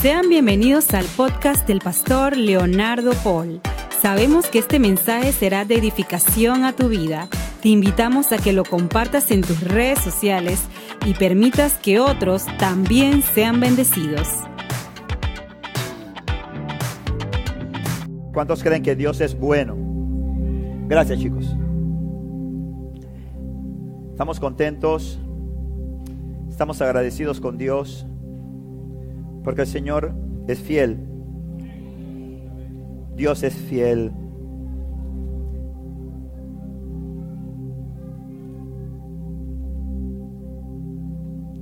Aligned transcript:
Sean 0.00 0.30
bienvenidos 0.30 0.94
al 0.94 1.04
podcast 1.14 1.68
del 1.68 1.80
pastor 1.80 2.34
Leonardo 2.34 3.12
Paul. 3.22 3.60
Sabemos 4.00 4.46
que 4.46 4.58
este 4.58 4.78
mensaje 4.78 5.30
será 5.30 5.66
de 5.66 5.74
edificación 5.74 6.64
a 6.64 6.72
tu 6.72 6.88
vida. 6.88 7.28
Te 7.60 7.68
invitamos 7.68 8.32
a 8.32 8.38
que 8.38 8.54
lo 8.54 8.64
compartas 8.64 9.30
en 9.30 9.42
tus 9.42 9.60
redes 9.60 9.98
sociales 9.98 10.62
y 11.04 11.12
permitas 11.12 11.76
que 11.76 12.00
otros 12.00 12.46
también 12.56 13.20
sean 13.20 13.60
bendecidos. 13.60 14.26
¿Cuántos 18.32 18.62
creen 18.62 18.82
que 18.82 18.96
Dios 18.96 19.20
es 19.20 19.38
bueno? 19.38 19.76
Gracias 20.88 21.18
chicos. 21.18 21.44
Estamos 24.12 24.40
contentos, 24.40 25.18
estamos 26.48 26.80
agradecidos 26.80 27.38
con 27.38 27.58
Dios 27.58 28.06
porque 29.42 29.62
el 29.62 29.66
Señor 29.66 30.12
es 30.46 30.58
fiel. 30.60 30.98
Dios 33.16 33.42
es 33.42 33.54
fiel. 33.54 34.12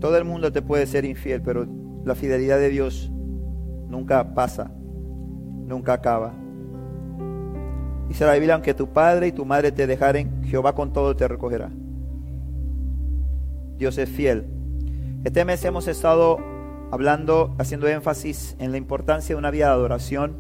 Todo 0.01 0.17
el 0.17 0.25
mundo 0.25 0.53
te 0.53 0.63
puede 0.63 0.87
ser 0.87 1.05
infiel, 1.05 1.43
pero 1.43 1.67
la 2.05 2.15
fidelidad 2.15 2.59
de 2.59 2.69
Dios 2.69 3.11
nunca 3.89 4.35
pasa, 4.35 4.71
nunca 5.67 5.95
acaba. 5.95 6.35
Dice 8.09 8.25
la 8.25 8.35
Biblia, 8.35 8.55
aunque 8.55 8.75
tu 8.75 8.89
padre 8.93 9.27
y 9.27 9.33
tu 9.33 9.45
madre 9.45 9.73
te 9.73 9.87
dejaren, 9.87 10.45
Jehová 10.45 10.75
con 10.75 10.93
todo 10.93 11.17
te 11.17 11.27
recogerá. 11.27 11.71
Dios 13.77 13.99
es 13.99 14.09
fiel. 14.09 14.47
Este 15.25 15.45
mes 15.45 15.65
hemos 15.65 15.89
estado 15.89 16.39
hablando, 16.91 17.55
haciendo 17.59 17.87
énfasis 17.89 18.57
en 18.59 18.73
la 18.73 18.79
importancia 18.79 19.35
de 19.35 19.39
una 19.39 19.51
vida 19.51 19.67
de 19.67 19.73
adoración. 19.73 20.37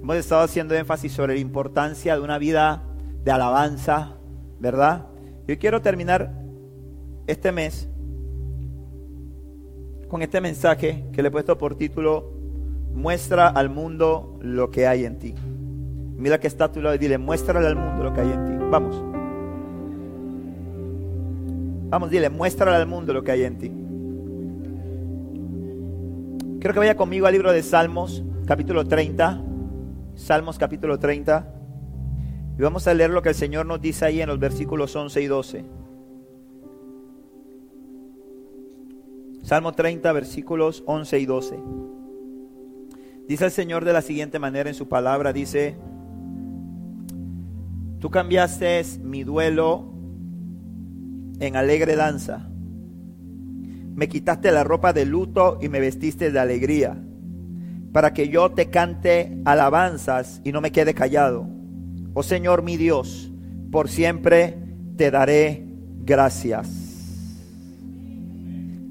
Hemos 0.00 0.16
estado 0.16 0.42
haciendo 0.42 0.74
énfasis 0.74 1.12
sobre 1.12 1.34
la 1.34 1.40
importancia 1.40 2.14
de 2.14 2.22
una 2.22 2.38
vida 2.38 2.82
de 3.24 3.30
alabanza, 3.30 4.16
¿verdad? 4.58 5.06
Yo 5.46 5.58
quiero 5.58 5.80
terminar 5.80 6.32
este 7.26 7.52
mes 7.52 7.88
con 10.08 10.22
este 10.22 10.40
mensaje 10.40 11.04
que 11.12 11.22
le 11.22 11.28
he 11.28 11.30
puesto 11.30 11.56
por 11.56 11.76
título 11.76 12.32
Muestra 12.94 13.48
al 13.48 13.70
mundo 13.70 14.38
lo 14.42 14.70
que 14.70 14.86
hay 14.86 15.06
en 15.06 15.18
ti. 15.18 15.34
Mira 16.16 16.38
que 16.38 16.46
está 16.46 16.66
a 16.66 16.72
tu 16.72 16.82
lado 16.82 16.94
y 16.94 16.98
dile, 16.98 17.16
muéstrale 17.16 17.66
al 17.66 17.76
mundo 17.76 18.04
lo 18.04 18.12
que 18.12 18.20
hay 18.20 18.30
en 18.30 18.44
ti. 18.44 18.64
Vamos. 18.70 19.02
Vamos, 21.88 22.10
dile, 22.10 22.28
muéstrale 22.28 22.76
al 22.76 22.86
mundo 22.86 23.12
lo 23.12 23.22
que 23.24 23.32
hay 23.32 23.44
en 23.44 23.58
ti. 23.58 23.81
Quiero 26.62 26.74
que 26.74 26.78
vaya 26.78 26.96
conmigo 26.96 27.26
al 27.26 27.32
libro 27.32 27.50
de 27.50 27.60
Salmos, 27.60 28.22
capítulo 28.46 28.86
30. 28.86 29.42
Salmos, 30.14 30.58
capítulo 30.58 30.96
30. 30.96 31.52
Y 32.56 32.62
vamos 32.62 32.86
a 32.86 32.94
leer 32.94 33.10
lo 33.10 33.20
que 33.20 33.30
el 33.30 33.34
Señor 33.34 33.66
nos 33.66 33.80
dice 33.80 34.04
ahí 34.04 34.20
en 34.22 34.28
los 34.28 34.38
versículos 34.38 34.94
11 34.94 35.22
y 35.22 35.26
12. 35.26 35.64
Salmo 39.42 39.72
30, 39.72 40.12
versículos 40.12 40.84
11 40.86 41.18
y 41.18 41.26
12. 41.26 41.58
Dice 43.26 43.44
el 43.46 43.50
Señor 43.50 43.84
de 43.84 43.94
la 43.94 44.02
siguiente 44.02 44.38
manera 44.38 44.70
en 44.70 44.76
su 44.76 44.88
palabra, 44.88 45.32
dice, 45.32 45.74
tú 47.98 48.08
cambiaste 48.08 48.84
mi 49.02 49.24
duelo 49.24 49.92
en 51.40 51.56
alegre 51.56 51.96
danza 51.96 52.51
me 53.94 54.08
quitaste 54.08 54.50
la 54.50 54.64
ropa 54.64 54.92
de 54.92 55.04
luto 55.04 55.58
y 55.60 55.68
me 55.68 55.80
vestiste 55.80 56.30
de 56.30 56.38
alegría, 56.38 56.96
para 57.92 58.12
que 58.14 58.28
yo 58.28 58.50
te 58.52 58.70
cante 58.70 59.38
alabanzas 59.44 60.40
y 60.44 60.52
no 60.52 60.60
me 60.60 60.72
quede 60.72 60.94
callado. 60.94 61.46
Oh 62.14 62.22
Señor 62.22 62.62
mi 62.62 62.76
Dios, 62.76 63.30
por 63.70 63.88
siempre 63.88 64.58
te 64.96 65.10
daré 65.10 65.66
gracias. 66.04 66.68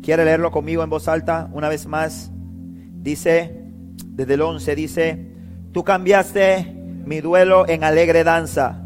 ¿Quiere 0.02 0.26
leerlo 0.26 0.52
conmigo 0.52 0.84
en 0.84 0.90
voz 0.90 1.08
alta 1.08 1.50
una 1.54 1.70
vez 1.70 1.86
más? 1.86 2.32
Dice, 2.34 3.66
desde 4.08 4.34
el 4.36 4.42
11 4.42 4.76
dice, 4.76 5.32
tú 5.72 5.84
cambiaste 5.84 6.76
mi 7.06 7.22
duelo 7.22 7.68
en 7.68 7.84
alegre 7.84 8.24
danza, 8.24 8.84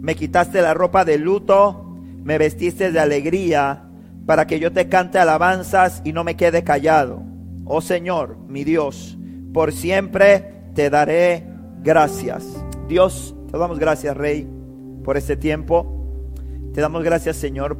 me 0.00 0.14
quitaste 0.14 0.62
la 0.62 0.74
ropa 0.74 1.04
de 1.04 1.18
luto, 1.18 1.96
me 2.22 2.38
vestiste 2.38 2.92
de 2.92 3.00
alegría 3.00 3.87
para 4.28 4.46
que 4.46 4.60
yo 4.60 4.70
te 4.72 4.90
cante 4.90 5.18
alabanzas 5.18 6.02
y 6.04 6.12
no 6.12 6.22
me 6.22 6.36
quede 6.36 6.62
callado. 6.62 7.22
Oh 7.64 7.80
Señor, 7.80 8.36
mi 8.46 8.62
Dios, 8.62 9.16
por 9.54 9.72
siempre 9.72 10.64
te 10.74 10.90
daré 10.90 11.46
gracias. 11.82 12.44
Dios, 12.88 13.34
te 13.50 13.56
damos 13.56 13.78
gracias, 13.78 14.14
Rey, 14.14 14.46
por 15.02 15.16
este 15.16 15.38
tiempo. 15.38 16.30
Te 16.74 16.82
damos 16.82 17.02
gracias, 17.04 17.36
Señor, 17.36 17.78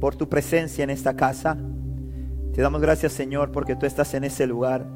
por 0.00 0.16
tu 0.16 0.26
presencia 0.26 0.84
en 0.84 0.88
esta 0.88 1.16
casa. 1.16 1.58
Te 2.54 2.62
damos 2.62 2.80
gracias, 2.80 3.12
Señor, 3.12 3.52
porque 3.52 3.76
tú 3.76 3.84
estás 3.84 4.14
en 4.14 4.24
ese 4.24 4.46
lugar, 4.46 4.86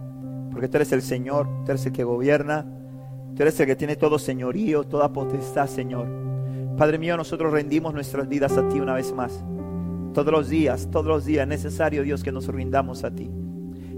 porque 0.52 0.68
tú 0.68 0.78
eres 0.78 0.90
el 0.92 1.02
Señor, 1.02 1.46
tú 1.66 1.72
eres 1.72 1.84
el 1.84 1.92
que 1.92 2.04
gobierna, 2.04 2.64
tú 3.36 3.42
eres 3.42 3.60
el 3.60 3.66
que 3.66 3.76
tiene 3.76 3.96
todo 3.96 4.18
señorío, 4.18 4.84
toda 4.84 5.12
potestad, 5.12 5.66
Señor. 5.66 6.08
Padre 6.78 6.98
mío, 6.98 7.14
nosotros 7.18 7.52
rendimos 7.52 7.92
nuestras 7.92 8.26
vidas 8.26 8.56
a 8.56 8.66
ti 8.70 8.80
una 8.80 8.94
vez 8.94 9.12
más. 9.12 9.44
Todos 10.14 10.32
los 10.32 10.48
días, 10.48 10.88
todos 10.92 11.06
los 11.06 11.24
días 11.24 11.42
es 11.42 11.48
necesario, 11.48 12.04
Dios, 12.04 12.22
que 12.22 12.30
nos 12.30 12.46
rindamos 12.46 13.02
a 13.02 13.10
ti. 13.10 13.28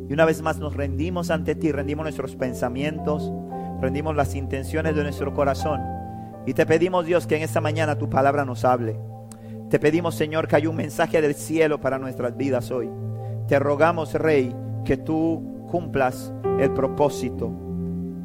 Y 0.08 0.12
una 0.14 0.24
vez 0.24 0.40
más 0.40 0.58
nos 0.58 0.74
rendimos 0.74 1.30
ante 1.30 1.54
ti, 1.54 1.70
rendimos 1.72 2.04
nuestros 2.04 2.36
pensamientos, 2.36 3.30
rendimos 3.82 4.16
las 4.16 4.34
intenciones 4.34 4.96
de 4.96 5.02
nuestro 5.02 5.34
corazón. 5.34 5.82
Y 6.46 6.54
te 6.54 6.64
pedimos, 6.64 7.04
Dios, 7.04 7.26
que 7.26 7.36
en 7.36 7.42
esta 7.42 7.60
mañana 7.60 7.98
tu 7.98 8.08
palabra 8.08 8.46
nos 8.46 8.64
hable. 8.64 8.98
Te 9.68 9.78
pedimos, 9.78 10.14
Señor, 10.14 10.48
que 10.48 10.56
haya 10.56 10.70
un 10.70 10.76
mensaje 10.76 11.20
del 11.20 11.34
cielo 11.34 11.82
para 11.82 11.98
nuestras 11.98 12.34
vidas 12.34 12.70
hoy. 12.70 12.88
Te 13.46 13.58
rogamos, 13.58 14.14
Rey, 14.14 14.56
que 14.86 14.96
tú 14.96 15.66
cumplas 15.70 16.32
el 16.58 16.72
propósito 16.72 17.52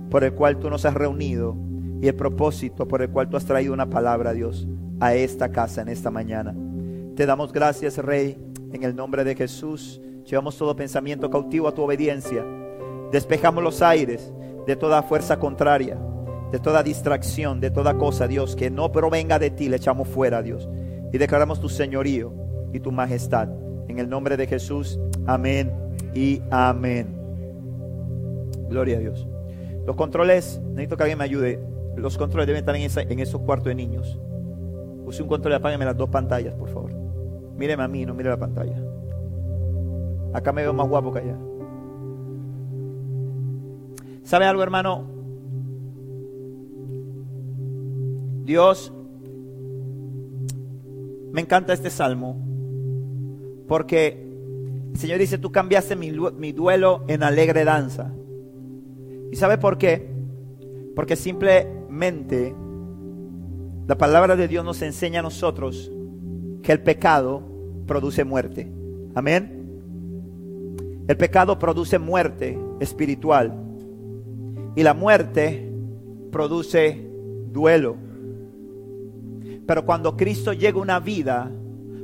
por 0.09 0.23
el 0.23 0.33
cual 0.33 0.59
tú 0.59 0.69
nos 0.69 0.85
has 0.85 0.93
reunido 0.93 1.57
y 2.01 2.07
el 2.07 2.15
propósito 2.15 2.87
por 2.87 3.01
el 3.01 3.09
cual 3.09 3.27
tú 3.27 3.35
has 3.35 3.43
traído 3.43 3.73
una 3.73 3.89
palabra, 3.89 4.31
Dios, 4.31 4.65
a 5.01 5.13
esta 5.13 5.51
casa 5.51 5.81
en 5.81 5.89
esta 5.89 6.09
mañana. 6.09 6.55
Te 7.21 7.27
damos 7.27 7.53
gracias, 7.53 7.99
Rey, 7.99 8.35
en 8.73 8.83
el 8.83 8.95
nombre 8.95 9.23
de 9.23 9.35
Jesús. 9.35 10.01
Llevamos 10.25 10.57
todo 10.57 10.75
pensamiento 10.75 11.29
cautivo 11.29 11.67
a 11.67 11.71
tu 11.71 11.83
obediencia. 11.83 12.43
Despejamos 13.11 13.63
los 13.63 13.83
aires 13.83 14.33
de 14.65 14.75
toda 14.75 15.03
fuerza 15.03 15.37
contraria, 15.37 15.99
de 16.51 16.57
toda 16.57 16.81
distracción, 16.81 17.59
de 17.61 17.69
toda 17.69 17.95
cosa, 17.95 18.27
Dios, 18.27 18.55
que 18.55 18.71
no 18.71 18.91
provenga 18.91 19.37
de 19.37 19.51
ti, 19.51 19.69
le 19.69 19.75
echamos 19.75 20.07
fuera, 20.07 20.41
Dios. 20.41 20.67
Y 21.13 21.19
declaramos 21.19 21.59
tu 21.59 21.69
señorío 21.69 22.33
y 22.73 22.79
tu 22.79 22.91
majestad. 22.91 23.49
En 23.87 23.99
el 23.99 24.09
nombre 24.09 24.35
de 24.35 24.47
Jesús, 24.47 24.99
amén 25.27 25.71
y 26.15 26.41
amén. 26.49 27.15
Gloria 28.67 28.97
a 28.97 28.99
Dios. 28.99 29.27
Los 29.85 29.95
controles, 29.95 30.59
necesito 30.69 30.97
que 30.97 31.03
alguien 31.03 31.19
me 31.19 31.25
ayude. 31.25 31.63
Los 31.95 32.17
controles 32.17 32.47
deben 32.47 32.61
estar 32.61 32.75
en, 32.75 33.19
esos 33.19 33.41
cuartos 33.41 33.67
de 33.67 33.75
niños. 33.75 34.19
Use 35.05 35.21
un 35.21 35.29
control 35.29 35.53
y 35.53 35.57
apágueme 35.57 35.85
las 35.85 35.95
dos 35.95 36.09
pantallas, 36.09 36.55
por 36.55 36.69
favor. 36.69 37.00
Míreme 37.61 37.83
a 37.83 37.87
mí, 37.87 38.07
no 38.07 38.15
mire 38.15 38.27
la 38.27 38.39
pantalla. 38.39 38.75
Acá 40.33 40.51
me 40.51 40.63
veo 40.63 40.73
más 40.73 40.89
guapo 40.89 41.13
que 41.13 41.19
allá. 41.19 41.37
¿Sabe 44.23 44.45
algo, 44.45 44.63
hermano? 44.63 45.05
Dios, 48.45 48.91
me 51.31 51.41
encanta 51.41 51.73
este 51.73 51.91
salmo 51.91 52.43
porque 53.67 54.27
el 54.93 54.97
Señor 54.97 55.19
dice, 55.19 55.37
tú 55.37 55.51
cambiaste 55.51 55.95
mi, 55.95 56.11
mi 56.11 56.53
duelo 56.53 57.03
en 57.07 57.21
alegre 57.21 57.63
danza. 57.63 58.11
¿Y 59.31 59.35
sabe 59.35 59.59
por 59.59 59.77
qué? 59.77 60.09
Porque 60.95 61.15
simplemente 61.15 62.55
la 63.87 63.99
palabra 63.99 64.35
de 64.35 64.47
Dios 64.47 64.65
nos 64.65 64.81
enseña 64.81 65.19
a 65.19 65.23
nosotros 65.23 65.91
que 66.63 66.71
el 66.71 66.81
pecado 66.81 67.50
produce 67.91 68.23
muerte. 68.23 68.71
Amén. 69.15 69.51
El 71.09 71.17
pecado 71.17 71.59
produce 71.59 71.99
muerte 71.99 72.57
espiritual. 72.79 73.53
Y 74.77 74.83
la 74.83 74.93
muerte 74.93 75.69
produce 76.31 77.05
duelo. 77.51 77.97
Pero 79.67 79.85
cuando 79.85 80.15
Cristo 80.15 80.53
llega 80.53 80.79
a 80.79 80.81
una 80.81 80.99
vida, 81.01 81.51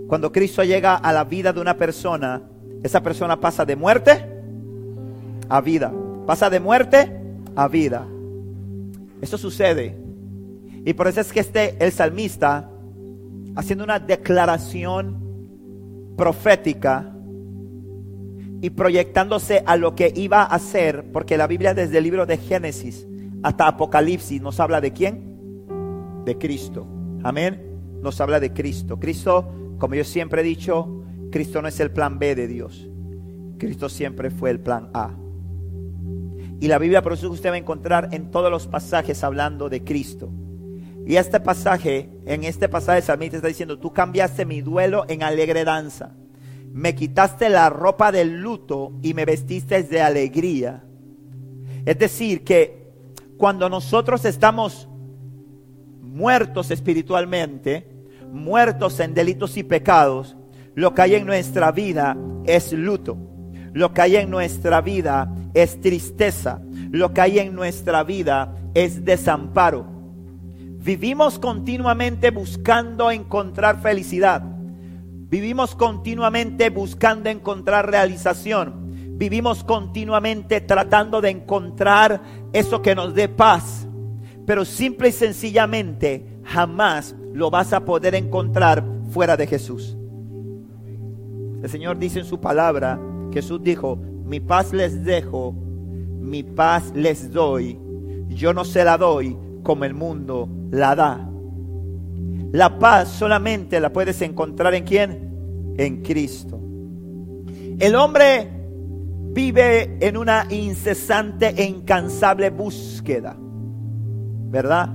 cuando 0.09 0.29
Cristo 0.33 0.61
llega 0.65 0.95
a 0.95 1.13
la 1.13 1.23
vida 1.23 1.53
de 1.53 1.61
una 1.61 1.77
persona, 1.77 2.41
esa 2.83 3.01
persona 3.01 3.39
pasa 3.39 3.63
de 3.63 3.77
muerte 3.77 4.25
a 5.47 5.61
vida. 5.61 5.93
Pasa 6.25 6.49
de 6.49 6.59
muerte 6.59 7.17
a 7.55 7.69
vida. 7.69 8.05
Eso 9.21 9.37
sucede. 9.37 9.95
Y 10.83 10.93
por 10.95 11.07
eso 11.07 11.21
es 11.21 11.31
que 11.31 11.39
este, 11.39 11.77
el 11.79 11.93
salmista, 11.93 12.69
haciendo 13.55 13.85
una 13.85 13.99
declaración 13.99 15.26
profética, 16.17 17.13
y 18.61 18.71
proyectándose 18.71 19.63
a 19.65 19.75
lo 19.77 19.95
que 19.95 20.11
iba 20.15 20.41
a 20.41 20.45
hacer, 20.45 21.11
porque 21.11 21.37
la 21.37 21.47
Biblia 21.47 21.73
desde 21.73 21.99
el 21.99 22.03
libro 22.03 22.25
de 22.25 22.37
Génesis 22.37 23.07
hasta 23.43 23.67
Apocalipsis 23.67 24.41
nos 24.41 24.59
habla 24.59 24.81
de 24.81 24.93
quién? 24.93 25.37
De 26.25 26.37
Cristo. 26.37 26.87
Amén. 27.23 27.61
Nos 28.01 28.19
habla 28.19 28.39
de 28.39 28.53
Cristo. 28.53 28.99
Cristo, 28.99 29.75
como 29.77 29.95
yo 29.95 30.03
siempre 30.03 30.41
he 30.41 30.43
dicho, 30.43 31.03
Cristo 31.31 31.61
no 31.61 31.67
es 31.67 31.79
el 31.79 31.91
plan 31.91 32.17
B 32.17 32.35
de 32.35 32.47
Dios. 32.47 32.89
Cristo 33.59 33.89
siempre 33.89 34.31
fue 34.31 34.49
el 34.49 34.59
plan 34.59 34.89
A. 34.93 35.11
Y 36.59 36.67
la 36.67 36.79
Biblia 36.79 37.03
por 37.03 37.13
eso 37.13 37.29
usted 37.29 37.51
va 37.51 37.55
a 37.55 37.59
encontrar 37.59 38.09
en 38.11 38.31
todos 38.31 38.49
los 38.49 38.65
pasajes 38.65 39.23
hablando 39.23 39.69
de 39.69 39.83
Cristo. 39.83 40.31
Y 41.07 41.15
este 41.15 41.39
pasaje, 41.39 42.09
en 42.25 42.43
este 42.43 42.67
pasaje 42.67 42.99
el 42.99 43.33
está 43.33 43.47
diciendo, 43.47 43.79
tú 43.79 43.93
cambiaste 43.93 44.45
mi 44.45 44.59
duelo 44.59 45.05
en 45.07 45.23
alegre 45.23 45.63
danza. 45.63 46.11
Me 46.73 46.95
quitaste 46.95 47.47
la 47.47 47.69
ropa 47.69 48.11
del 48.11 48.41
luto 48.41 48.91
y 49.01 49.13
me 49.13 49.23
vestiste 49.23 49.81
de 49.83 50.01
alegría. 50.01 50.83
Es 51.85 51.97
decir, 51.97 52.43
que 52.43 52.91
cuando 53.37 53.69
nosotros 53.69 54.25
estamos 54.25 54.89
muertos 56.01 56.71
espiritualmente, 56.71 57.87
muertos 58.33 58.99
en 58.99 59.13
delitos 59.13 59.55
y 59.55 59.63
pecados, 59.63 60.35
lo 60.75 60.93
que 60.93 61.03
hay 61.03 61.15
en 61.15 61.25
nuestra 61.25 61.71
vida 61.71 62.17
es 62.45 62.73
luto. 62.73 63.17
Lo 63.71 63.93
que 63.93 64.01
hay 64.01 64.17
en 64.17 64.29
nuestra 64.29 64.81
vida 64.81 65.33
es 65.53 65.79
tristeza. 65.79 66.61
Lo 66.91 67.13
que 67.13 67.21
hay 67.21 67.39
en 67.39 67.55
nuestra 67.55 68.03
vida 68.03 68.53
es 68.73 69.05
desamparo. 69.05 69.96
Vivimos 70.79 71.39
continuamente 71.39 72.31
buscando 72.31 73.11
encontrar 73.11 73.81
felicidad. 73.81 74.41
Vivimos 75.29 75.75
continuamente 75.75 76.69
buscando 76.69 77.29
encontrar 77.29 77.89
realización. 77.89 79.17
Vivimos 79.17 79.63
continuamente 79.63 80.61
tratando 80.61 81.19
de 81.19 81.31
encontrar 81.31 82.21
eso 82.53 82.81
que 82.81 82.95
nos 82.95 83.13
dé 83.15 83.27
paz. 83.27 83.87
Pero 84.45 84.63
simple 84.63 85.09
y 85.09 85.11
sencillamente 85.11 86.39
jamás 86.45 87.15
lo 87.33 87.49
vas 87.49 87.73
a 87.73 87.83
poder 87.83 88.15
encontrar 88.15 88.85
fuera 89.09 89.35
de 89.35 89.47
Jesús. 89.47 89.97
El 91.61 91.69
Señor 91.69 91.97
dice 91.97 92.19
en 92.19 92.25
su 92.25 92.39
palabra 92.39 92.99
Jesús 93.33 93.61
dijo, 93.61 93.97
mi 94.23 94.39
paz 94.39 94.71
les 94.71 95.03
dejo, 95.03 95.53
mi 96.21 96.43
paz 96.43 96.93
les 96.95 97.33
doy, 97.33 97.77
yo 98.29 98.53
no 98.53 98.63
se 98.63 98.85
la 98.85 98.97
doy 98.97 99.35
como 99.63 99.85
el 99.85 99.93
mundo 99.93 100.49
la 100.71 100.95
da. 100.95 101.29
La 102.51 102.79
paz 102.79 103.09
solamente 103.09 103.79
la 103.79 103.91
puedes 103.91 104.21
encontrar 104.21 104.73
en 104.73 104.83
quién? 104.83 105.75
En 105.77 106.01
Cristo. 106.01 106.59
El 107.79 107.95
hombre 107.95 108.49
vive 109.33 109.97
en 109.99 110.17
una 110.17 110.47
incesante 110.49 111.49
e 111.49 111.65
incansable 111.65 112.49
búsqueda, 112.49 113.35
¿verdad? 114.49 114.89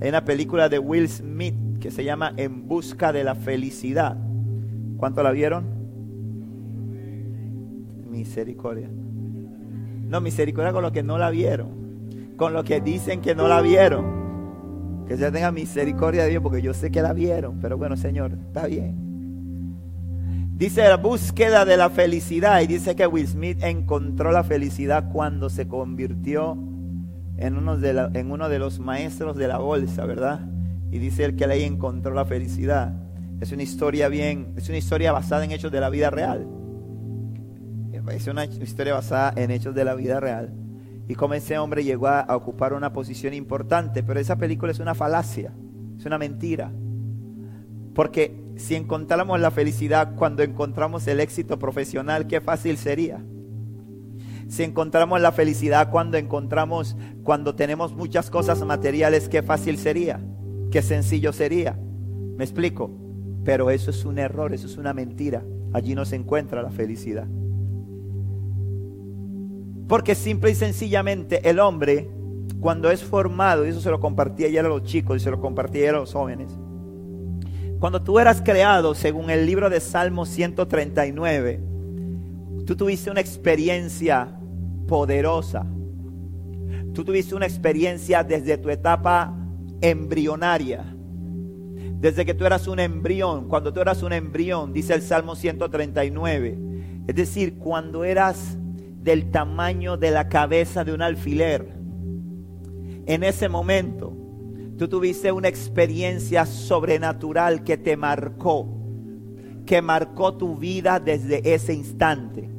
Hay 0.00 0.08
una 0.08 0.24
película 0.24 0.68
de 0.68 0.78
Will 0.78 1.08
Smith 1.08 1.54
que 1.80 1.90
se 1.90 2.04
llama 2.04 2.34
En 2.36 2.66
busca 2.68 3.12
de 3.12 3.24
la 3.24 3.34
felicidad. 3.34 4.16
¿Cuánto 4.98 5.22
la 5.22 5.30
vieron? 5.30 5.76
misericordia. 8.16 8.88
No, 10.08 10.20
misericordia 10.20 10.72
con 10.72 10.82
los 10.82 10.92
que 10.92 11.02
no 11.02 11.18
la 11.18 11.30
vieron. 11.30 11.85
Con 12.36 12.52
los 12.52 12.64
que 12.64 12.80
dicen 12.80 13.20
que 13.20 13.34
no 13.34 13.48
la 13.48 13.60
vieron. 13.60 15.04
Que 15.06 15.16
se 15.16 15.30
tenga 15.30 15.52
misericordia 15.52 16.24
de 16.24 16.30
Dios 16.30 16.42
porque 16.42 16.62
yo 16.62 16.74
sé 16.74 16.90
que 16.90 17.02
la 17.02 17.12
vieron. 17.12 17.60
Pero 17.60 17.76
bueno, 17.78 17.96
Señor, 17.96 18.32
está 18.32 18.66
bien. 18.66 19.06
Dice 20.56 20.88
la 20.88 20.96
búsqueda 20.96 21.64
de 21.64 21.76
la 21.76 21.90
felicidad. 21.90 22.60
Y 22.60 22.66
dice 22.66 22.96
que 22.96 23.06
Will 23.06 23.26
Smith 23.26 23.62
encontró 23.62 24.32
la 24.32 24.44
felicidad 24.44 25.10
cuando 25.12 25.50
se 25.50 25.68
convirtió 25.68 26.58
en 27.36 27.56
uno 27.56 27.76
de, 27.76 28.58
los 28.58 28.78
maestros 28.80 29.36
de 29.36 29.48
la 29.48 29.58
bolsa, 29.58 30.06
¿verdad? 30.06 30.40
Y 30.90 30.98
dice 30.98 31.24
él 31.24 31.36
que 31.36 31.44
ahí 31.44 31.64
encontró 31.64 32.14
la 32.14 32.24
felicidad. 32.24 32.94
Es 33.40 33.52
una 33.52 33.62
historia 33.62 34.08
bien, 34.08 34.54
es 34.56 34.68
una 34.68 34.78
historia 34.78 35.12
basada 35.12 35.44
en 35.44 35.52
hechos 35.52 35.70
de 35.70 35.80
la 35.80 35.90
vida 35.90 36.10
real 36.10 36.48
es 38.14 38.26
una 38.26 38.44
historia 38.44 38.94
basada 38.94 39.32
en 39.36 39.50
hechos 39.50 39.74
de 39.74 39.84
la 39.84 39.94
vida 39.94 40.20
real. 40.20 40.52
Y 41.08 41.14
como 41.14 41.34
ese 41.34 41.58
hombre 41.58 41.84
llegó 41.84 42.08
a, 42.08 42.26
ocupar 42.36 42.72
una 42.72 42.92
posición 42.92 43.34
importante, 43.34 44.02
pero 44.02 44.18
esa 44.20 44.36
película 44.36 44.72
es 44.72 44.80
una 44.80 44.94
falacia, 44.94 45.52
es 45.98 46.04
una 46.04 46.18
mentira. 46.18 46.72
Porque 47.94 48.44
si 48.56 48.74
encontráramos 48.74 49.40
la 49.40 49.50
felicidad 49.50 50.14
cuando 50.16 50.42
encontramos 50.42 51.06
el 51.06 51.20
éxito 51.20 51.58
profesional, 51.58 52.26
qué 52.26 52.40
fácil 52.40 52.76
sería. 52.76 53.24
Si 54.48 54.62
encontramos 54.62 55.20
la 55.20 55.32
felicidad 55.32 55.90
cuando 55.90 56.18
encontramos, 56.18 56.96
cuando 57.22 57.54
tenemos 57.54 57.94
muchas 57.94 58.30
cosas 58.30 58.64
materiales, 58.64 59.28
qué 59.28 59.42
fácil 59.42 59.78
sería, 59.78 60.20
qué 60.70 60.82
sencillo 60.82 61.32
sería. 61.32 61.78
Me 62.36 62.44
explico. 62.44 63.06
Pero 63.46 63.70
eso 63.70 63.90
es 63.92 64.04
un 64.04 64.18
error, 64.18 64.52
eso 64.52 64.66
es 64.66 64.76
una 64.76 64.92
mentira. 64.92 65.44
Allí 65.72 65.94
no 65.94 66.04
se 66.04 66.16
encuentra 66.16 66.62
la 66.62 66.70
felicidad. 66.70 67.28
Porque 69.88 70.14
simple 70.14 70.50
y 70.50 70.54
sencillamente 70.54 71.48
el 71.48 71.60
hombre, 71.60 72.10
cuando 72.60 72.90
es 72.90 73.04
formado, 73.04 73.64
y 73.64 73.70
eso 73.70 73.80
se 73.80 73.90
lo 73.90 74.00
compartía 74.00 74.48
ayer 74.48 74.64
a 74.64 74.68
los 74.68 74.82
chicos 74.82 75.16
y 75.16 75.20
se 75.20 75.30
lo 75.30 75.40
compartía 75.40 75.82
ayer 75.82 75.94
a 75.94 75.98
los 76.00 76.12
jóvenes, 76.12 76.58
cuando 77.78 78.02
tú 78.02 78.18
eras 78.18 78.40
creado, 78.42 78.94
según 78.94 79.30
el 79.30 79.46
libro 79.46 79.68
de 79.68 79.80
Salmo 79.80 80.24
139, 80.24 81.60
tú 82.66 82.74
tuviste 82.74 83.10
una 83.10 83.20
experiencia 83.20 84.34
poderosa. 84.88 85.66
Tú 86.94 87.04
tuviste 87.04 87.34
una 87.34 87.44
experiencia 87.44 88.24
desde 88.24 88.56
tu 88.56 88.70
etapa 88.70 89.36
embrionaria. 89.82 90.96
Desde 92.00 92.24
que 92.24 92.32
tú 92.32 92.46
eras 92.46 92.66
un 92.66 92.80
embrión, 92.80 93.48
cuando 93.48 93.72
tú 93.72 93.80
eras 93.80 94.02
un 94.02 94.14
embrión, 94.14 94.72
dice 94.72 94.94
el 94.94 95.02
Salmo 95.02 95.36
139. 95.36 96.58
Es 97.06 97.14
decir, 97.14 97.58
cuando 97.58 98.04
eras 98.04 98.56
del 99.06 99.30
tamaño 99.30 99.96
de 99.96 100.10
la 100.10 100.28
cabeza 100.28 100.84
de 100.84 100.92
un 100.92 101.00
alfiler. 101.00 101.78
En 103.06 103.22
ese 103.22 103.48
momento, 103.48 104.12
tú 104.76 104.88
tuviste 104.88 105.30
una 105.30 105.46
experiencia 105.46 106.44
sobrenatural 106.44 107.62
que 107.62 107.76
te 107.76 107.96
marcó, 107.96 108.66
que 109.64 109.80
marcó 109.80 110.36
tu 110.36 110.56
vida 110.56 110.98
desde 110.98 111.54
ese 111.54 111.72
instante. 111.72 112.50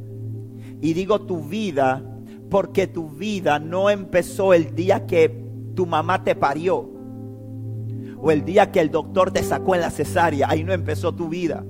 Y 0.79 0.93
digo 0.93 1.19
tu 1.23 1.43
vida 1.43 2.01
porque 2.49 2.87
tu 2.87 3.09
vida 3.09 3.59
no 3.59 3.89
empezó 3.89 4.53
el 4.53 4.73
día 4.73 5.05
que 5.05 5.43
tu 5.75 5.85
mamá 5.85 6.23
te 6.23 6.33
parió 6.33 6.89
o 8.19 8.31
el 8.31 8.45
día 8.45 8.71
que 8.71 8.79
el 8.79 8.89
doctor 8.89 9.31
te 9.31 9.43
sacó 9.43 9.75
en 9.75 9.81
la 9.81 9.91
cesárea. 9.91 10.47
Ahí 10.49 10.63
no 10.63 10.71
empezó 10.71 11.13
tu 11.13 11.27
vida. 11.27 11.65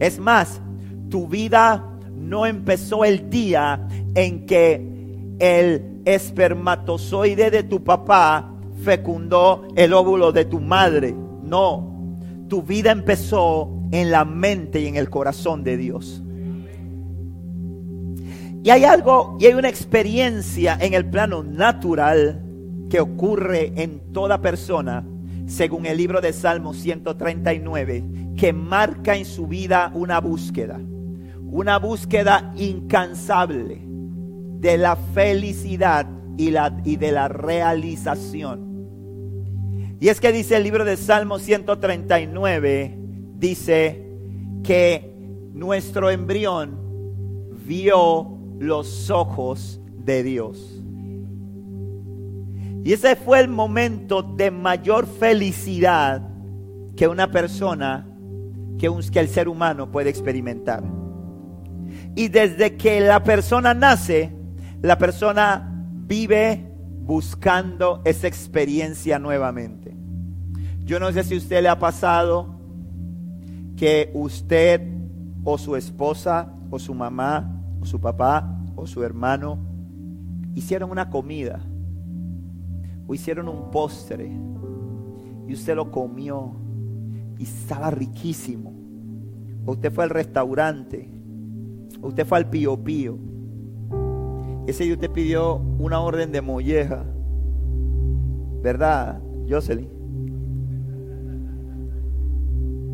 Es 0.00 0.18
más, 0.18 0.60
tu 1.08 1.26
vida 1.28 1.95
no 2.16 2.46
empezó 2.46 3.04
el 3.04 3.30
día 3.30 3.86
en 4.14 4.46
que 4.46 4.96
el 5.38 6.00
espermatozoide 6.04 7.50
de 7.50 7.62
tu 7.62 7.84
papá 7.84 8.52
fecundó 8.82 9.66
el 9.76 9.92
óvulo 9.92 10.32
de 10.32 10.44
tu 10.44 10.60
madre. 10.60 11.14
No, 11.42 12.18
tu 12.48 12.62
vida 12.62 12.90
empezó 12.90 13.70
en 13.92 14.10
la 14.10 14.24
mente 14.24 14.80
y 14.80 14.86
en 14.86 14.96
el 14.96 15.10
corazón 15.10 15.62
de 15.62 15.76
Dios. 15.76 16.22
Y 18.64 18.70
hay 18.70 18.84
algo, 18.84 19.36
y 19.38 19.46
hay 19.46 19.54
una 19.54 19.68
experiencia 19.68 20.76
en 20.80 20.94
el 20.94 21.08
plano 21.08 21.44
natural 21.44 22.42
que 22.90 22.98
ocurre 23.00 23.72
en 23.76 24.12
toda 24.12 24.40
persona, 24.40 25.06
según 25.46 25.86
el 25.86 25.96
libro 25.96 26.20
de 26.20 26.32
Salmos 26.32 26.76
139, 26.78 28.04
que 28.36 28.52
marca 28.52 29.16
en 29.16 29.24
su 29.24 29.46
vida 29.46 29.92
una 29.94 30.20
búsqueda 30.20 30.80
una 31.50 31.78
búsqueda 31.78 32.52
incansable 32.56 33.80
de 34.60 34.78
la 34.78 34.96
felicidad 34.96 36.06
y, 36.36 36.50
la, 36.50 36.80
y 36.84 36.96
de 36.96 37.12
la 37.12 37.28
realización. 37.28 38.66
Y 40.00 40.08
es 40.08 40.20
que 40.20 40.32
dice 40.32 40.56
el 40.56 40.64
libro 40.64 40.84
de 40.84 40.96
Salmo 40.96 41.38
139, 41.38 42.98
dice 43.38 44.04
que 44.62 45.14
nuestro 45.54 46.10
embrión 46.10 46.78
vio 47.66 48.36
los 48.58 49.10
ojos 49.10 49.80
de 50.04 50.22
Dios. 50.22 50.82
Y 52.84 52.92
ese 52.92 53.16
fue 53.16 53.40
el 53.40 53.48
momento 53.48 54.22
de 54.22 54.50
mayor 54.50 55.06
felicidad 55.06 56.22
que 56.94 57.08
una 57.08 57.30
persona, 57.30 58.06
que, 58.78 58.88
un, 58.88 59.02
que 59.02 59.20
el 59.20 59.28
ser 59.28 59.48
humano 59.48 59.90
puede 59.90 60.10
experimentar. 60.10 60.84
Y 62.16 62.28
desde 62.28 62.76
que 62.76 63.00
la 63.00 63.22
persona 63.22 63.74
nace, 63.74 64.32
la 64.82 64.98
persona 64.98 65.86
vive 65.92 66.66
buscando 67.02 68.02
esa 68.04 68.26
experiencia 68.26 69.18
nuevamente. 69.18 69.94
Yo 70.84 70.98
no 70.98 71.12
sé 71.12 71.22
si 71.22 71.34
a 71.34 71.38
usted 71.38 71.62
le 71.62 71.68
ha 71.68 71.78
pasado 71.78 72.58
que 73.76 74.10
usted 74.14 74.80
o 75.44 75.58
su 75.58 75.76
esposa 75.76 76.52
o 76.70 76.78
su 76.78 76.94
mamá, 76.94 77.62
o 77.80 77.86
su 77.86 78.00
papá, 78.00 78.64
o 78.74 78.86
su 78.86 79.02
hermano, 79.02 79.58
hicieron 80.54 80.90
una 80.90 81.10
comida, 81.10 81.60
o 83.06 83.14
hicieron 83.14 83.48
un 83.48 83.70
postre, 83.70 84.30
y 85.46 85.52
usted 85.52 85.76
lo 85.76 85.90
comió, 85.90 86.56
y 87.38 87.44
estaba 87.44 87.90
riquísimo. 87.90 88.72
O 89.64 89.72
usted 89.72 89.92
fue 89.92 90.04
al 90.04 90.10
restaurante, 90.10 91.10
usted 92.02 92.26
fue 92.26 92.38
al 92.38 92.50
pío 92.50 92.76
pío. 92.82 93.18
Ese 94.66 94.84
día 94.84 94.94
usted 94.94 95.10
pidió 95.10 95.56
una 95.56 96.00
orden 96.00 96.32
de 96.32 96.40
molleja, 96.40 97.04
¿verdad, 98.62 99.20
Jocelyn? 99.48 99.88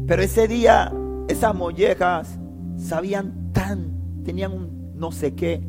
Pero 0.06 0.22
ese 0.22 0.46
día 0.48 0.92
esas 1.28 1.54
mollejas 1.54 2.38
sabían 2.76 3.52
tan, 3.52 4.22
tenían 4.24 4.52
un 4.52 4.92
no 4.94 5.10
sé 5.10 5.34
qué, 5.34 5.62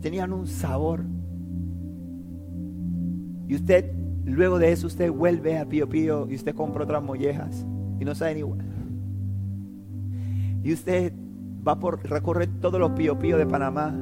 tenían 0.00 0.32
un 0.32 0.46
sabor. 0.46 1.04
Y 3.48 3.54
usted, 3.54 3.92
luego 4.24 4.58
de 4.58 4.72
eso, 4.72 4.86
usted 4.86 5.10
vuelve 5.10 5.58
a 5.58 5.68
Pío 5.68 5.88
Pío 5.88 6.28
y 6.30 6.36
usted 6.36 6.54
compra 6.54 6.84
otras 6.84 7.02
mollejas 7.02 7.66
y 8.00 8.04
no 8.04 8.14
saben 8.14 8.38
igual. 8.38 8.60
Y 10.62 10.72
usted 10.72 11.12
va 11.66 11.78
por 11.78 12.02
recorrer 12.08 12.48
todos 12.60 12.80
los 12.80 12.92
Pío 12.92 13.18
Pío 13.18 13.38
de 13.38 13.46
Panamá 13.46 13.94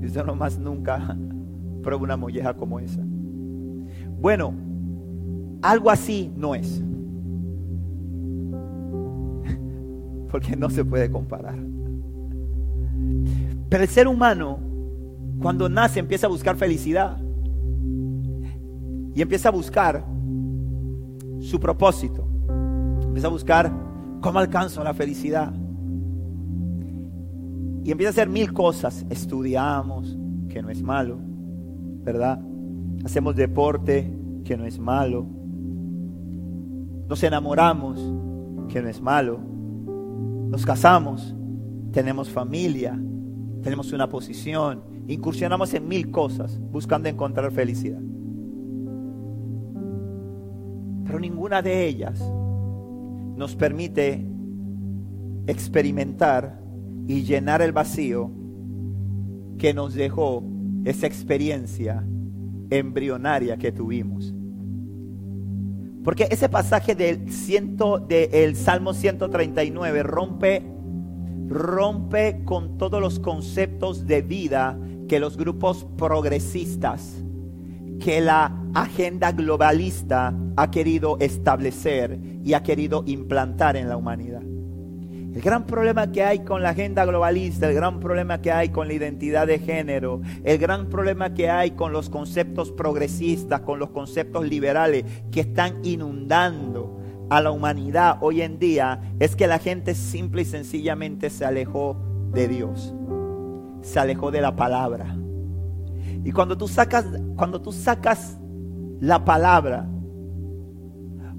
y 0.00 0.06
usted 0.06 0.24
nomás 0.24 0.58
nunca 0.58 1.16
prueba 1.82 2.02
una 2.02 2.16
molleja 2.16 2.54
como 2.54 2.78
esa. 2.80 3.02
Bueno, 4.20 4.54
algo 5.62 5.90
así 5.90 6.32
no 6.36 6.54
es. 6.54 6.82
porque 10.30 10.56
no 10.56 10.68
se 10.70 10.84
puede 10.84 11.10
comparar. 11.10 11.58
Pero 13.68 13.82
el 13.82 13.88
ser 13.88 14.08
humano, 14.08 14.58
cuando 15.40 15.68
nace, 15.68 16.00
empieza 16.00 16.26
a 16.26 16.30
buscar 16.30 16.56
felicidad. 16.56 17.18
Y 19.14 19.22
empieza 19.22 19.48
a 19.48 19.52
buscar 19.52 20.04
su 21.40 21.60
propósito. 21.60 22.26
Empieza 23.02 23.28
a 23.28 23.30
buscar 23.30 23.72
cómo 24.20 24.38
alcanzo 24.38 24.82
la 24.84 24.92
felicidad. 24.92 25.52
Y 27.84 27.92
empieza 27.92 28.08
a 28.08 28.12
hacer 28.12 28.28
mil 28.28 28.52
cosas. 28.52 29.06
Estudiamos, 29.10 30.18
que 30.48 30.62
no 30.62 30.70
es 30.70 30.82
malo, 30.82 31.18
¿verdad? 32.02 32.40
Hacemos 33.04 33.36
deporte, 33.36 34.10
que 34.44 34.56
no 34.56 34.64
es 34.64 34.78
malo. 34.78 35.26
Nos 37.08 37.22
enamoramos, 37.22 38.00
que 38.68 38.82
no 38.82 38.88
es 38.88 39.00
malo 39.00 39.54
nos 40.54 40.64
casamos, 40.64 41.34
tenemos 41.90 42.30
familia, 42.30 42.96
tenemos 43.60 43.92
una 43.92 44.08
posición, 44.08 44.84
incursionamos 45.08 45.74
en 45.74 45.88
mil 45.88 46.12
cosas 46.12 46.60
buscando 46.70 47.08
encontrar 47.08 47.50
felicidad. 47.50 47.98
Pero 51.04 51.18
ninguna 51.18 51.60
de 51.60 51.88
ellas 51.88 52.20
nos 53.36 53.56
permite 53.56 54.24
experimentar 55.48 56.62
y 57.06 57.22
llenar 57.22 57.62
el 57.62 57.72
vacío 57.72 58.30
que 59.58 59.74
nos 59.74 59.94
dejó 59.94 60.42
esa 60.84 61.06
experiencia 61.06 62.04
embrionaria 62.70 63.56
que 63.56 63.72
tuvimos. 63.72 64.34
Porque 66.02 66.28
ese 66.30 66.48
pasaje 66.48 66.94
del, 66.94 67.30
ciento, 67.32 67.98
del 67.98 68.56
Salmo 68.56 68.92
139 68.92 70.02
rompe, 70.02 70.62
rompe 71.48 72.42
con 72.44 72.76
todos 72.76 73.00
los 73.00 73.18
conceptos 73.18 74.06
de 74.06 74.20
vida 74.20 74.78
que 75.08 75.18
los 75.18 75.36
grupos 75.36 75.86
progresistas, 75.96 77.22
que 78.00 78.20
la 78.20 78.54
agenda 78.74 79.32
globalista 79.32 80.36
ha 80.56 80.70
querido 80.70 81.16
establecer 81.20 82.18
y 82.44 82.52
ha 82.52 82.62
querido 82.62 83.02
implantar 83.06 83.76
en 83.76 83.88
la 83.88 83.96
humanidad. 83.96 84.42
El 85.34 85.40
gran 85.40 85.66
problema 85.66 86.12
que 86.12 86.22
hay 86.22 86.44
con 86.44 86.62
la 86.62 86.68
agenda 86.68 87.04
globalista, 87.04 87.68
el 87.68 87.74
gran 87.74 87.98
problema 87.98 88.40
que 88.40 88.52
hay 88.52 88.68
con 88.68 88.86
la 88.86 88.94
identidad 88.94 89.48
de 89.48 89.58
género, 89.58 90.20
el 90.44 90.58
gran 90.58 90.88
problema 90.88 91.34
que 91.34 91.50
hay 91.50 91.72
con 91.72 91.92
los 91.92 92.08
conceptos 92.08 92.70
progresistas, 92.70 93.62
con 93.62 93.80
los 93.80 93.90
conceptos 93.90 94.48
liberales 94.48 95.04
que 95.32 95.40
están 95.40 95.84
inundando 95.84 97.00
a 97.30 97.40
la 97.40 97.50
humanidad 97.50 98.18
hoy 98.20 98.42
en 98.42 98.60
día, 98.60 99.00
es 99.18 99.34
que 99.34 99.48
la 99.48 99.58
gente 99.58 99.96
simple 99.96 100.42
y 100.42 100.44
sencillamente 100.44 101.30
se 101.30 101.44
alejó 101.44 101.96
de 102.32 102.46
Dios, 102.46 102.94
se 103.82 103.98
alejó 103.98 104.30
de 104.30 104.40
la 104.40 104.54
palabra. 104.54 105.16
Y 106.22 106.30
cuando 106.30 106.56
tú 106.56 106.68
sacas, 106.68 107.06
cuando 107.34 107.60
tú 107.60 107.72
sacas 107.72 108.38
la 109.00 109.24
palabra, 109.24 109.88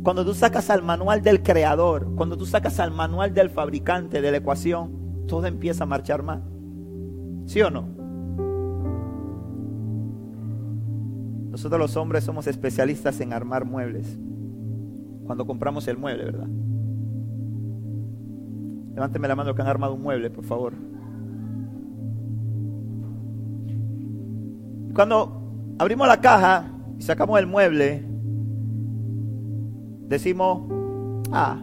cuando 0.06 0.24
tú 0.24 0.36
sacas 0.36 0.70
al 0.70 0.84
manual 0.84 1.24
del 1.24 1.42
creador, 1.42 2.14
cuando 2.16 2.38
tú 2.38 2.46
sacas 2.46 2.80
al 2.80 2.92
manual 2.92 3.34
del 3.34 3.50
fabricante 3.50 4.22
de 4.22 4.30
la 4.30 4.38
ecuación, 4.38 5.26
todo 5.28 5.48
empieza 5.48 5.86
a 5.86 5.88
marchar 5.88 6.22
mal. 6.22 6.44
¿Sí 7.48 7.60
o 7.64 7.72
no? 7.72 7.88
Nosotros 11.50 11.80
los 11.80 11.98
hombres 11.98 12.24
somos 12.24 12.46
especialistas 12.46 13.20
en 13.20 13.34
armar 13.34 13.66
muebles. 13.66 14.20
Cuando 15.26 15.48
compramos 15.48 15.88
el 15.88 15.98
mueble, 15.98 16.26
¿verdad? 16.26 16.50
Levánteme 18.94 19.28
la 19.28 19.36
mano 19.36 19.56
que 19.56 19.62
han 19.64 19.68
armado 19.68 19.96
un 19.96 20.04
mueble, 20.04 20.30
por 20.30 20.46
favor. 20.46 20.74
Cuando 24.94 25.76
abrimos 25.80 26.08
la 26.08 26.22
caja 26.22 26.72
y 27.00 27.02
sacamos 27.02 27.40
el 27.40 27.48
mueble, 27.48 28.15
decimos, 30.08 30.62
ah, 31.32 31.58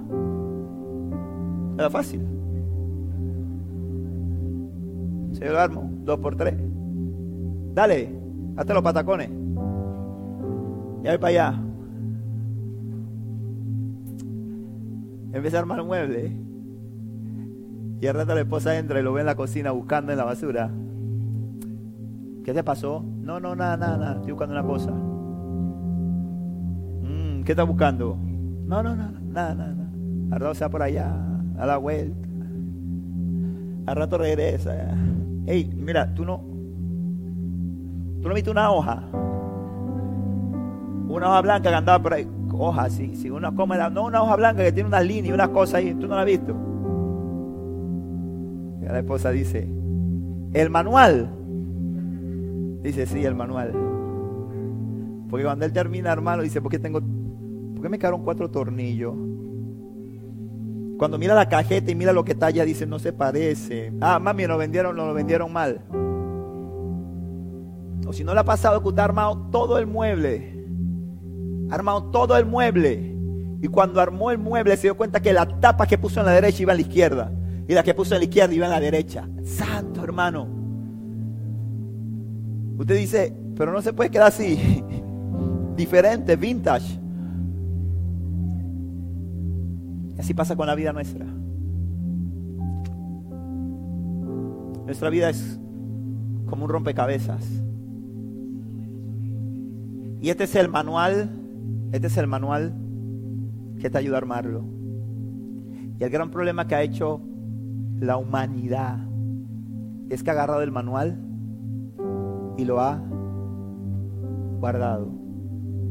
era 1.79 1.91
fácil. 1.91 2.21
Se 5.33 5.49
lo 5.49 5.59
armo, 5.59 5.91
dos 6.05 6.19
por 6.19 6.37
tres. 6.37 6.55
Dale, 7.75 8.15
hazte 8.57 8.75
los 8.75 8.83
patacones. 8.83 9.31
Ya 11.03 11.11
voy 11.11 11.19
para 11.19 11.29
allá. 11.29 11.63
Empieza 15.33 15.57
a 15.57 15.61
armar 15.61 15.79
el 15.79 15.87
mueble. 15.87 16.37
Y 18.01 18.07
al 18.07 18.15
rato 18.15 18.35
la 18.35 18.43
esposa 18.43 18.79
entra 18.79 19.01
y 19.01 19.03
lo 19.03 19.13
ve 19.13 19.21
en 19.21 19.27
la 19.27 19.35
cocina 19.35 19.71
buscando 19.71 20.13
en 20.13 20.19
la 20.19 20.25
basura. 20.25 20.71
¿Qué 22.45 22.53
te 22.53 22.63
pasó? 22.63 23.05
No, 23.21 23.41
no, 23.41 23.55
nada, 23.55 23.77
nada, 23.77 23.97
nada. 23.97 24.17
Estoy 24.17 24.33
buscando 24.33 24.55
una 24.55 24.67
cosa. 24.67 24.91
Mm, 27.03 27.45
¿Qué 27.45 27.53
estás 27.53 27.67
buscando? 27.67 28.19
No, 28.73 28.83
no, 28.83 28.97
no, 28.97 29.05
nada, 29.21 29.55
nada. 29.55 29.87
Al 30.31 30.41
rato 30.41 30.55
se 30.55 30.65
va 30.65 30.71
por 30.71 30.83
allá, 30.83 31.15
a 31.59 31.67
la 31.67 31.77
vuelta. 31.77 32.27
Al 33.85 33.97
rato 33.97 34.17
regresa. 34.17 34.97
Ey, 35.45 35.71
mira, 35.77 36.15
tú 36.15 36.25
no. 36.25 36.41
Tú 38.23 38.29
no 38.29 38.35
viste 38.35 38.51
una 38.51 38.71
hoja. 38.71 39.03
Una 41.07 41.29
hoja 41.29 41.41
blanca 41.43 41.69
que 41.69 41.77
andaba 41.77 42.03
por 42.03 42.15
ahí. 42.15 42.27
Hoja, 42.51 42.89
sí, 42.89 43.15
sí, 43.15 43.29
una 43.29 43.55
cómoda. 43.55 43.91
No, 43.91 44.07
una 44.07 44.23
hoja 44.23 44.37
blanca 44.37 44.65
que 44.65 44.73
tiene 44.73 44.89
una 44.89 45.03
línea 45.03 45.31
y 45.31 45.35
una 45.35 45.49
cosa 45.49 45.77
ahí. 45.77 45.93
Tú 45.93 46.09
no 46.09 46.15
la 46.15 46.23
has 46.23 46.27
visto. 46.27 46.57
Y 48.81 48.87
la 48.87 49.01
esposa 49.01 49.33
dice: 49.33 49.69
¿El 50.55 50.71
manual? 50.71 51.29
Dice: 52.83 53.05
Sí, 53.05 53.23
el 53.23 53.35
manual. 53.35 53.75
Porque 55.29 55.45
cuando 55.45 55.67
él 55.67 55.75
termina, 55.75 56.11
hermano, 56.11 56.43
dice: 56.43 56.63
¿Por 56.63 56.71
qué 56.71 56.79
tengo 56.79 57.03
¿Por 57.83 57.89
qué 57.89 57.91
me 57.91 57.99
quedaron 57.99 58.23
cuatro 58.23 58.49
tornillos? 58.49 59.13
Cuando 60.99 61.19
mira 61.19 61.35
la 61.35 61.49
cajeta 61.49 61.91
y 61.91 61.97
mira 61.97 62.13
lo 62.13 62.23
que 62.23 62.37
talla, 62.37 62.65
dice, 62.65 62.87
no 62.87 63.01
se 63.01 63.13
parece. 63.13 63.93
Ah, 64.01 64.21
mami, 64.21 64.47
lo 64.47 64.57
vendieron, 64.57 64.95
lo 64.95 65.13
vendieron 65.13 65.53
mal. 65.53 65.81
O 68.07 68.13
si 68.13 68.23
no 68.23 68.35
le 68.35 68.39
ha 68.39 68.45
pasado 68.45 68.81
que 68.81 68.87
usted 68.87 69.01
ha 69.01 69.07
armado 69.07 69.49
todo 69.51 69.79
el 69.79 69.89
mueble. 69.89 70.65
Ha 71.71 71.75
armado 71.75 72.05
todo 72.13 72.37
el 72.37 72.47
mueble. 72.47 73.17
Y 73.61 73.67
cuando 73.67 74.01
armó 74.01 74.31
el 74.31 74.39
mueble 74.39 74.77
se 74.77 74.83
dio 74.83 74.97
cuenta 74.97 75.21
que 75.21 75.33
la 75.33 75.59
tapa 75.59 75.85
que 75.85 75.99
puso 75.99 76.21
en 76.21 76.27
la 76.27 76.33
derecha 76.35 76.63
iba 76.63 76.75
a 76.75 76.77
la 76.77 76.83
izquierda. 76.83 77.33
Y 77.67 77.75
la 77.75 77.83
que 77.83 77.95
puso 77.95 78.15
en 78.15 78.21
la 78.21 78.27
izquierda 78.27 78.55
iba 78.55 78.67
a 78.67 78.71
la 78.71 78.79
derecha. 78.79 79.29
Santo 79.43 80.05
hermano. 80.05 80.47
Usted 82.79 82.97
dice, 82.97 83.35
pero 83.57 83.73
no 83.73 83.83
se 83.83 83.93
puede 83.93 84.11
quedar 84.11 84.29
así. 84.29 84.85
Diferente, 85.77 86.37
vintage. 86.37 87.02
Así 90.23 90.35
pasa 90.35 90.55
con 90.55 90.69
la 90.69 90.77
vida 90.77 90.93
nuestra. 90.93 91.27
Nuestra 94.87 95.11
vida 95.11 95.29
es 95.29 95.59
como 96.47 96.67
un 96.67 96.71
rompecabezas. 96.71 97.45
Y 100.21 100.31
este 100.31 100.45
es 100.45 100.55
el 100.55 100.69
manual, 100.69 101.29
este 101.91 102.07
es 102.07 102.17
el 102.19 102.29
manual 102.29 102.73
que 103.81 103.91
te 103.91 103.99
ayuda 103.99 104.15
a 104.15 104.19
armarlo. 104.19 104.63
Y 105.99 106.05
el 106.05 106.11
gran 106.11 106.31
problema 106.31 106.69
que 106.69 106.77
ha 106.77 106.83
hecho 106.83 107.21
la 107.99 108.17
humanidad 108.17 109.01
es 110.09 110.23
que 110.23 110.31
ha 110.31 110.35
agarrado 110.35 110.63
el 110.63 110.71
manual 110.71 111.19
y 112.57 112.65
lo 112.65 112.81
ha 112.81 113.03
guardado. 114.61 115.09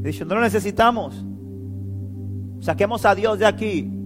Dicho, 0.03 0.23
no 0.23 0.35
lo 0.35 0.41
necesitamos. 0.41 1.25
Saquemos 2.61 3.05
a 3.05 3.13
Dios 3.13 3.37
de 3.37 3.45
aquí. 3.45 3.97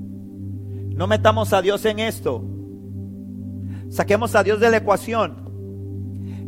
No 0.95 1.07
metamos 1.07 1.51
a 1.53 1.61
Dios 1.61 1.83
en 1.85 1.99
esto. 1.99 2.43
Saquemos 3.89 4.35
a 4.35 4.43
Dios 4.43 4.59
de 4.59 4.69
la 4.69 4.77
ecuación. 4.77 5.45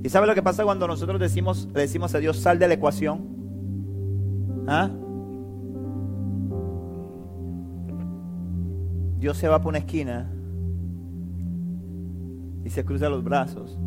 ¿Y 0.03 0.09
sabe 0.09 0.25
lo 0.25 0.35
que 0.35 0.41
pasa 0.41 0.63
cuando 0.63 0.87
nosotros 0.87 1.19
decimos, 1.19 1.67
le 1.73 1.81
decimos 1.81 2.15
a 2.15 2.19
Dios, 2.19 2.37
sal 2.37 2.57
de 2.59 2.67
la 2.67 2.75
ecuación? 2.75 3.25
¿Ah? 4.67 4.89
Dios 9.19 9.35
se 9.37 9.47
va 9.47 9.61
por 9.61 9.69
una 9.69 9.79
esquina 9.79 10.31
y 12.63 12.69
se 12.69 12.85
cruza 12.85 13.09
los 13.09 13.23
brazos. 13.23 13.77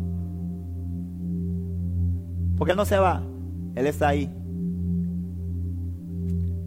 Porque 2.57 2.73
Él 2.73 2.77
no 2.77 2.85
se 2.85 2.97
va, 2.97 3.23
Él 3.75 3.87
está 3.87 4.09
ahí. 4.09 4.29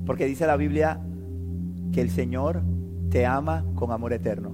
Porque 0.07 0.27
dice 0.27 0.47
la 0.47 0.57
Biblia 0.57 1.01
que 1.93 2.01
el 2.01 2.11
Señor 2.11 2.63
te 3.11 3.27
ama 3.27 3.65
con 3.75 3.93
amor 3.93 4.13
eterno. 4.13 4.53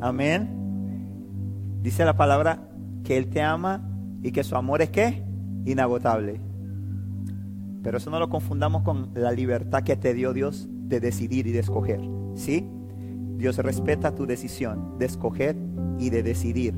Amén. 0.00 1.78
Dice 1.82 2.04
la 2.04 2.16
palabra 2.16 2.68
que 3.04 3.16
Él 3.16 3.28
te 3.28 3.42
ama 3.42 3.88
y 4.22 4.32
que 4.32 4.44
su 4.44 4.56
amor 4.56 4.82
es 4.82 4.90
qué? 4.90 5.24
Inagotable. 5.66 6.40
Pero 7.82 7.98
eso 7.98 8.10
no 8.10 8.18
lo 8.18 8.30
confundamos 8.30 8.82
con 8.82 9.10
la 9.14 9.32
libertad 9.32 9.82
que 9.82 9.96
te 9.96 10.14
dio 10.14 10.32
Dios 10.32 10.68
de 10.70 11.00
decidir 11.00 11.46
y 11.46 11.52
de 11.52 11.60
escoger. 11.60 12.00
¿Sí? 12.34 12.66
Dios 13.36 13.58
respeta 13.58 14.14
tu 14.14 14.26
decisión 14.26 14.98
de 14.98 15.06
escoger 15.06 15.56
y 15.98 16.10
de 16.10 16.22
decidir. 16.22 16.74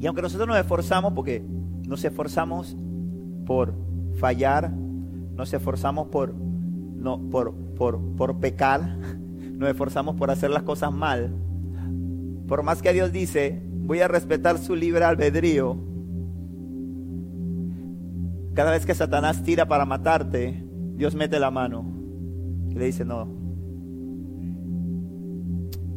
Y 0.00 0.06
aunque 0.06 0.22
nosotros 0.22 0.48
nos 0.48 0.58
esforzamos, 0.58 1.12
porque 1.12 1.44
nos 1.86 2.04
esforzamos 2.04 2.76
por 3.44 3.74
fallar, 4.14 4.70
nos 4.70 5.52
esforzamos 5.52 6.08
por, 6.08 6.34
no, 6.34 7.20
por, 7.30 7.52
por, 7.80 7.98
por 8.14 8.40
pecar, 8.40 8.98
nos 9.56 9.70
esforzamos 9.70 10.14
por 10.16 10.30
hacer 10.30 10.50
las 10.50 10.64
cosas 10.64 10.92
mal, 10.92 11.34
por 12.46 12.62
más 12.62 12.82
que 12.82 12.92
Dios 12.92 13.10
dice, 13.10 13.62
voy 13.64 14.00
a 14.00 14.06
respetar 14.06 14.58
su 14.58 14.76
libre 14.76 15.02
albedrío, 15.02 15.78
cada 18.52 18.72
vez 18.72 18.84
que 18.84 18.94
Satanás 18.94 19.42
tira 19.42 19.66
para 19.66 19.86
matarte, 19.86 20.62
Dios 20.94 21.14
mete 21.14 21.40
la 21.40 21.50
mano 21.50 21.86
y 22.68 22.74
le 22.74 22.84
dice, 22.84 23.06
no, 23.06 23.26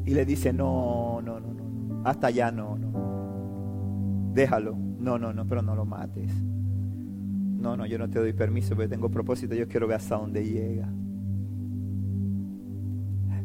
y 0.06 0.14
le 0.14 0.26
dice, 0.26 0.54
no, 0.54 1.22
no, 1.22 1.42
no, 1.42 1.54
no, 1.54 2.02
hasta 2.06 2.28
allá 2.28 2.50
no, 2.50 2.78
no. 2.78 4.32
Déjalo. 4.34 4.78
No, 5.00 5.20
no, 5.20 5.34
no, 5.34 5.46
pero 5.46 5.62
no 5.62 5.76
lo 5.76 5.86
mates. 5.86 6.32
No, 6.34 7.76
no, 7.76 7.86
yo 7.86 7.98
no 7.98 8.10
te 8.10 8.20
doy 8.20 8.32
permiso 8.32 8.74
porque 8.74 8.88
tengo 8.88 9.12
propósito, 9.12 9.54
yo 9.54 9.68
quiero 9.68 9.86
ver 9.86 9.98
hasta 9.98 10.16
dónde 10.16 10.46
llega. 10.46 10.90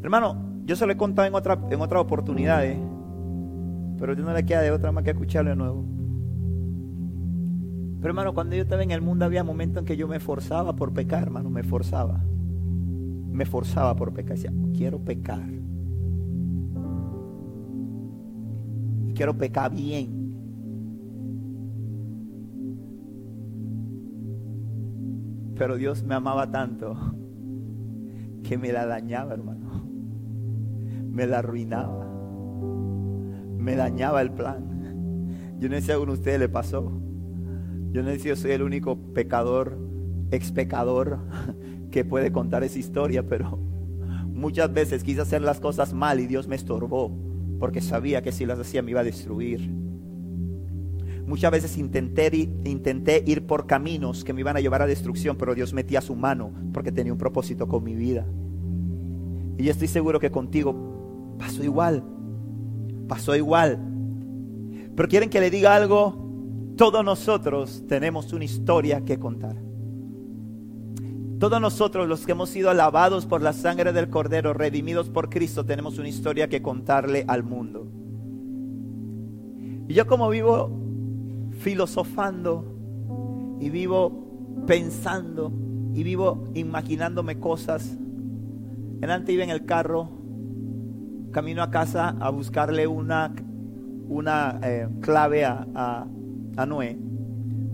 Hermano, 0.02 0.62
yo 0.64 0.76
se 0.76 0.86
lo 0.86 0.92
he 0.92 0.96
contado 0.96 1.28
en, 1.28 1.34
otra, 1.34 1.58
en 1.70 1.80
otras 1.80 2.02
oportunidades, 2.02 2.78
pero 3.98 4.14
yo 4.14 4.24
no 4.24 4.32
le 4.32 4.44
queda 4.44 4.62
de 4.62 4.70
otra 4.70 4.92
más 4.92 5.04
que 5.04 5.10
escucharlo 5.10 5.50
de 5.50 5.56
nuevo. 5.56 5.84
Pero 8.00 8.10
hermano, 8.10 8.32
cuando 8.32 8.54
yo 8.54 8.62
estaba 8.62 8.82
en 8.82 8.92
el 8.92 9.02
mundo 9.02 9.24
había 9.24 9.42
momentos 9.42 9.80
en 9.80 9.84
que 9.84 9.96
yo 9.96 10.06
me 10.06 10.20
forzaba 10.20 10.76
por 10.76 10.92
pecar, 10.92 11.22
hermano, 11.24 11.50
me 11.50 11.62
forzaba. 11.62 12.20
Me 13.30 13.44
forzaba 13.44 13.96
por 13.96 14.12
pecar. 14.12 14.36
Decía, 14.36 14.52
quiero 14.72 15.00
pecar. 15.00 15.58
quiero 19.18 19.36
pecar 19.36 19.72
bien. 19.72 20.16
Pero 25.56 25.76
Dios 25.76 26.04
me 26.04 26.14
amaba 26.14 26.48
tanto 26.52 26.96
que 28.44 28.56
me 28.56 28.72
la 28.72 28.87
dañaba, 28.87 29.34
hermano. 29.34 29.67
Me 31.18 31.26
la 31.26 31.40
arruinaba. 31.40 32.07
Me 33.59 33.74
dañaba 33.74 34.22
el 34.22 34.31
plan. 34.31 35.57
Yo 35.59 35.68
no 35.68 35.74
sé 35.74 35.81
si 35.81 35.90
a 35.90 35.94
alguno 35.94 36.12
de 36.12 36.18
ustedes 36.20 36.38
le 36.38 36.48
pasó. 36.48 36.92
Yo 37.90 38.04
no 38.04 38.11
sé 38.11 38.20
si 38.20 38.28
yo 38.28 38.37
soy 38.37 38.52
el 38.52 38.62
único 38.62 38.96
pecador, 39.14 39.76
ex 40.31 40.52
pecador, 40.52 41.18
que 41.90 42.04
puede 42.04 42.31
contar 42.31 42.62
esa 42.62 42.78
historia, 42.78 43.26
pero 43.26 43.59
muchas 44.26 44.72
veces 44.72 45.02
quise 45.02 45.22
hacer 45.22 45.42
las 45.42 45.59
cosas 45.59 45.92
mal 45.92 46.20
y 46.20 46.28
Dios 46.28 46.46
me 46.46 46.54
estorbó 46.54 47.11
porque 47.59 47.81
sabía 47.81 48.22
que 48.22 48.31
si 48.31 48.46
las 48.46 48.61
hacía 48.61 48.83
me 48.83 48.92
iba 48.92 49.00
a 49.00 49.04
destruir. 49.04 49.68
Muchas 51.26 51.50
veces 51.50 51.78
intenté, 51.78 52.31
intenté 52.64 53.24
ir 53.26 53.44
por 53.44 53.66
caminos 53.66 54.22
que 54.22 54.33
me 54.33 54.42
iban 54.42 54.57
a 54.57 54.61
llevar 54.61 54.83
a 54.83 54.87
destrucción, 54.87 55.37
pero 55.37 55.57
Dios 55.57 55.74
metía 55.74 56.00
su 56.00 56.14
mano 56.14 56.52
porque 56.72 56.92
tenía 56.92 57.12
un 57.12 57.18
propósito 57.18 57.66
con 57.66 57.83
mi 57.83 57.96
vida. 57.96 58.24
Y 59.59 59.64
yo 59.64 59.72
estoy 59.72 59.88
seguro 59.88 60.20
que 60.20 60.31
contigo 60.31 60.88
pasó 61.38 61.62
igual, 61.62 62.03
pasó 63.09 63.35
igual. 63.37 63.79
Pero 64.94 65.09
quieren 65.09 65.31
que 65.31 65.40
le 65.40 65.51
diga 65.51 65.74
algo, 65.74 66.74
todos 66.77 67.05
nosotros 67.05 67.85
tenemos 67.87 68.33
una 68.33 68.44
historia 68.44 69.05
que 69.05 69.18
contar. 69.18 69.57
Todos 71.38 71.61
nosotros 71.61 72.09
los 72.09 72.27
que 72.27 72.33
hemos 72.33 72.51
sido 72.51 72.68
alabados 72.68 73.24
por 73.24 73.42
la 73.42 73.53
sangre 73.53 73.92
del 73.92 74.11
Cordero, 74.11 74.55
redimidos 74.55 75.09
por 75.09 75.31
Cristo, 75.31 75.64
tenemos 75.64 75.98
una 75.98 76.09
historia 76.09 76.48
que 76.48 76.62
contarle 76.62 77.24
al 77.29 77.44
mundo. 77.44 77.87
Y 79.88 79.94
yo 79.94 80.07
como 80.07 80.29
vivo 80.29 80.70
filosofando 81.61 82.64
y 83.61 83.70
vivo 83.70 84.64
pensando 84.66 85.53
y 85.94 86.03
vivo 86.03 86.44
imaginándome 86.55 87.38
cosas. 87.38 87.96
En 89.01 89.11
antes 89.11 89.33
iba 89.33 89.44
en 89.44 89.51
el 89.51 89.64
carro, 89.64 90.11
camino 91.38 91.62
a 91.62 91.70
casa 91.70 92.16
a 92.20 92.31
buscarle 92.31 92.87
una, 92.87 93.33
una 94.09 94.59
eh, 94.62 94.88
clave 95.01 95.44
a, 95.44 95.66
a 96.57 96.66
Noé 96.66 96.98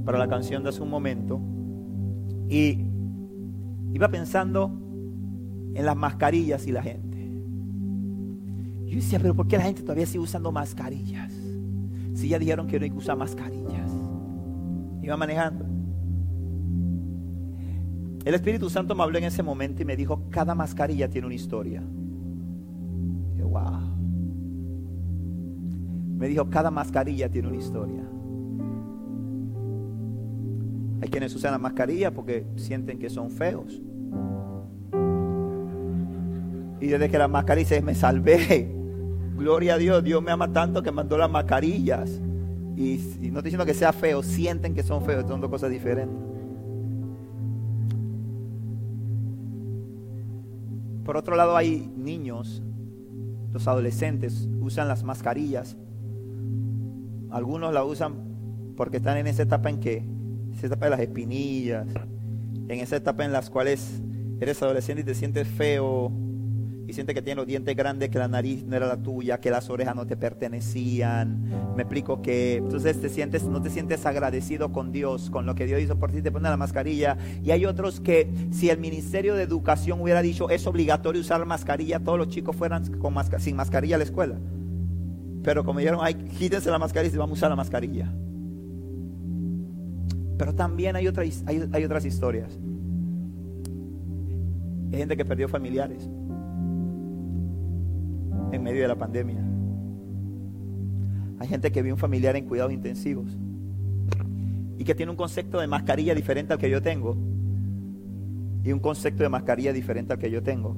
para 0.04 0.18
la 0.18 0.28
canción 0.28 0.62
de 0.62 0.68
hace 0.68 0.82
un 0.82 0.90
momento. 0.90 1.40
Y 2.48 2.94
Iba 3.94 4.08
pensando 4.08 4.72
en 5.72 5.86
las 5.86 5.96
mascarillas 5.96 6.66
y 6.66 6.72
la 6.72 6.82
gente. 6.82 7.30
Yo 8.86 8.96
decía, 8.96 9.20
pero 9.20 9.34
¿por 9.34 9.46
qué 9.46 9.56
la 9.56 9.62
gente 9.62 9.82
todavía 9.82 10.04
sigue 10.04 10.24
usando 10.24 10.50
mascarillas? 10.50 11.32
Si 12.14 12.28
ya 12.28 12.40
dijeron 12.40 12.66
que 12.66 12.78
no 12.80 12.84
hay 12.84 12.90
que 12.90 12.96
usar 12.96 13.16
mascarillas. 13.16 13.90
Iba 15.00 15.16
manejando. 15.16 15.64
El 18.24 18.34
Espíritu 18.34 18.68
Santo 18.68 18.96
me 18.96 19.04
habló 19.04 19.18
en 19.18 19.24
ese 19.24 19.44
momento 19.44 19.82
y 19.82 19.84
me 19.84 19.96
dijo, 19.96 20.28
cada 20.28 20.56
mascarilla 20.56 21.08
tiene 21.08 21.28
una 21.28 21.36
historia. 21.36 21.80
Me 26.18 26.28
dijo, 26.28 26.48
cada 26.48 26.70
mascarilla 26.70 27.28
tiene 27.28 27.48
una 27.48 27.56
historia. 27.56 28.02
Hay 31.02 31.08
quienes 31.08 31.34
usan 31.34 31.52
la 31.52 31.58
mascarilla 31.58 32.12
porque 32.12 32.46
sienten 32.56 32.98
que 32.98 33.10
son 33.10 33.30
feos. 33.30 33.82
Y 36.80 36.86
desde 36.86 37.08
que 37.10 37.18
la 37.18 37.28
mascarilla 37.28 37.80
me 37.82 37.94
salvé. 37.94 38.70
Gloria 39.36 39.74
a 39.74 39.78
Dios, 39.78 40.02
Dios 40.04 40.22
me 40.22 40.30
ama 40.30 40.52
tanto 40.52 40.82
que 40.82 40.92
mandó 40.92 41.18
las 41.18 41.30
mascarillas. 41.30 42.20
Y, 42.76 42.96
no 43.30 43.38
estoy 43.38 43.42
diciendo 43.42 43.66
que 43.66 43.74
sea 43.74 43.92
feo, 43.92 44.22
sienten 44.22 44.74
que 44.74 44.82
son 44.82 45.04
feos, 45.04 45.26
son 45.28 45.40
dos 45.40 45.50
cosas 45.50 45.70
diferentes. 45.70 46.16
Por 51.04 51.16
otro 51.16 51.36
lado 51.36 51.56
hay 51.56 51.92
niños, 51.96 52.62
los 53.54 53.68
adolescentes 53.68 54.48
usan 54.60 54.88
las 54.88 55.04
mascarillas. 55.04 55.76
Algunos 57.30 57.72
la 57.72 57.84
usan 57.84 58.16
porque 58.76 58.96
están 58.96 59.16
en 59.16 59.28
esa 59.28 59.44
etapa 59.44 59.70
en 59.70 59.78
que 59.78 60.04
esa 60.52 60.66
etapa 60.66 60.86
de 60.86 60.90
las 60.90 61.00
espinillas, 61.00 61.86
en 62.68 62.80
esa 62.80 62.96
etapa 62.96 63.24
en 63.24 63.30
las 63.30 63.50
cuales 63.50 64.02
eres 64.40 64.60
adolescente 64.60 65.02
y 65.02 65.04
te 65.04 65.14
sientes 65.14 65.46
feo 65.46 66.10
y 66.86 66.92
sientes 66.92 67.14
que 67.14 67.22
tienes 67.22 67.36
los 67.36 67.46
dientes 67.46 67.74
grandes, 67.74 68.10
que 68.10 68.18
la 68.18 68.28
nariz 68.28 68.64
no 68.64 68.76
era 68.76 68.86
la 68.86 68.96
tuya, 68.96 69.40
que 69.40 69.50
las 69.50 69.70
orejas 69.70 69.94
no 69.96 70.06
te 70.06 70.16
pertenecían. 70.16 71.74
Me 71.76 71.82
explico 71.82 72.22
que 72.22 72.56
entonces 72.56 73.00
te 73.00 73.08
sientes, 73.08 73.44
no 73.44 73.62
te 73.62 73.70
sientes 73.70 74.04
agradecido 74.06 74.72
con 74.72 74.92
Dios, 74.92 75.30
con 75.30 75.46
lo 75.46 75.54
que 75.54 75.66
Dios 75.66 75.80
hizo 75.80 75.98
por 75.98 76.10
ti, 76.10 76.22
te 76.22 76.30
pones 76.30 76.50
la 76.50 76.56
mascarilla. 76.56 77.16
Y 77.42 77.50
hay 77.50 77.66
otros 77.66 78.00
que 78.00 78.28
si 78.50 78.70
el 78.70 78.78
Ministerio 78.78 79.34
de 79.34 79.42
Educación 79.42 80.00
hubiera 80.00 80.22
dicho 80.22 80.50
es 80.50 80.66
obligatorio 80.66 81.20
usar 81.20 81.40
la 81.40 81.46
mascarilla, 81.46 82.00
todos 82.00 82.18
los 82.18 82.28
chicos 82.28 82.54
fueran 82.54 82.84
con 82.98 83.14
sin 83.38 83.56
mascarilla 83.56 83.96
a 83.96 83.98
la 83.98 84.04
escuela. 84.04 84.36
Pero 85.42 85.64
como 85.64 85.78
dijeron, 85.78 86.00
ay, 86.02 86.14
quítense 86.14 86.70
la 86.70 86.78
mascarilla 86.78 87.14
y 87.14 87.18
vamos 87.18 87.38
a 87.38 87.40
usar 87.40 87.50
la 87.50 87.56
mascarilla. 87.56 88.12
Pero 90.38 90.54
también 90.54 90.96
hay, 90.96 91.06
otras, 91.06 91.44
hay, 91.46 91.84
otras 91.84 92.04
historias. 92.04 92.58
Hay 94.90 94.98
gente 94.98 95.16
que 95.16 95.24
perdió 95.24 95.48
familiares. 95.48 96.08
En 98.52 98.62
medio 98.62 98.82
de 98.82 98.88
la 98.88 98.96
pandemia. 98.96 99.42
Hay 101.38 101.48
gente 101.48 101.70
que 101.72 101.82
ve 101.82 101.92
un 101.92 101.98
familiar 101.98 102.36
en 102.36 102.46
cuidados 102.46 102.72
intensivos 102.72 103.36
y 104.78 104.84
que 104.84 104.94
tiene 104.94 105.10
un 105.10 105.16
concepto 105.16 105.60
de 105.60 105.66
mascarilla 105.66 106.14
diferente 106.14 106.52
al 106.52 106.58
que 106.58 106.70
yo 106.70 106.80
tengo 106.80 107.16
y 108.64 108.72
un 108.72 108.80
concepto 108.80 109.22
de 109.22 109.28
mascarilla 109.28 109.72
diferente 109.72 110.12
al 110.12 110.18
que 110.18 110.30
yo 110.30 110.42
tengo. 110.42 110.76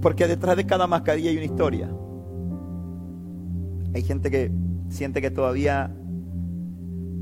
Porque 0.00 0.26
detrás 0.26 0.56
de 0.56 0.66
cada 0.66 0.86
mascarilla 0.86 1.30
hay 1.30 1.36
una 1.36 1.44
historia. 1.44 1.90
Hay 3.94 4.02
gente 4.02 4.30
que 4.30 4.50
siente 4.88 5.20
que 5.20 5.30
todavía 5.30 5.94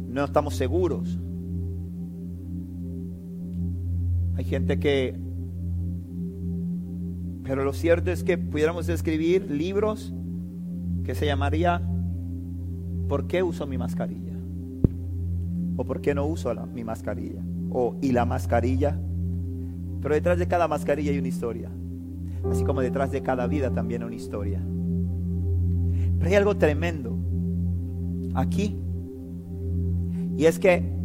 no 0.08 0.24
estamos 0.24 0.56
seguros. 0.56 1.18
Hay 4.40 4.46
gente 4.46 4.78
que... 4.78 5.20
Pero 7.44 7.62
lo 7.62 7.74
cierto 7.74 8.10
es 8.10 8.24
que 8.24 8.38
pudiéramos 8.38 8.88
escribir 8.88 9.50
libros 9.50 10.14
que 11.04 11.14
se 11.14 11.26
llamaría 11.26 11.82
¿Por 13.06 13.26
qué 13.26 13.42
uso 13.42 13.66
mi 13.66 13.76
mascarilla? 13.76 14.32
¿O 15.76 15.84
por 15.84 16.00
qué 16.00 16.14
no 16.14 16.24
uso 16.24 16.54
mi 16.72 16.84
mascarilla? 16.84 17.42
¿O 17.70 17.98
y 18.00 18.12
la 18.12 18.24
mascarilla? 18.24 18.98
Pero 20.00 20.14
detrás 20.14 20.38
de 20.38 20.48
cada 20.48 20.68
mascarilla 20.68 21.10
hay 21.10 21.18
una 21.18 21.28
historia. 21.28 21.70
Así 22.50 22.64
como 22.64 22.80
detrás 22.80 23.12
de 23.12 23.20
cada 23.20 23.46
vida 23.46 23.74
también 23.74 24.00
hay 24.00 24.06
una 24.06 24.16
historia. 24.16 24.62
Pero 26.16 26.30
hay 26.30 26.34
algo 26.34 26.56
tremendo 26.56 27.18
aquí. 28.32 28.80
Y 30.38 30.46
es 30.46 30.58
que 30.58 30.99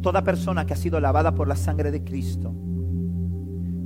toda 0.00 0.22
persona 0.22 0.66
que 0.66 0.74
ha 0.74 0.76
sido 0.76 1.00
lavada 1.00 1.34
por 1.34 1.48
la 1.48 1.56
sangre 1.56 1.90
de 1.90 2.04
Cristo 2.04 2.54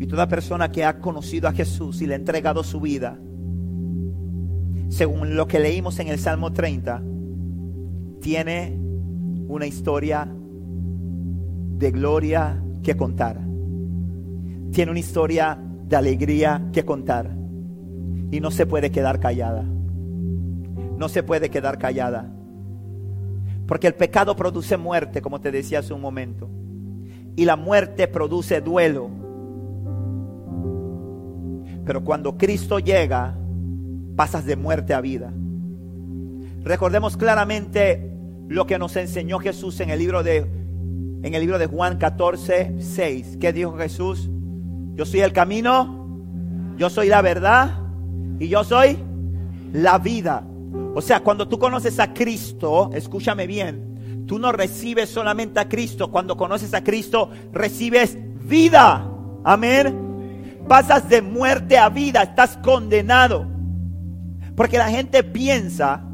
y 0.03 0.07
toda 0.07 0.29
persona 0.29 0.73
que 0.73 0.85
ha 0.85 0.99
conocido 0.99 1.49
a 1.49 1.53
Jesús 1.53 2.03
y 2.03 2.07
le 2.07 2.15
ha 2.15 2.17
entregado 2.17 2.65
su 2.65 2.81
vida, 2.81 3.19
según 4.89 5.37
lo 5.37 5.47
que 5.47 5.61
leímos 5.61 6.01
en 6.01 6.09
el 6.09 6.19
Salmo 6.19 6.53
30, 6.53 7.03
tiene 8.21 8.79
una 9.47 9.67
historia 9.67 10.29
de 11.79 11.91
gloria 11.93 12.63
que 12.83 12.97
contar. 12.97 13.41
Tiene 14.73 14.91
una 14.91 15.01
historia 15.01 15.59
de 15.87 15.97
alegría 15.97 16.69
que 16.73 16.85
contar. 16.85 17.37
Y 18.31 18.41
no 18.41 18.51
se 18.51 18.67
puede 18.67 18.91
quedar 18.91 19.21
callada. 19.21 19.65
No 20.99 21.09
se 21.09 21.23
puede 21.23 21.51
quedar 21.51 21.79
callada. 21.79 22.33
Porque 23.67 23.87
el 23.87 23.95
pecado 23.95 24.37
produce 24.37 24.77
muerte, 24.77 25.23
como 25.23 25.41
te 25.41 25.51
decía 25.51 25.81
hace 25.81 25.95
un 25.95 26.01
momento. 26.01 26.49
Y 27.37 27.45
la 27.45 27.57
muerte 27.57 28.09
produce 28.09 28.61
duelo. 28.61 29.11
Pero 31.85 32.05
cuando 32.05 32.37
Cristo 32.37 32.79
llega, 32.79 33.37
pasas 34.17 34.45
de 34.45 34.57
muerte 34.57 34.95
a 34.95 35.01
vida. 35.01 35.33
Recordemos 36.63 37.17
claramente 37.17 38.13
lo 38.49 38.67
que 38.67 38.79
nos 38.79 38.97
enseñó 38.97 39.39
Jesús 39.39 39.81
en 39.81 39.91
el 39.91 39.99
libro 39.99 40.23
de 40.23 40.47
en 41.23 41.35
el 41.35 41.41
libro 41.41 41.59
de 41.59 41.67
Juan 41.67 41.99
14, 41.99 42.77
6. 42.81 43.39
¿Qué 43.41 43.53
dijo 43.53 43.77
Jesús? 43.77 44.29
Yo 44.95 45.05
soy 45.05 45.21
el 45.21 45.33
camino, 45.33 46.21
yo 46.77 46.91
soy 46.91 47.09
la 47.09 47.23
verdad 47.23 47.79
y 48.41 48.49
yo 48.49 48.65
soy 48.65 48.99
la 49.73 49.99
vida. 49.99 50.45
O 50.95 51.01
sea, 51.01 51.21
cuando 51.21 51.49
tú 51.49 51.59
conoces 51.59 51.99
a 51.99 52.13
Cristo, 52.13 52.91
escúchame 52.95 53.47
bien, 53.47 54.25
tú 54.27 54.39
no 54.39 54.53
recibes 54.53 55.09
solamente 55.09 55.61
a 55.61 55.69
Cristo, 55.69 56.11
cuando 56.11 56.37
conoces 56.37 56.75
a 56.75 56.85
Cristo 56.85 57.31
recibes 57.53 58.19
vida. 58.45 59.09
Amén. 59.45 60.63
Pasas 60.69 61.09
de 61.09 61.23
muerte 61.23 61.79
a 61.79 61.89
vida, 61.89 62.23
estás 62.23 62.57
condenado. 62.59 63.47
Porque 64.55 64.79
la 64.79 64.91
gente 64.91 65.25
piensa 65.25 66.05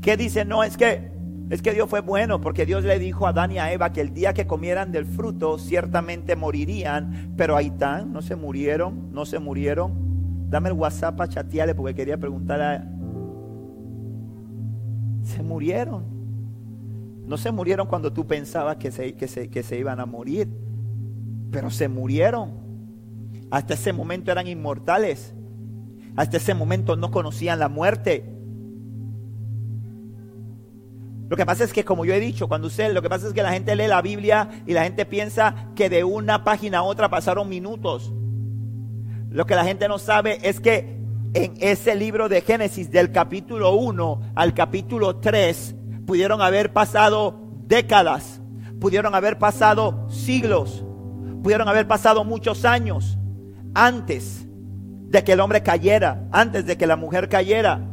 que 0.00 0.16
dice, 0.16 0.44
no, 0.44 0.64
es 0.64 0.76
que 0.76 1.12
es 1.52 1.60
que 1.60 1.74
Dios 1.74 1.90
fue 1.90 2.00
bueno 2.00 2.40
porque 2.40 2.64
Dios 2.64 2.82
le 2.82 2.98
dijo 2.98 3.26
a 3.26 3.28
Adán 3.28 3.52
y 3.52 3.58
a 3.58 3.70
Eva 3.70 3.92
que 3.92 4.00
el 4.00 4.14
día 4.14 4.32
que 4.32 4.46
comieran 4.46 4.90
del 4.90 5.04
fruto 5.04 5.58
ciertamente 5.58 6.34
morirían, 6.34 7.34
pero 7.36 7.56
ahí 7.58 7.66
están, 7.66 8.10
no 8.10 8.22
se 8.22 8.36
murieron, 8.36 9.12
no 9.12 9.26
se 9.26 9.38
murieron. 9.38 10.48
Dame 10.48 10.70
el 10.70 10.74
WhatsApp 10.74 11.20
a 11.20 11.28
chatearle 11.28 11.74
porque 11.74 11.94
quería 11.94 12.16
preguntarle 12.16 12.64
a... 12.64 12.91
Se 15.22 15.42
murieron. 15.42 16.04
No 17.26 17.36
se 17.36 17.52
murieron 17.52 17.86
cuando 17.86 18.12
tú 18.12 18.26
pensabas 18.26 18.76
que 18.76 18.90
se, 18.90 19.14
que 19.14 19.28
se, 19.28 19.48
que 19.48 19.62
se 19.62 19.78
iban 19.78 20.00
a 20.00 20.06
morir, 20.06 20.48
pero 21.50 21.70
se 21.70 21.88
murieron. 21.88 22.52
Hasta 23.50 23.74
ese 23.74 23.92
momento 23.92 24.32
eran 24.32 24.46
inmortales. 24.46 25.34
Hasta 26.16 26.36
ese 26.36 26.54
momento 26.54 26.96
no 26.96 27.10
conocían 27.10 27.58
la 27.58 27.68
muerte. 27.68 28.32
Lo 31.28 31.36
que 31.36 31.46
pasa 31.46 31.64
es 31.64 31.72
que, 31.72 31.84
como 31.84 32.04
yo 32.04 32.12
he 32.12 32.20
dicho, 32.20 32.46
cuando 32.48 32.66
usted, 32.66 32.92
lo 32.92 33.00
que 33.00 33.08
pasa 33.08 33.26
es 33.26 33.32
que 33.32 33.42
la 33.42 33.52
gente 33.52 33.74
lee 33.74 33.86
la 33.86 34.02
Biblia 34.02 34.50
y 34.66 34.74
la 34.74 34.84
gente 34.84 35.06
piensa 35.06 35.70
que 35.74 35.88
de 35.88 36.04
una 36.04 36.44
página 36.44 36.78
a 36.78 36.82
otra 36.82 37.08
pasaron 37.08 37.48
minutos. 37.48 38.12
Lo 39.30 39.46
que 39.46 39.54
la 39.54 39.64
gente 39.64 39.88
no 39.88 39.98
sabe 39.98 40.46
es 40.46 40.60
que 40.60 41.01
en 41.34 41.54
ese 41.60 41.94
libro 41.94 42.28
de 42.28 42.42
Génesis, 42.42 42.90
del 42.90 43.10
capítulo 43.10 43.74
1 43.76 44.32
al 44.34 44.54
capítulo 44.54 45.16
3, 45.16 45.74
pudieron 46.06 46.42
haber 46.42 46.72
pasado 46.72 47.40
décadas, 47.66 48.40
pudieron 48.80 49.14
haber 49.14 49.38
pasado 49.38 50.08
siglos, 50.10 50.84
pudieron 51.42 51.68
haber 51.68 51.88
pasado 51.88 52.24
muchos 52.24 52.64
años 52.64 53.18
antes 53.74 54.46
de 55.08 55.24
que 55.24 55.32
el 55.32 55.40
hombre 55.40 55.62
cayera, 55.62 56.28
antes 56.32 56.66
de 56.66 56.76
que 56.76 56.86
la 56.86 56.96
mujer 56.96 57.28
cayera. 57.28 57.88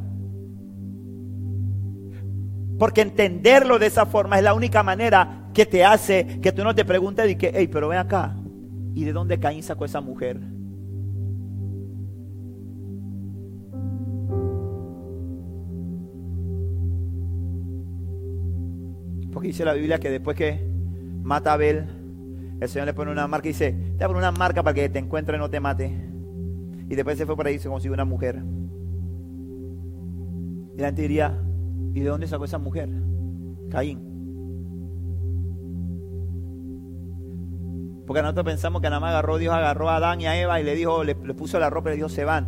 Porque 2.78 3.02
entenderlo 3.02 3.80
de 3.80 3.88
esa 3.88 4.06
forma 4.06 4.38
es 4.38 4.43
la 4.43 4.54
única 4.54 4.84
manera 4.84 5.49
que 5.54 5.65
te 5.65 5.84
hace 5.86 6.39
que 6.41 6.52
tú 6.52 6.63
no 6.63 6.75
te 6.75 6.86
preguntes 6.86 7.30
y 7.30 7.36
que, 7.36 7.52
hey, 7.54 7.69
pero 7.71 7.89
ven 7.89 7.99
acá, 7.99 8.36
¿y 8.95 9.04
de 9.06 9.13
dónde 9.13 9.39
Caín 9.39 9.63
sacó 9.63 9.86
esa 9.86 10.02
mujer? 10.02 10.39
Dice 19.51 19.65
la 19.65 19.73
Biblia 19.73 19.99
que 19.99 20.09
después 20.09 20.35
que 20.35 20.67
mata 21.23 21.51
a 21.51 21.53
Abel, 21.53 21.85
el 22.59 22.69
Señor 22.69 22.88
le 22.88 22.93
pone 22.93 23.12
una 23.12 23.27
marca 23.27 23.47
y 23.47 23.51
dice, 23.51 23.75
te 23.97 24.05
voy 24.05 24.15
una 24.15 24.31
marca 24.31 24.63
para 24.63 24.73
que 24.73 24.89
te 24.89 24.99
encuentre 24.99 25.38
y 25.38 25.39
no 25.39 25.49
te 25.49 25.59
mate. 25.59 25.91
Y 26.89 26.95
después 26.95 27.17
se 27.17 27.25
fue 27.25 27.35
por 27.35 27.47
ahí 27.47 27.55
y 27.55 27.59
se 27.59 27.69
consiguió 27.69 27.93
una 27.93 28.05
mujer. 28.05 28.41
Y 30.75 30.81
la 30.81 30.88
gente 30.88 31.01
diría, 31.03 31.38
¿Y 31.93 32.01
de 32.01 32.09
dónde 32.09 32.27
sacó 32.27 32.45
esa 32.45 32.57
mujer? 32.57 32.89
Caín. 33.69 34.05
Porque 38.05 38.21
nosotros 38.21 38.45
pensamos 38.45 38.81
que 38.81 38.89
nada 38.89 38.99
más 38.99 39.12
agarró, 39.12 39.38
Dios 39.38 39.53
agarró 39.53 39.89
a 39.89 39.97
Adán 39.97 40.21
y 40.21 40.25
a 40.25 40.39
Eva 40.39 40.59
y 40.59 40.63
le 40.63 40.75
dijo, 40.75 41.03
le, 41.03 41.15
puso 41.15 41.59
la 41.59 41.69
ropa 41.69 41.89
y 41.89 41.91
le 41.91 41.95
dijo, 41.97 42.09
se 42.09 42.25
van. 42.25 42.47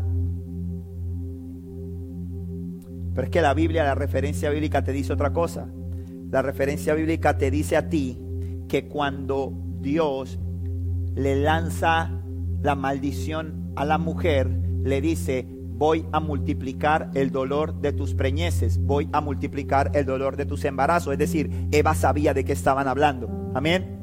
Pero 3.13 3.25
es 3.25 3.29
que 3.29 3.41
la 3.41 3.53
Biblia, 3.53 3.83
la 3.83 3.95
referencia 3.95 4.49
bíblica 4.49 4.83
te 4.83 4.91
dice 4.91 5.13
otra 5.13 5.33
cosa. 5.33 5.67
La 6.31 6.41
referencia 6.41 6.93
bíblica 6.93 7.37
te 7.37 7.51
dice 7.51 7.75
a 7.75 7.89
ti 7.89 8.17
que 8.69 8.87
cuando 8.87 9.51
Dios 9.81 10.39
le 11.13 11.35
lanza 11.35 12.09
la 12.61 12.75
maldición 12.75 13.73
a 13.75 13.83
la 13.83 13.97
mujer, 13.97 14.49
le 14.83 15.01
dice, 15.01 15.45
voy 15.81 16.05
a 16.13 16.21
multiplicar 16.21 17.11
el 17.15 17.31
dolor 17.31 17.81
de 17.81 17.91
tus 17.91 18.13
preñeces, 18.13 18.79
voy 18.81 19.09
a 19.11 19.19
multiplicar 19.19 19.91
el 19.93 20.05
dolor 20.05 20.37
de 20.37 20.45
tus 20.45 20.63
embarazos. 20.63 21.11
Es 21.11 21.19
decir, 21.19 21.67
Eva 21.71 21.95
sabía 21.95 22.33
de 22.33 22.45
qué 22.45 22.53
estaban 22.53 22.87
hablando. 22.87 23.51
Amén. 23.53 23.99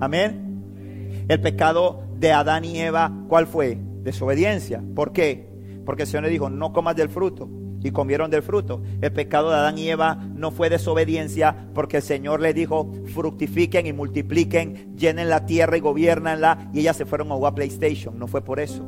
Amén. 0.00 1.24
El 1.26 1.40
pecado 1.40 2.04
de 2.16 2.32
Adán 2.32 2.64
y 2.64 2.78
Eva, 2.78 3.12
¿cuál 3.28 3.48
fue? 3.48 3.76
Desobediencia. 4.04 4.84
¿Por 4.94 5.12
qué? 5.12 5.48
Porque 5.84 6.04
el 6.04 6.08
Señor 6.08 6.24
le 6.24 6.30
dijo, 6.30 6.48
no 6.48 6.72
comas 6.72 6.94
del 6.94 7.08
fruto. 7.08 7.48
Y 7.82 7.90
comieron 7.90 8.30
del 8.30 8.42
fruto. 8.42 8.82
El 9.00 9.12
pecado 9.12 9.50
de 9.50 9.56
Adán 9.56 9.78
y 9.78 9.88
Eva 9.88 10.16
no 10.34 10.50
fue 10.50 10.70
desobediencia 10.70 11.68
porque 11.74 11.98
el 11.98 12.02
Señor 12.02 12.40
le 12.40 12.52
dijo, 12.52 12.92
fructifiquen 13.14 13.86
y 13.86 13.92
multipliquen, 13.92 14.96
llenen 14.96 15.28
la 15.28 15.46
tierra 15.46 15.76
y 15.76 15.80
gobiernanla. 15.80 16.70
Y 16.72 16.80
ellas 16.80 16.96
se 16.96 17.06
fueron 17.06 17.30
a 17.30 17.36
jugar 17.36 17.54
PlayStation. 17.54 18.18
No 18.18 18.26
fue 18.26 18.42
por 18.42 18.60
eso. 18.60 18.84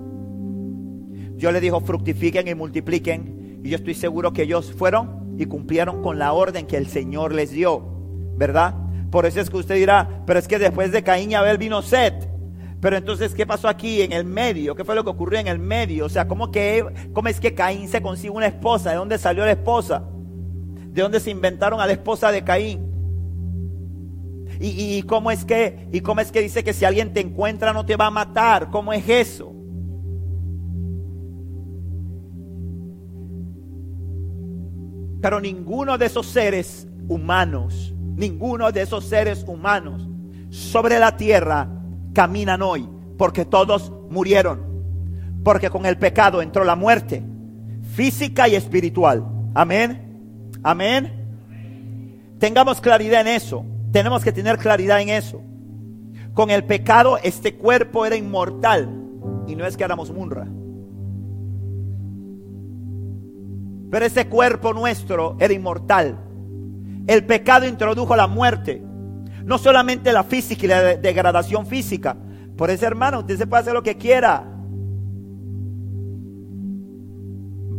Yo 1.36 1.52
le 1.52 1.60
dijo, 1.60 1.80
fructifiquen 1.80 2.48
y 2.48 2.54
multipliquen. 2.54 3.60
Y 3.62 3.70
yo 3.70 3.76
estoy 3.76 3.94
seguro 3.94 4.32
que 4.32 4.42
ellos 4.42 4.72
fueron 4.72 5.36
y 5.38 5.46
cumplieron 5.46 6.02
con 6.02 6.18
la 6.18 6.32
orden 6.32 6.66
que 6.66 6.76
el 6.76 6.88
Señor 6.88 7.32
les 7.32 7.52
dio. 7.52 7.82
¿Verdad? 8.36 8.74
Por 9.10 9.26
eso 9.26 9.40
es 9.40 9.48
que 9.48 9.56
usted 9.56 9.76
dirá, 9.76 10.22
pero 10.26 10.38
es 10.38 10.48
que 10.48 10.58
después 10.58 10.92
de 10.92 11.02
Caín 11.02 11.30
y 11.30 11.34
Abel 11.34 11.58
vino 11.58 11.82
Set. 11.82 12.28
Pero 12.80 12.96
entonces, 12.96 13.34
¿qué 13.34 13.44
pasó 13.44 13.68
aquí 13.68 14.02
en 14.02 14.12
el 14.12 14.24
medio? 14.24 14.74
¿Qué 14.74 14.84
fue 14.84 14.94
lo 14.94 15.02
que 15.02 15.10
ocurrió 15.10 15.40
en 15.40 15.48
el 15.48 15.58
medio? 15.58 16.06
O 16.06 16.08
sea, 16.08 16.28
¿cómo, 16.28 16.50
que, 16.50 16.84
cómo 17.12 17.28
es 17.28 17.40
que 17.40 17.54
Caín 17.54 17.88
se 17.88 18.00
consigue 18.00 18.30
una 18.30 18.46
esposa? 18.46 18.90
¿De 18.90 18.96
dónde 18.96 19.18
salió 19.18 19.44
la 19.44 19.52
esposa? 19.52 20.04
¿De 20.90 21.02
dónde 21.02 21.18
se 21.18 21.30
inventaron 21.30 21.80
a 21.80 21.86
la 21.86 21.92
esposa 21.92 22.30
de 22.30 22.44
Caín? 22.44 22.88
y, 24.60 25.02
cómo 25.02 25.30
es 25.30 25.44
que 25.44 25.88
y 25.92 26.00
cómo 26.00 26.20
es 26.20 26.32
que 26.32 26.40
dice 26.40 26.64
que 26.64 26.72
si 26.72 26.84
alguien 26.84 27.12
te 27.12 27.20
encuentra 27.20 27.72
no 27.72 27.86
te 27.86 27.96
va 27.96 28.06
a 28.06 28.10
matar. 28.10 28.70
¿Cómo 28.70 28.92
es 28.92 29.08
eso? 29.08 29.54
Pero 35.20 35.40
ninguno 35.40 35.98
de 35.98 36.06
esos 36.06 36.26
seres 36.26 36.88
humanos, 37.08 37.94
ninguno 38.16 38.70
de 38.72 38.82
esos 38.82 39.04
seres 39.04 39.44
humanos 39.46 40.08
sobre 40.50 40.98
la 40.98 41.16
tierra 41.16 41.77
caminan 42.18 42.62
hoy, 42.62 42.88
porque 43.16 43.44
todos 43.44 43.92
murieron. 44.10 44.58
Porque 45.44 45.70
con 45.70 45.86
el 45.86 45.98
pecado 45.98 46.42
entró 46.42 46.64
la 46.64 46.74
muerte 46.74 47.22
física 47.94 48.48
y 48.48 48.56
espiritual. 48.56 49.24
Amén. 49.54 50.50
Amén. 50.64 51.12
Tengamos 52.40 52.80
claridad 52.80 53.20
en 53.20 53.28
eso. 53.28 53.64
Tenemos 53.92 54.24
que 54.24 54.32
tener 54.32 54.58
claridad 54.58 55.00
en 55.00 55.10
eso. 55.10 55.40
Con 56.34 56.50
el 56.50 56.64
pecado 56.64 57.18
este 57.22 57.54
cuerpo 57.54 58.04
era 58.04 58.16
inmortal 58.16 58.88
y 59.46 59.54
no 59.54 59.64
es 59.64 59.76
que 59.76 59.84
éramos 59.84 60.10
munra. 60.10 60.48
Pero 63.92 64.04
ese 64.04 64.26
cuerpo 64.26 64.74
nuestro 64.74 65.36
era 65.38 65.54
inmortal. 65.54 66.18
El 67.06 67.24
pecado 67.26 67.64
introdujo 67.64 68.16
la 68.16 68.26
muerte. 68.26 68.82
No 69.48 69.56
solamente 69.56 70.12
la 70.12 70.24
física 70.24 70.66
y 70.66 70.68
la 70.68 70.96
degradación 70.96 71.64
física. 71.64 72.14
Por 72.54 72.68
eso, 72.68 72.84
hermano, 72.84 73.20
usted 73.20 73.38
se 73.38 73.46
puede 73.46 73.62
hacer 73.62 73.72
lo 73.72 73.82
que 73.82 73.96
quiera. 73.96 74.44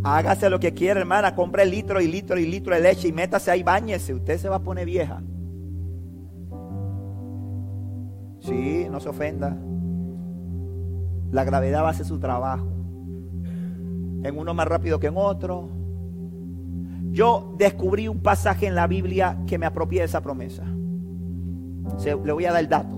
Hágase 0.03 0.49
lo 0.49 0.59
que 0.59 0.73
quiera, 0.73 0.99
hermana. 0.99 1.35
Compre 1.35 1.67
litro 1.67 2.01
y 2.01 2.07
litro 2.07 2.39
y 2.39 2.47
litro 2.47 2.73
de 2.73 2.81
leche 2.81 3.07
y 3.07 3.11
métase 3.11 3.51
ahí, 3.51 3.61
bañese. 3.61 4.15
Usted 4.15 4.39
se 4.39 4.49
va 4.49 4.55
a 4.55 4.63
poner 4.63 4.87
vieja. 4.87 5.21
Sí, 8.39 8.87
no 8.89 8.99
se 8.99 9.09
ofenda. 9.09 9.55
La 11.31 11.43
gravedad 11.43 11.83
va 11.83 11.89
a 11.89 11.91
hacer 11.91 12.07
su 12.07 12.17
trabajo. 12.17 12.65
En 14.23 14.35
uno 14.35 14.55
más 14.55 14.67
rápido 14.67 14.99
que 14.99 15.05
en 15.05 15.17
otro. 15.17 15.69
Yo 17.11 17.53
descubrí 17.59 18.07
un 18.07 18.23
pasaje 18.23 18.65
en 18.65 18.73
la 18.73 18.87
Biblia 18.87 19.37
que 19.45 19.59
me 19.59 19.67
apropié 19.67 19.99
de 19.99 20.05
esa 20.05 20.21
promesa. 20.21 20.63
Le 22.05 22.31
voy 22.33 22.45
a 22.45 22.51
dar 22.51 22.61
el 22.61 22.69
dato. 22.69 22.97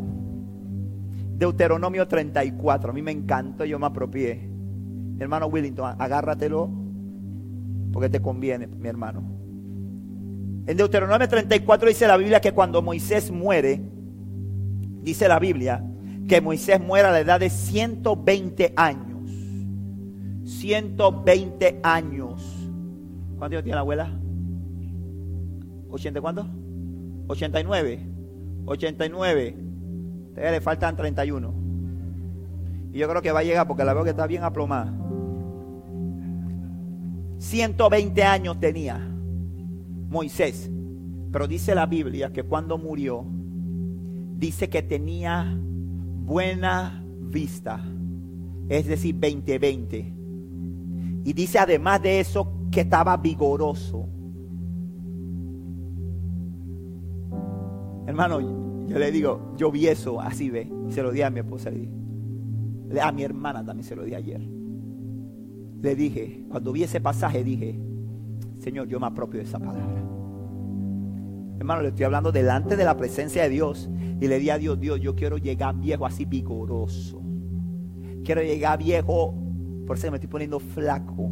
Deuteronomio 1.38 2.08
34. 2.08 2.92
A 2.92 2.94
mí 2.94 3.02
me 3.02 3.12
encantó, 3.12 3.66
yo 3.66 3.80
me 3.80 3.88
apropié. 3.88 4.50
hermano 5.20 5.48
Willington, 5.48 5.96
agárratelo 6.00 6.70
porque 7.92 8.10
te 8.10 8.22
conviene, 8.22 8.68
mi 8.68 8.88
hermano. 8.88 9.24
En 10.66 10.78
Deuteronomio 10.78 11.28
34 11.28 11.90
dice 11.90 12.08
la 12.08 12.18
Biblia 12.18 12.40
que 12.40 12.54
cuando 12.54 12.82
Moisés 12.82 13.32
muere, 13.32 13.82
dice 15.02 15.28
la 15.28 15.40
Biblia, 15.40 15.84
que 16.28 16.40
Moisés 16.40 16.80
muere 16.80 17.08
a 17.08 17.12
la 17.12 17.20
edad 17.20 17.40
de 17.40 17.50
120 17.50 18.74
años. 18.78 19.30
120 20.46 21.80
años. 21.84 22.70
¿Cuánto 23.38 23.62
tiene 23.64 23.76
la 23.76 23.82
abuela? 23.82 24.12
¿80 25.90 26.22
cuánto? 26.22 26.46
89. 27.28 28.11
89. 28.66 29.56
Todavía 30.32 30.52
le 30.52 30.62
faltan 30.62 30.96
31. 30.96 31.54
Y 32.94 33.00
yo 33.00 33.10
creo 33.10 33.22
que 33.22 33.32
va 33.32 33.40
a 33.40 33.44
llegar 33.44 33.68
porque 33.68 33.84
la 33.84 33.94
veo 33.94 34.04
que 34.04 34.12
está 34.12 34.28
bien 34.28 34.44
aplomada. 34.44 34.94
120 37.38 38.24
años 38.24 38.60
tenía 38.60 39.00
Moisés. 40.10 40.70
Pero 41.32 41.48
dice 41.48 41.74
la 41.74 41.86
Biblia 41.86 42.32
que 42.32 42.44
cuando 42.44 42.78
murió, 42.78 43.26
dice 44.38 44.70
que 44.70 44.84
tenía 44.84 45.58
buena 45.58 47.04
vista. 47.20 47.84
Es 48.70 48.88
decir, 48.88 49.20
20-20. 49.20 50.14
Y 51.24 51.34
dice 51.34 51.60
además 51.60 52.02
de 52.02 52.20
eso 52.20 52.52
que 52.72 52.82
estaba 52.82 53.16
vigoroso. 53.18 54.08
Hermano, 58.08 58.88
yo 58.88 59.00
le 59.00 59.12
digo, 59.12 59.54
yo 59.58 59.72
vi 59.72 59.88
eso 59.88 60.20
así, 60.20 60.50
ve. 60.50 60.72
Y 60.88 60.92
se 60.92 61.02
lo 61.02 61.12
di 61.12 61.22
a 61.22 61.30
mi 61.30 61.40
esposa. 61.40 61.70
A 63.02 63.12
mi 63.12 63.24
hermana 63.24 63.64
también 63.64 63.86
se 63.86 63.96
lo 63.96 64.04
di 64.04 64.16
ayer. 64.16 64.42
Le 65.82 65.96
dije, 65.96 66.46
cuando 66.50 66.72
vi 66.72 66.84
ese 66.84 67.00
pasaje, 67.00 67.44
dije, 67.44 67.80
Señor, 68.60 68.88
yo 68.88 69.00
me 69.00 69.08
apropio 69.08 69.40
de 69.40 69.46
esa 69.46 69.60
palabra. 69.60 70.04
Hermano, 71.58 71.82
le 71.84 71.90
estoy 71.90 72.06
hablando 72.06 72.32
delante 72.32 72.76
de 72.76 72.84
la 72.84 72.98
presencia 72.98 73.44
de 73.44 73.50
Dios. 73.50 73.90
Y 74.20 74.28
le 74.28 74.40
di 74.40 74.50
a 74.50 74.58
Dios, 74.58 74.80
Dios, 74.80 75.00
yo 75.00 75.16
quiero 75.16 75.38
llegar 75.38 75.76
viejo 75.76 76.06
así 76.06 76.26
vigoroso. 76.26 77.22
Quiero 78.24 78.42
llegar 78.42 78.78
viejo, 78.78 79.34
por 79.88 79.98
eso 79.98 80.12
me 80.12 80.18
estoy 80.18 80.30
poniendo 80.30 80.60
flaco. 80.60 81.30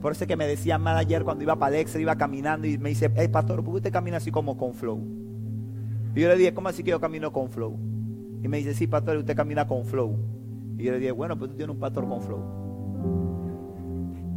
Por 0.00 0.12
eso 0.12 0.26
que 0.26 0.36
me 0.36 0.46
decía 0.46 0.78
mal 0.78 0.96
ayer 0.96 1.24
cuando 1.24 1.42
iba 1.42 1.56
para 1.56 1.74
Alexa, 1.76 1.98
iba 1.98 2.16
caminando 2.16 2.66
y 2.66 2.78
me 2.78 2.90
dice, 2.90 3.10
hey 3.16 3.28
pastor, 3.28 3.64
¿por 3.64 3.74
qué 3.74 3.76
usted 3.78 3.92
camina 3.92 4.18
así 4.18 4.30
como 4.30 4.56
con 4.56 4.74
flow? 4.74 5.00
Y 6.14 6.20
yo 6.20 6.28
le 6.28 6.36
dije, 6.36 6.54
¿cómo 6.54 6.68
así 6.68 6.84
que 6.84 6.90
yo 6.90 7.00
camino 7.00 7.32
con 7.32 7.50
flow? 7.50 7.76
Y 8.42 8.48
me 8.48 8.58
dice, 8.58 8.74
sí, 8.74 8.86
pastor, 8.86 9.16
usted 9.16 9.36
camina 9.36 9.66
con 9.66 9.84
flow. 9.84 10.16
Y 10.78 10.84
yo 10.84 10.92
le 10.92 11.00
dije, 11.00 11.10
bueno, 11.10 11.36
pues 11.36 11.50
tú 11.50 11.56
tienes 11.56 11.74
un 11.74 11.80
pastor 11.80 12.08
con 12.08 12.22
flow. 12.22 12.40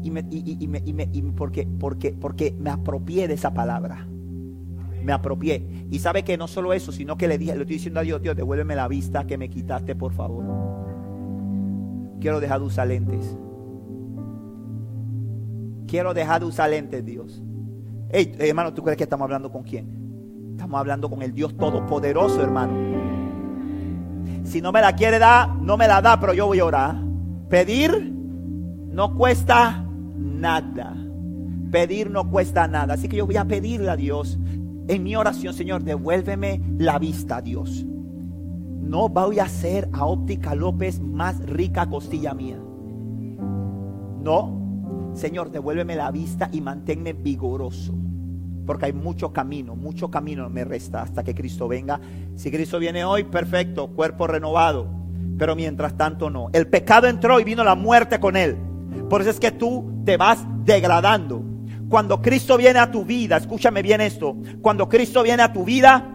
Y, 0.04 0.10
me, 0.10 0.26
y, 0.32 0.68
me, 0.68 0.82
y, 0.84 0.94
me, 0.94 1.10
y 1.12 1.22
porque, 1.22 1.68
porque, 1.80 2.12
porque 2.12 2.56
me 2.60 2.72
apropié 2.72 3.28
de 3.28 3.36
esa 3.36 3.54
palabra. 3.54 4.08
Me 5.04 5.14
apropié. 5.14 5.86
Y 5.92 6.00
sabe 6.00 6.24
que 6.24 6.38
no 6.38 6.48
solo 6.48 6.74
eso, 6.74 6.92
sino 6.92 7.18
que 7.18 7.28
le 7.28 7.38
dije, 7.38 7.56
le 7.56 7.62
estoy 7.62 7.76
diciendo 7.76 8.00
a 8.00 8.04
Dios, 8.04 8.22
Dios, 8.22 8.36
devuélveme 8.36 8.76
la 8.76 8.88
vista 8.88 9.28
que 9.28 9.38
me 9.38 9.50
quitaste, 9.50 9.96
por 9.96 10.14
favor. 10.14 10.44
Quiero 12.20 12.40
dejar 12.40 12.60
de 12.60 12.66
usar 12.66 12.88
lentes 12.88 13.38
quiero 15.92 16.14
dejar 16.14 16.40
de 16.40 16.46
usar 16.46 16.70
lentes, 16.70 17.04
Dios. 17.04 17.44
Hey, 18.12 18.34
hermano, 18.40 18.74
¿tú 18.74 18.82
crees 18.82 18.96
que 18.96 19.04
estamos 19.04 19.26
hablando 19.26 19.52
con 19.52 19.64
quién? 19.64 20.54
Estamos 20.54 20.80
hablando 20.80 21.10
con 21.10 21.22
el 21.22 21.34
Dios 21.34 21.58
Todopoderoso, 21.58 22.42
hermano. 22.42 22.74
Si 24.46 24.62
no 24.62 24.72
me 24.72 24.80
la 24.80 24.96
quiere 24.96 25.20
dar, 25.20 25.50
no 25.58 25.76
me 25.76 25.90
la 25.90 26.02
da, 26.02 26.18
pero 26.18 26.34
yo 26.34 26.48
voy 26.48 26.60
a 26.60 26.66
orar. 26.66 26.96
Pedir 27.50 28.10
no 28.88 29.18
cuesta 29.18 29.86
nada. 30.16 30.96
Pedir 31.72 32.10
no 32.10 32.30
cuesta 32.30 32.70
nada. 32.70 32.94
Así 32.94 33.10
que 33.10 33.18
yo 33.18 33.26
voy 33.26 33.36
a 33.36 33.44
pedirle 33.44 33.90
a 33.90 33.98
Dios 33.98 34.40
en 34.88 35.04
mi 35.04 35.18
oración, 35.18 35.54
Señor, 35.54 35.84
devuélveme 35.84 36.62
la 36.78 37.00
vista, 37.00 37.42
Dios. 37.42 37.86
No 37.86 39.10
voy 39.10 39.40
a 39.40 39.44
hacer 39.44 39.90
a 39.92 40.06
Óptica 40.06 40.56
López 40.56 41.02
más 41.02 41.38
rica 41.46 41.90
costilla 41.90 42.34
mía. 42.34 42.60
No, 44.24 44.61
Señor, 45.14 45.52
devuélveme 45.52 45.96
la 45.96 46.12
vista 46.12 46.50
y 46.52 46.62
manténme 46.62 47.14
vigoroso. 47.14 47.94
Porque 48.66 48.86
hay 48.86 48.94
mucho 48.94 49.34
camino, 49.34 49.76
mucho 49.76 50.10
camino 50.10 50.50
me 50.50 50.64
resta 50.64 51.02
hasta 51.02 51.24
que 51.24 51.36
Cristo 51.36 51.68
venga. 51.68 52.00
Si 52.36 52.52
Cristo 52.52 52.80
viene 52.80 53.04
hoy, 53.04 53.24
perfecto, 53.24 53.88
cuerpo 53.88 54.28
renovado. 54.28 54.88
Pero 55.38 55.56
mientras 55.56 55.98
tanto 55.98 56.30
no. 56.30 56.50
El 56.54 56.68
pecado 56.68 57.08
entró 57.08 57.40
y 57.40 57.44
vino 57.44 57.64
la 57.64 57.76
muerte 57.76 58.20
con 58.20 58.38
él. 58.38 58.56
Por 59.10 59.22
eso 59.22 59.32
es 59.32 59.40
que 59.40 59.52
tú 59.52 60.02
te 60.06 60.18
vas 60.18 60.46
degradando. 60.64 61.44
Cuando 61.90 62.22
Cristo 62.22 62.56
viene 62.58 62.80
a 62.80 62.92
tu 62.92 63.04
vida, 63.04 63.38
escúchame 63.38 63.82
bien 63.82 64.00
esto. 64.00 64.38
Cuando 64.62 64.88
Cristo 64.88 65.24
viene 65.24 65.44
a 65.44 65.52
tu 65.52 65.66
vida, 65.66 66.08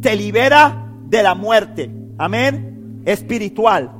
te 0.00 0.14
libera 0.14 0.86
de 1.08 1.22
la 1.22 1.34
muerte. 1.34 1.90
Amén. 2.18 3.00
Espiritual. 3.04 3.90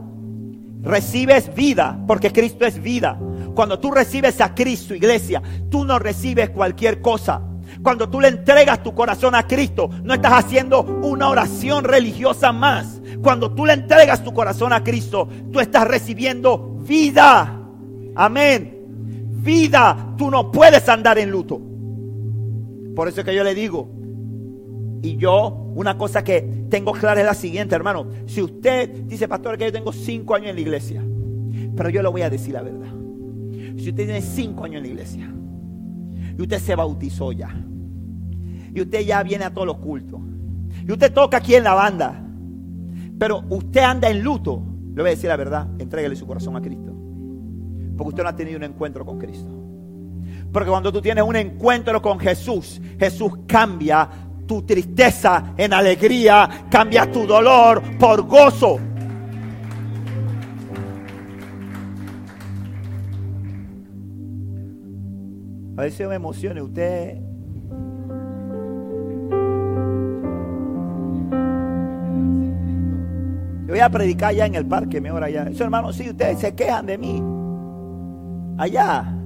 Recibes 0.82 1.52
vida 1.54 1.98
porque 2.06 2.30
Cristo 2.30 2.64
es 2.66 2.80
vida. 2.80 3.18
Cuando 3.54 3.78
tú 3.78 3.90
recibes 3.90 4.40
a 4.40 4.54
Cristo, 4.54 4.94
iglesia, 4.94 5.42
tú 5.70 5.84
no 5.84 5.98
recibes 5.98 6.50
cualquier 6.50 7.00
cosa. 7.00 7.42
Cuando 7.82 8.08
tú 8.08 8.20
le 8.20 8.28
entregas 8.28 8.82
tu 8.82 8.94
corazón 8.94 9.34
a 9.34 9.46
Cristo, 9.46 9.90
no 10.02 10.14
estás 10.14 10.44
haciendo 10.44 10.82
una 10.82 11.28
oración 11.28 11.84
religiosa 11.84 12.52
más. 12.52 13.00
Cuando 13.22 13.52
tú 13.52 13.66
le 13.66 13.72
entregas 13.72 14.22
tu 14.22 14.32
corazón 14.32 14.72
a 14.72 14.84
Cristo, 14.84 15.28
tú 15.52 15.60
estás 15.60 15.86
recibiendo 15.86 16.76
vida. 16.86 17.60
Amén. 18.14 18.78
Vida. 19.42 20.14
Tú 20.16 20.30
no 20.30 20.52
puedes 20.52 20.88
andar 20.88 21.18
en 21.18 21.30
luto. 21.30 21.60
Por 22.94 23.08
eso 23.08 23.20
es 23.20 23.26
que 23.26 23.34
yo 23.34 23.42
le 23.42 23.54
digo, 23.54 23.88
y 25.02 25.16
yo, 25.16 25.48
una 25.74 25.98
cosa 25.98 26.22
que 26.22 26.66
tengo 26.68 26.92
clara 26.92 27.20
es 27.20 27.26
la 27.26 27.34
siguiente, 27.34 27.74
hermano. 27.74 28.06
Si 28.26 28.40
usted 28.40 28.88
dice, 29.06 29.26
pastor, 29.26 29.58
que 29.58 29.64
yo 29.64 29.72
tengo 29.72 29.92
cinco 29.92 30.34
años 30.34 30.50
en 30.50 30.56
la 30.56 30.60
iglesia, 30.60 31.02
pero 31.76 31.88
yo 31.88 32.02
le 32.02 32.08
voy 32.08 32.22
a 32.22 32.30
decir 32.30 32.54
la 32.54 32.62
verdad. 32.62 33.01
Si 33.76 33.90
usted 33.90 34.04
tiene 34.04 34.20
cinco 34.20 34.64
años 34.64 34.76
en 34.78 34.82
la 34.82 34.88
iglesia 34.88 35.34
y 36.36 36.42
usted 36.42 36.58
se 36.58 36.74
bautizó 36.74 37.32
ya, 37.32 37.54
y 38.74 38.80
usted 38.80 39.00
ya 39.00 39.22
viene 39.22 39.44
a 39.44 39.52
todos 39.52 39.66
los 39.66 39.78
cultos, 39.78 40.20
y 40.86 40.90
usted 40.90 41.12
toca 41.12 41.38
aquí 41.38 41.54
en 41.54 41.64
la 41.64 41.74
banda, 41.74 42.22
pero 43.18 43.44
usted 43.50 43.82
anda 43.82 44.08
en 44.10 44.22
luto, 44.22 44.62
le 44.94 45.02
voy 45.02 45.10
a 45.10 45.14
decir 45.14 45.28
la 45.28 45.36
verdad, 45.36 45.68
entréguele 45.78 46.16
su 46.16 46.26
corazón 46.26 46.56
a 46.56 46.60
Cristo. 46.60 46.92
Porque 47.96 48.08
usted 48.08 48.22
no 48.22 48.28
ha 48.28 48.36
tenido 48.36 48.56
un 48.56 48.64
encuentro 48.64 49.04
con 49.04 49.18
Cristo. 49.18 49.50
Porque 50.52 50.70
cuando 50.70 50.92
tú 50.92 51.00
tienes 51.00 51.24
un 51.24 51.36
encuentro 51.36 52.00
con 52.02 52.18
Jesús, 52.18 52.80
Jesús 52.98 53.32
cambia 53.46 54.08
tu 54.46 54.62
tristeza 54.62 55.54
en 55.56 55.72
alegría, 55.72 56.66
cambia 56.70 57.10
tu 57.10 57.26
dolor 57.26 57.82
por 57.98 58.22
gozo. 58.26 58.78
A 65.76 65.82
veces 65.82 66.06
me 66.08 66.16
emociona 66.16 66.62
usted. 66.62 67.18
Yo 73.66 73.68
voy 73.68 73.80
a 73.80 73.88
predicar 73.88 74.30
allá 74.30 74.46
en 74.46 74.54
el 74.54 74.66
parque, 74.66 75.00
me 75.00 75.10
hora 75.10 75.26
allá. 75.26 75.44
Eso, 75.44 75.64
hermano, 75.64 75.92
sí, 75.92 76.10
ustedes 76.10 76.40
se 76.40 76.54
quejan 76.54 76.84
de 76.84 76.98
mí. 76.98 77.22
Allá. 78.58 79.18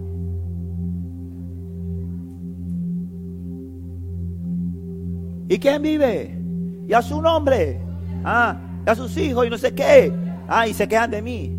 ¿Y 5.49 5.59
quién 5.59 5.83
vive? 5.83 6.41
Y 6.89 6.93
a 6.93 7.03
su 7.03 7.21
nombre. 7.21 7.81
Ah, 8.25 8.57
y 8.87 8.91
a 8.91 8.95
sus 8.95 9.17
hijos 9.17 9.47
y 9.47 9.51
no 9.51 9.59
sé 9.59 9.75
qué. 9.75 10.13
Ah, 10.47 10.69
y 10.69 10.75
se 10.75 10.87
quejan 10.87 11.11
de 11.11 11.23
mí. 11.23 11.57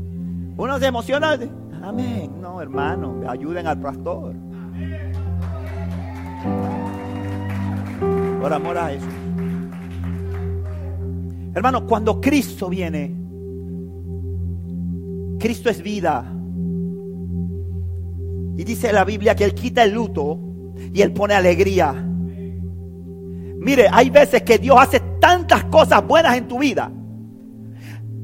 Uno 0.55 0.79
se 0.79 0.87
emociona. 0.87 1.37
Amén. 1.83 2.31
No, 2.41 2.61
hermano, 2.61 3.21
ayuden 3.27 3.67
al 3.67 3.79
pastor. 3.79 4.46
Amor 8.53 8.77
a 8.77 8.93
eso. 8.93 9.07
Hermano, 11.53 11.85
cuando 11.87 12.21
Cristo 12.21 12.69
viene, 12.69 13.15
Cristo 15.39 15.69
es 15.69 15.81
vida. 15.81 16.25
Y 18.57 18.63
dice 18.63 18.91
la 18.91 19.03
Biblia 19.03 19.35
que 19.35 19.43
Él 19.43 19.53
quita 19.53 19.83
el 19.83 19.91
luto 19.91 20.39
y 20.93 21.01
Él 21.01 21.13
pone 21.13 21.33
alegría. 21.33 21.93
Mire, 21.93 23.87
hay 23.91 24.09
veces 24.09 24.43
que 24.43 24.57
Dios 24.57 24.77
hace 24.79 24.99
tantas 25.19 25.65
cosas 25.65 26.05
buenas 26.05 26.37
en 26.37 26.47
tu 26.47 26.59
vida. 26.59 26.91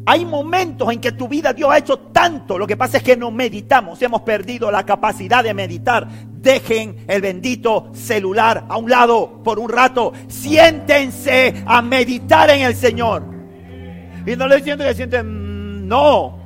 Hay 0.06 0.26
momentos 0.26 0.92
en 0.92 1.00
que 1.00 1.14
tu 1.14 1.28
vida 1.28 1.54
Dios 1.54 1.70
ha 1.72 1.78
hecho 1.78 1.98
tanto. 1.98 2.58
Lo 2.58 2.68
que 2.68 2.78
pasa 2.78 2.98
es 2.98 3.04
que 3.04 3.16
no 3.16 3.32
meditamos. 3.32 4.02
Hemos 4.02 4.22
perdido 4.22 4.70
la 4.72 4.86
capacidad 4.86 5.44
de 5.44 5.54
meditar. 5.54 6.08
Dejen 6.44 6.98
el 7.08 7.22
bendito 7.22 7.90
celular 7.94 8.66
a 8.68 8.76
un 8.76 8.90
lado 8.90 9.42
por 9.46 9.60
un 9.60 9.70
rato. 9.70 10.12
Siéntense 10.28 11.64
a 11.66 11.82
meditar 11.82 12.50
en 12.50 12.66
el 12.66 12.76
Señor. 12.76 13.24
Y 14.26 14.36
no 14.36 14.48
le 14.50 14.62
siento 14.62 14.84
que 14.84 14.94
sienten, 14.94 15.26
mm, 15.26 15.88
no. 15.88 16.38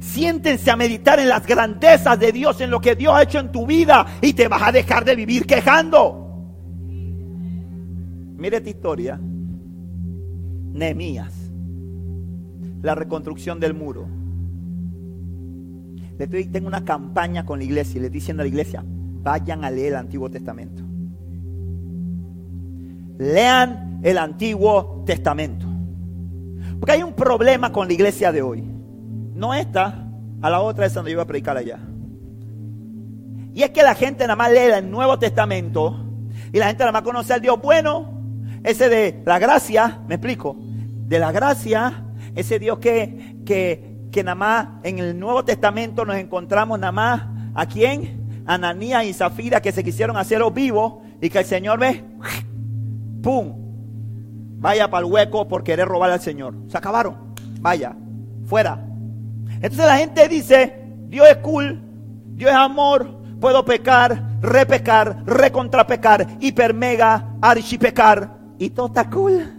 Siéntense 0.00 0.70
a 0.70 0.76
meditar 0.76 1.20
en 1.20 1.28
las 1.28 1.46
grandezas 1.46 2.18
de 2.18 2.32
Dios, 2.32 2.58
en 2.62 2.70
lo 2.70 2.80
que 2.80 2.96
Dios 2.96 3.12
ha 3.14 3.22
hecho 3.22 3.38
en 3.38 3.52
tu 3.52 3.66
vida 3.66 4.06
y 4.22 4.32
te 4.32 4.48
vas 4.48 4.62
a 4.62 4.72
dejar 4.72 5.04
de 5.04 5.14
vivir 5.14 5.44
quejando. 5.46 6.24
Mire 8.38 8.56
esta 8.56 8.70
historia. 8.70 9.20
Nehemías. 10.72 11.34
La 12.80 12.94
reconstrucción 12.94 13.60
del 13.60 13.74
muro. 13.74 14.17
Le 16.18 16.24
estoy, 16.24 16.46
tengo 16.46 16.66
una 16.66 16.84
campaña 16.84 17.46
con 17.46 17.60
la 17.60 17.64
iglesia 17.64 17.98
y 17.98 18.00
le 18.00 18.06
estoy 18.06 18.20
diciendo 18.20 18.42
a 18.42 18.44
la 18.44 18.48
iglesia, 18.48 18.84
vayan 19.22 19.64
a 19.64 19.70
leer 19.70 19.88
el 19.88 19.96
Antiguo 19.96 20.30
Testamento. 20.30 20.82
Lean 23.18 24.00
el 24.02 24.18
Antiguo 24.18 25.04
Testamento. 25.06 25.66
Porque 26.78 26.92
hay 26.92 27.02
un 27.02 27.14
problema 27.14 27.72
con 27.72 27.88
la 27.88 27.94
iglesia 27.94 28.32
de 28.32 28.42
hoy. 28.42 28.62
No 29.34 29.54
esta, 29.54 30.08
a 30.42 30.50
la 30.50 30.60
otra 30.60 30.86
es 30.86 30.94
donde 30.94 31.10
yo 31.10 31.14
iba 31.14 31.22
a 31.22 31.26
predicar 31.26 31.56
allá. 31.56 31.78
Y 33.54 33.62
es 33.62 33.70
que 33.70 33.82
la 33.82 33.94
gente 33.94 34.24
nada 34.24 34.36
más 34.36 34.52
lee 34.52 34.72
el 34.76 34.90
Nuevo 34.90 35.18
Testamento 35.18 36.04
y 36.52 36.58
la 36.58 36.66
gente 36.66 36.80
nada 36.80 36.92
más 36.92 37.02
conoce 37.02 37.32
al 37.32 37.40
Dios 37.40 37.60
bueno, 37.60 38.18
ese 38.62 38.88
de 38.88 39.22
la 39.24 39.38
gracia, 39.38 40.00
me 40.06 40.16
explico, 40.16 40.56
de 41.06 41.18
la 41.18 41.32
gracia, 41.32 42.04
ese 42.34 42.58
Dios 42.58 42.78
que, 42.78 43.36
que, 43.44 43.87
que 44.10 44.24
nada 44.24 44.34
más 44.34 44.68
en 44.82 44.98
el 44.98 45.18
Nuevo 45.18 45.44
Testamento 45.44 46.04
nos 46.04 46.16
encontramos 46.16 46.78
nada 46.78 46.92
más 46.92 47.22
a 47.54 47.66
quién, 47.66 48.42
Ananías 48.46 49.04
y 49.04 49.12
Zafira 49.12 49.60
que 49.60 49.72
se 49.72 49.84
quisieron 49.84 50.16
hacerlos 50.16 50.54
vivos 50.54 50.94
y 51.20 51.28
que 51.28 51.40
el 51.40 51.44
Señor 51.44 51.78
ve, 51.78 52.04
¡pum! 53.22 53.54
Vaya 54.60 54.90
para 54.90 55.06
el 55.06 55.12
hueco 55.12 55.46
por 55.46 55.62
querer 55.62 55.86
robar 55.86 56.10
al 56.10 56.20
Señor. 56.20 56.54
Se 56.68 56.76
acabaron. 56.76 57.34
Vaya, 57.60 57.94
fuera. 58.46 58.84
Entonces 59.60 59.86
la 59.86 59.96
gente 59.98 60.28
dice, 60.28 60.84
Dios 61.08 61.28
es 61.28 61.36
cool, 61.38 61.80
Dios 62.34 62.50
es 62.50 62.56
amor, 62.56 63.18
puedo 63.40 63.64
pecar, 63.64 64.22
repecar, 64.40 65.22
recontrapecar, 65.26 66.26
hipermega, 66.40 67.34
archipecar, 67.40 68.38
y 68.58 68.70
todo 68.70 68.86
está 68.86 69.08
cool. 69.10 69.54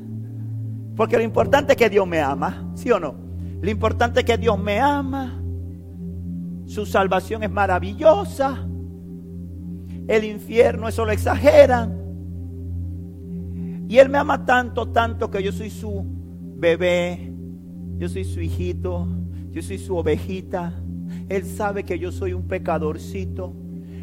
Porque 0.95 1.17
lo 1.17 1.23
importante 1.23 1.73
es 1.73 1.77
que 1.77 1.89
Dios 1.89 2.07
me 2.07 2.19
ama, 2.21 2.71
¿sí 2.75 2.91
o 2.91 2.99
no? 2.99 3.28
Lo 3.61 3.69
importante 3.69 4.21
es 4.21 4.25
que 4.25 4.37
Dios 4.37 4.57
me 4.57 4.79
ama. 4.79 5.41
Su 6.65 6.85
salvación 6.85 7.43
es 7.43 7.51
maravillosa. 7.51 8.65
El 10.07 10.23
infierno, 10.23 10.87
eso 10.87 11.05
lo 11.05 11.11
exageran. 11.11 11.99
Y 13.87 13.97
Él 13.97 14.09
me 14.09 14.17
ama 14.17 14.45
tanto, 14.45 14.89
tanto 14.89 15.29
que 15.31 15.41
yo 15.43 15.51
soy 15.51 15.69
su 15.69 16.05
bebé. 16.57 17.33
Yo 17.97 18.07
soy 18.07 18.23
su 18.23 18.39
hijito. 18.39 19.07
Yo 19.51 19.61
soy 19.61 19.77
su 19.77 19.97
ovejita. 19.97 20.73
Él 21.27 21.45
sabe 21.45 21.83
que 21.83 21.99
yo 21.99 22.11
soy 22.11 22.33
un 22.33 22.47
pecadorcito. 22.47 23.53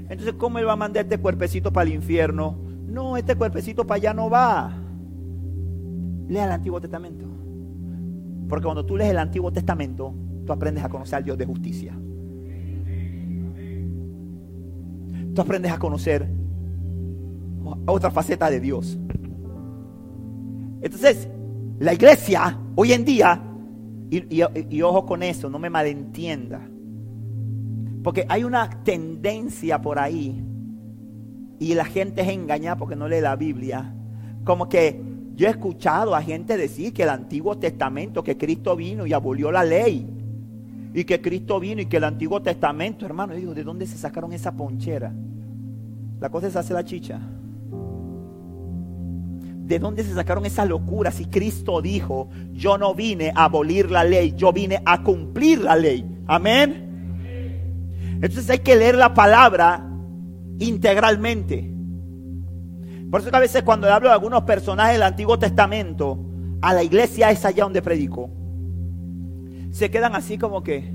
Entonces, 0.08 0.34
¿cómo 0.34 0.58
Él 0.58 0.66
va 0.66 0.72
a 0.72 0.76
mandar 0.76 1.04
este 1.04 1.18
cuerpecito 1.18 1.72
para 1.72 1.88
el 1.88 1.94
infierno? 1.94 2.58
No, 2.86 3.16
este 3.16 3.34
cuerpecito 3.34 3.86
para 3.86 3.96
allá 3.96 4.14
no 4.14 4.30
va. 4.30 4.72
Lea 6.28 6.44
el 6.44 6.52
Antiguo 6.52 6.80
Testamento. 6.80 7.25
Porque 8.48 8.64
cuando 8.64 8.84
tú 8.84 8.96
lees 8.96 9.10
el 9.10 9.18
Antiguo 9.18 9.52
Testamento, 9.52 10.14
tú 10.44 10.52
aprendes 10.52 10.84
a 10.84 10.88
conocer 10.88 11.16
al 11.16 11.24
Dios 11.24 11.38
de 11.38 11.46
justicia. 11.46 11.98
Tú 15.34 15.42
aprendes 15.42 15.72
a 15.72 15.78
conocer 15.78 16.26
otra 17.86 18.10
faceta 18.10 18.48
de 18.48 18.60
Dios. 18.60 18.98
Entonces, 20.80 21.28
la 21.78 21.92
iglesia 21.92 22.58
hoy 22.74 22.92
en 22.92 23.04
día, 23.04 23.42
y, 24.10 24.18
y, 24.40 24.44
y, 24.70 24.82
ojo 24.82 25.04
con 25.04 25.22
eso, 25.22 25.50
no 25.50 25.58
me 25.58 25.68
malentienda, 25.68 26.60
porque 28.02 28.24
hay 28.28 28.44
una 28.44 28.70
tendencia 28.84 29.80
por 29.80 29.98
ahí, 29.98 30.44
y 31.58 31.74
la 31.74 31.84
gente 31.84 32.22
es 32.22 32.28
engañada 32.28 32.76
porque 32.76 32.96
no 32.96 33.08
lee 33.08 33.20
la 33.20 33.34
Biblia, 33.34 33.94
como 34.44 34.68
que 34.68 35.02
yo 35.36 35.46
he 35.46 35.50
escuchado 35.50 36.14
a 36.14 36.22
gente 36.22 36.56
decir 36.56 36.94
que 36.94 37.02
el 37.02 37.10
Antiguo 37.10 37.58
Testamento, 37.58 38.24
que 38.24 38.38
Cristo 38.38 38.74
vino 38.74 39.06
y 39.06 39.12
abolió 39.12 39.52
la 39.52 39.64
ley. 39.64 40.06
Y 40.94 41.04
que 41.04 41.20
Cristo 41.20 41.60
vino 41.60 41.82
y 41.82 41.86
que 41.86 41.98
el 41.98 42.04
Antiguo 42.04 42.40
Testamento, 42.40 43.04
hermano, 43.04 43.34
yo 43.34 43.40
digo, 43.40 43.54
¿de 43.54 43.62
dónde 43.62 43.86
se 43.86 43.98
sacaron 43.98 44.32
esa 44.32 44.56
ponchera? 44.56 45.12
La 46.20 46.30
cosa 46.30 46.46
es 46.46 46.56
hacer 46.56 46.74
la 46.74 46.86
chicha. 46.86 47.20
¿De 49.66 49.78
dónde 49.78 50.04
se 50.04 50.14
sacaron 50.14 50.46
esa 50.46 50.64
locura? 50.64 51.10
Si 51.10 51.26
Cristo 51.26 51.82
dijo, 51.82 52.30
yo 52.54 52.78
no 52.78 52.94
vine 52.94 53.30
a 53.34 53.44
abolir 53.44 53.90
la 53.90 54.04
ley, 54.04 54.32
yo 54.34 54.54
vine 54.54 54.80
a 54.86 55.02
cumplir 55.02 55.60
la 55.60 55.76
ley. 55.76 56.06
Amén. 56.26 56.86
Entonces 58.22 58.48
hay 58.48 58.60
que 58.60 58.74
leer 58.74 58.94
la 58.94 59.12
palabra 59.12 59.86
integralmente. 60.60 61.75
Por 63.10 63.20
eso 63.20 63.30
que 63.30 63.36
a 63.36 63.40
veces 63.40 63.62
cuando 63.62 63.92
hablo 63.92 64.08
de 64.08 64.14
algunos 64.14 64.42
personajes 64.42 64.94
del 64.94 65.02
Antiguo 65.02 65.38
Testamento, 65.38 66.18
a 66.60 66.74
la 66.74 66.82
iglesia 66.82 67.30
es 67.30 67.44
allá 67.44 67.64
donde 67.64 67.82
predico. 67.82 68.30
Se 69.70 69.90
quedan 69.90 70.14
así 70.14 70.38
como 70.38 70.62
que... 70.62 70.94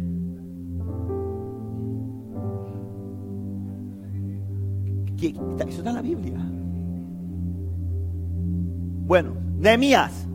Eso 5.22 5.78
está 5.78 5.90
en 5.90 5.96
la 5.96 6.02
Biblia. 6.02 6.40
Bueno, 9.06 9.36
Nehemías. 9.60 10.28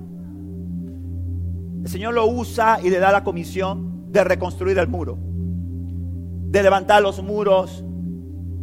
El 1.83 1.89
Señor 1.91 2.15
lo 2.15 2.27
usa 2.27 2.79
y 2.83 2.91
le 2.91 2.99
da 2.99 3.11
la 3.11 3.25
comisión 3.25 4.13
de 4.13 4.23
reconstruir 4.23 4.79
el 4.79 4.87
muro. 4.87 5.19
De 6.51 6.63
levantar 6.63 7.03
los 7.03 7.23
muros 7.23 7.85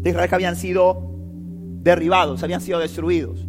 de 0.02 0.10
Israel 0.10 0.30
que 0.30 0.36
habían 0.36 0.56
sido 0.56 1.13
derribados, 1.84 2.42
habían 2.44 2.62
sido 2.62 2.80
destruidos. 2.80 3.46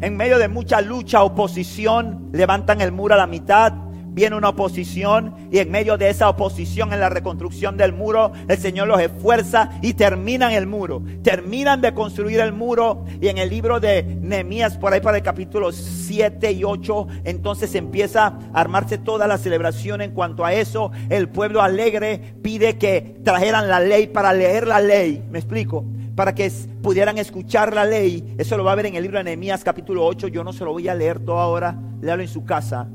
En 0.00 0.16
medio 0.16 0.38
de 0.38 0.48
mucha 0.48 0.80
lucha, 0.80 1.22
oposición, 1.22 2.30
levantan 2.32 2.80
el 2.80 2.90
muro 2.90 3.14
a 3.14 3.18
la 3.18 3.26
mitad, 3.26 3.74
viene 4.12 4.34
una 4.34 4.48
oposición 4.48 5.34
y 5.52 5.58
en 5.58 5.70
medio 5.70 5.96
de 5.96 6.08
esa 6.08 6.28
oposición 6.28 6.92
en 6.92 7.00
la 7.00 7.10
reconstrucción 7.10 7.76
del 7.76 7.92
muro, 7.92 8.32
el 8.48 8.58
Señor 8.58 8.88
los 8.88 9.00
esfuerza 9.00 9.70
y 9.82 9.94
terminan 9.94 10.52
el 10.52 10.66
muro. 10.66 11.02
Terminan 11.22 11.80
de 11.80 11.92
construir 11.92 12.40
el 12.40 12.52
muro 12.52 13.04
y 13.20 13.28
en 13.28 13.38
el 13.38 13.50
libro 13.50 13.78
de 13.78 14.02
Nehemías, 14.02 14.78
por 14.78 14.92
ahí 14.92 15.00
para 15.00 15.18
el 15.18 15.22
capítulo 15.22 15.70
7 15.70 16.50
y 16.50 16.64
8, 16.64 17.06
entonces 17.24 17.74
empieza 17.74 18.26
a 18.26 18.38
armarse 18.54 18.98
toda 18.98 19.26
la 19.26 19.38
celebración 19.38 20.00
en 20.00 20.12
cuanto 20.12 20.44
a 20.44 20.54
eso. 20.54 20.90
El 21.08 21.28
pueblo 21.28 21.60
alegre 21.62 22.34
pide 22.42 22.78
que 22.78 23.20
trajeran 23.22 23.68
la 23.68 23.80
ley 23.80 24.06
para 24.06 24.32
leer 24.32 24.66
la 24.66 24.80
ley. 24.80 25.22
¿Me 25.30 25.38
explico? 25.38 25.84
Para 26.14 26.34
que 26.34 26.50
pudieran 26.82 27.18
escuchar 27.18 27.74
la 27.74 27.84
ley. 27.84 28.34
Eso 28.38 28.56
lo 28.56 28.64
va 28.64 28.72
a 28.72 28.74
ver 28.74 28.86
en 28.86 28.94
el 28.94 29.02
libro 29.02 29.18
de 29.18 29.24
Nehemías 29.24 29.64
capítulo 29.64 30.04
8. 30.04 30.28
Yo 30.28 30.44
no 30.44 30.52
se 30.52 30.64
lo 30.64 30.72
voy 30.72 30.88
a 30.88 30.94
leer 30.94 31.20
todo 31.20 31.38
ahora, 31.38 31.78
léalo 32.00 32.22
en 32.22 32.28
su 32.28 32.44
casa. 32.44 32.88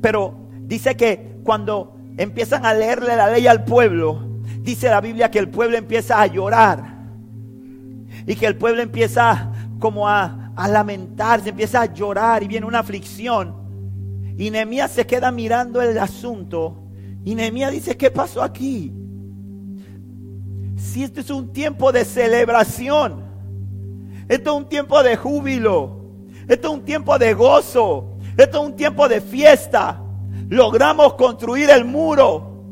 Pero 0.00 0.48
dice 0.62 0.96
que 0.96 1.38
cuando 1.44 1.96
empiezan 2.16 2.66
a 2.66 2.74
leerle 2.74 3.16
la 3.16 3.30
ley 3.30 3.46
al 3.46 3.64
pueblo, 3.64 4.40
dice 4.60 4.88
la 4.88 5.00
Biblia 5.00 5.30
que 5.30 5.38
el 5.38 5.48
pueblo 5.48 5.76
empieza 5.76 6.20
a 6.20 6.26
llorar. 6.26 6.98
Y 8.26 8.36
que 8.36 8.46
el 8.46 8.56
pueblo 8.56 8.82
empieza 8.82 9.52
como 9.78 10.08
a, 10.08 10.52
a 10.54 10.68
lamentarse, 10.68 11.50
empieza 11.50 11.82
a 11.82 11.92
llorar 11.92 12.42
y 12.42 12.48
viene 12.48 12.66
una 12.66 12.80
aflicción. 12.80 13.54
Y 14.36 14.50
Nehemías 14.50 14.90
se 14.90 15.06
queda 15.06 15.30
mirando 15.30 15.80
el 15.80 15.98
asunto. 15.98 16.82
Y 17.24 17.34
Nehemías 17.34 17.72
dice, 17.72 17.96
¿qué 17.96 18.10
pasó 18.10 18.42
aquí? 18.42 18.92
Si 20.80 21.04
este 21.04 21.20
es 21.20 21.30
un 21.30 21.52
tiempo 21.52 21.92
de 21.92 22.04
celebración, 22.04 23.22
esto 24.28 24.50
es 24.50 24.56
un 24.56 24.68
tiempo 24.68 25.02
de 25.02 25.14
júbilo, 25.14 26.00
esto 26.48 26.68
es 26.68 26.74
un 26.74 26.84
tiempo 26.84 27.18
de 27.18 27.34
gozo, 27.34 28.16
esto 28.36 28.62
es 28.62 28.66
un 28.66 28.76
tiempo 28.76 29.06
de 29.06 29.20
fiesta. 29.20 30.02
Logramos 30.48 31.14
construir 31.14 31.68
el 31.68 31.84
muro, 31.84 32.64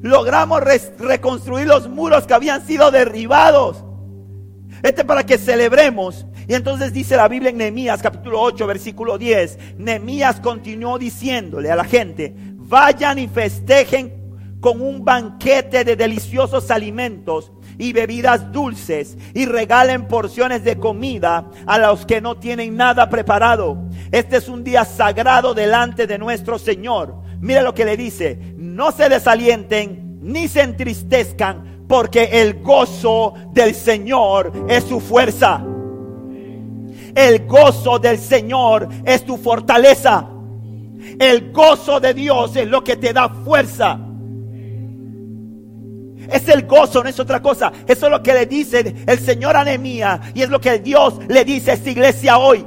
logramos 0.00 0.62
reconstruir 0.98 1.66
los 1.66 1.88
muros 1.88 2.26
que 2.26 2.34
habían 2.34 2.66
sido 2.66 2.90
derribados. 2.90 3.84
Este 4.82 5.02
es 5.02 5.06
para 5.06 5.24
que 5.24 5.38
celebremos. 5.38 6.26
Y 6.48 6.54
entonces 6.54 6.92
dice 6.92 7.16
la 7.16 7.28
Biblia 7.28 7.50
en 7.50 7.58
Nehemías 7.58 8.02
capítulo 8.02 8.40
8 8.40 8.66
versículo 8.66 9.18
10. 9.18 9.76
Nehemías 9.76 10.40
continuó 10.40 10.98
diciéndole 10.98 11.70
a 11.70 11.76
la 11.76 11.84
gente, 11.84 12.34
vayan 12.56 13.18
y 13.18 13.28
festejen 13.28 14.21
con 14.62 14.80
un 14.80 15.04
banquete 15.04 15.82
de 15.82 15.96
deliciosos 15.96 16.70
alimentos 16.70 17.50
y 17.78 17.92
bebidas 17.92 18.52
dulces 18.52 19.18
y 19.34 19.44
regalen 19.44 20.06
porciones 20.06 20.62
de 20.62 20.78
comida 20.78 21.50
a 21.66 21.78
los 21.80 22.06
que 22.06 22.20
no 22.20 22.36
tienen 22.36 22.76
nada 22.76 23.10
preparado. 23.10 23.76
Este 24.12 24.36
es 24.36 24.48
un 24.48 24.62
día 24.62 24.84
sagrado 24.84 25.52
delante 25.52 26.06
de 26.06 26.16
nuestro 26.16 26.60
Señor. 26.60 27.16
Mira 27.40 27.60
lo 27.60 27.74
que 27.74 27.84
le 27.84 27.96
dice, 27.96 28.54
no 28.56 28.92
se 28.92 29.08
desalienten 29.08 30.20
ni 30.22 30.46
se 30.46 30.62
entristezcan 30.62 31.84
porque 31.88 32.28
el 32.30 32.62
gozo 32.62 33.34
del 33.52 33.74
Señor 33.74 34.52
es 34.68 34.84
su 34.84 35.00
fuerza. 35.00 35.60
El 37.16 37.48
gozo 37.48 37.98
del 37.98 38.16
Señor 38.16 38.88
es 39.04 39.26
tu 39.26 39.36
fortaleza. 39.38 40.28
El 41.18 41.50
gozo 41.50 41.98
de 41.98 42.14
Dios 42.14 42.54
es 42.54 42.68
lo 42.68 42.84
que 42.84 42.94
te 42.94 43.12
da 43.12 43.28
fuerza. 43.28 43.98
Es 46.32 46.48
el 46.48 46.66
gozo, 46.66 47.02
no 47.02 47.08
es 47.08 47.20
otra 47.20 47.40
cosa. 47.42 47.72
Eso 47.86 48.06
es 48.06 48.12
lo 48.12 48.22
que 48.22 48.32
le 48.32 48.46
dice 48.46 48.94
el 49.06 49.18
Señor 49.18 49.56
a 49.56 49.62
y 49.74 50.42
es 50.42 50.48
lo 50.48 50.60
que 50.60 50.78
Dios 50.78 51.18
le 51.28 51.44
dice 51.44 51.70
a 51.70 51.74
esta 51.74 51.90
iglesia 51.90 52.38
hoy. 52.38 52.66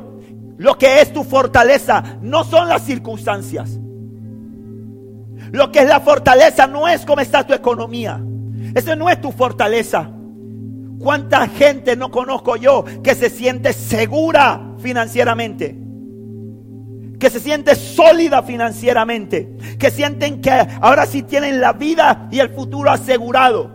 Lo 0.57 0.78
que 0.78 1.01
es 1.01 1.11
tu 1.11 1.24
fortaleza 1.24 2.18
no 2.22 2.43
son 2.43 2.70
las 2.70 2.84
circunstancias. 2.84 3.78
Lo 5.51 5.72
que 5.72 5.80
es 5.80 5.88
la 5.88 5.99
fortaleza 5.99 6.68
no 6.68 6.88
es 6.88 7.05
cómo 7.05 7.22
está 7.22 7.45
tu 7.45 7.53
economía. 7.53 8.22
Eso 8.74 8.95
no 8.95 9.09
es 9.09 9.20
tu 9.22 9.32
fortaleza. 9.32 10.09
¿Cuánta 10.99 11.47
gente 11.47 11.95
no 11.95 12.09
conozco 12.09 12.55
yo 12.55 12.84
que 13.03 13.16
se 13.16 13.30
siente 13.30 13.74
segura 13.74 14.61
financieramente? 14.80 15.84
Que 17.20 17.30
se 17.30 17.39
siente 17.39 17.76
sólida 17.76 18.43
financieramente, 18.43 19.55
que 19.80 19.91
sienten 19.91 20.41
que 20.41 20.51
ahora 20.82 21.05
sí 21.05 21.24
tienen 21.24 21.61
la 21.61 21.74
vida 21.74 22.28
y 22.32 22.39
el 22.39 22.49
futuro 22.49 22.91
asegurado. 22.91 23.72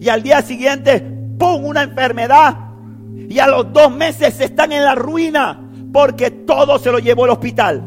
Y 0.00 0.08
al 0.08 0.22
día 0.22 0.42
siguiente, 0.42 1.00
¡pum!, 1.38 1.64
una 1.64 1.82
enfermedad. 1.82 2.56
Y 3.28 3.38
a 3.38 3.46
los 3.46 3.72
dos 3.72 3.94
meses 3.94 4.40
están 4.40 4.72
en 4.72 4.84
la 4.84 4.94
ruina 4.94 5.60
porque 5.92 6.30
todo 6.30 6.78
se 6.78 6.90
lo 6.90 6.98
llevó 6.98 7.24
el 7.26 7.30
hospital. 7.30 7.82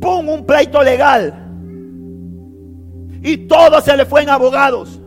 ¡Pum!, 0.00 0.28
un 0.28 0.46
pleito 0.46 0.82
legal. 0.82 1.42
Y 3.22 3.38
todo 3.48 3.80
se 3.80 3.96
le 3.96 4.06
fue 4.06 4.22
en 4.22 4.30
abogados. 4.30 5.00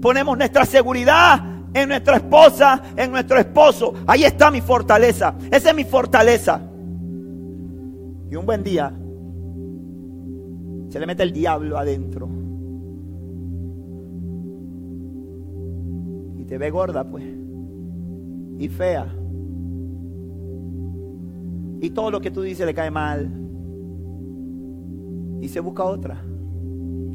Ponemos 0.00 0.36
nuestra 0.36 0.64
seguridad 0.64 1.51
en 1.74 1.88
nuestra 1.88 2.16
esposa, 2.16 2.82
en 2.96 3.10
nuestro 3.10 3.38
esposo. 3.38 3.94
Ahí 4.06 4.24
está 4.24 4.50
mi 4.50 4.60
fortaleza. 4.60 5.34
Esa 5.50 5.70
es 5.70 5.76
mi 5.76 5.84
fortaleza. 5.84 6.60
Y 8.30 8.36
un 8.36 8.46
buen 8.46 8.62
día 8.62 8.92
se 10.88 11.00
le 11.00 11.06
mete 11.06 11.22
el 11.22 11.32
diablo 11.32 11.78
adentro. 11.78 12.28
Y 16.38 16.44
te 16.44 16.58
ve 16.58 16.70
gorda, 16.70 17.04
pues. 17.04 17.24
Y 18.58 18.68
fea. 18.68 19.06
Y 21.80 21.90
todo 21.90 22.10
lo 22.10 22.20
que 22.20 22.30
tú 22.30 22.42
dices 22.42 22.66
le 22.66 22.74
cae 22.74 22.90
mal. 22.90 23.30
Y 25.40 25.48
se 25.48 25.60
busca 25.60 25.84
otra. 25.84 26.22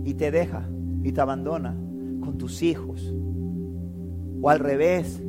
Y 0.03 0.13
te 0.15 0.31
deja. 0.31 0.67
Y 1.03 1.11
te 1.11 1.21
abandona 1.21 1.75
con 2.21 2.37
tus 2.37 2.63
hijos 2.63 3.13
o 4.41 4.49
al 4.49 4.59
revés. 4.59 5.21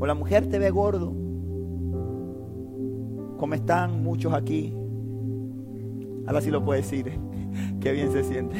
O 0.00 0.06
la 0.06 0.14
mujer 0.14 0.46
te 0.48 0.58
ve 0.58 0.70
gordo. 0.70 1.12
Como 3.38 3.54
están 3.54 4.02
muchos 4.02 4.32
aquí. 4.32 4.74
Ahora 6.26 6.40
sí 6.40 6.50
lo 6.50 6.64
puedo 6.64 6.80
decir. 6.80 7.12
Qué 7.80 7.92
bien 7.92 8.12
se 8.12 8.24
siente. 8.24 8.56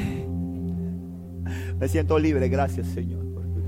Me 1.78 1.88
siento 1.88 2.18
libre. 2.18 2.48
Gracias, 2.48 2.86
Señor, 2.88 3.24
por 3.32 3.44
tu 3.44 3.60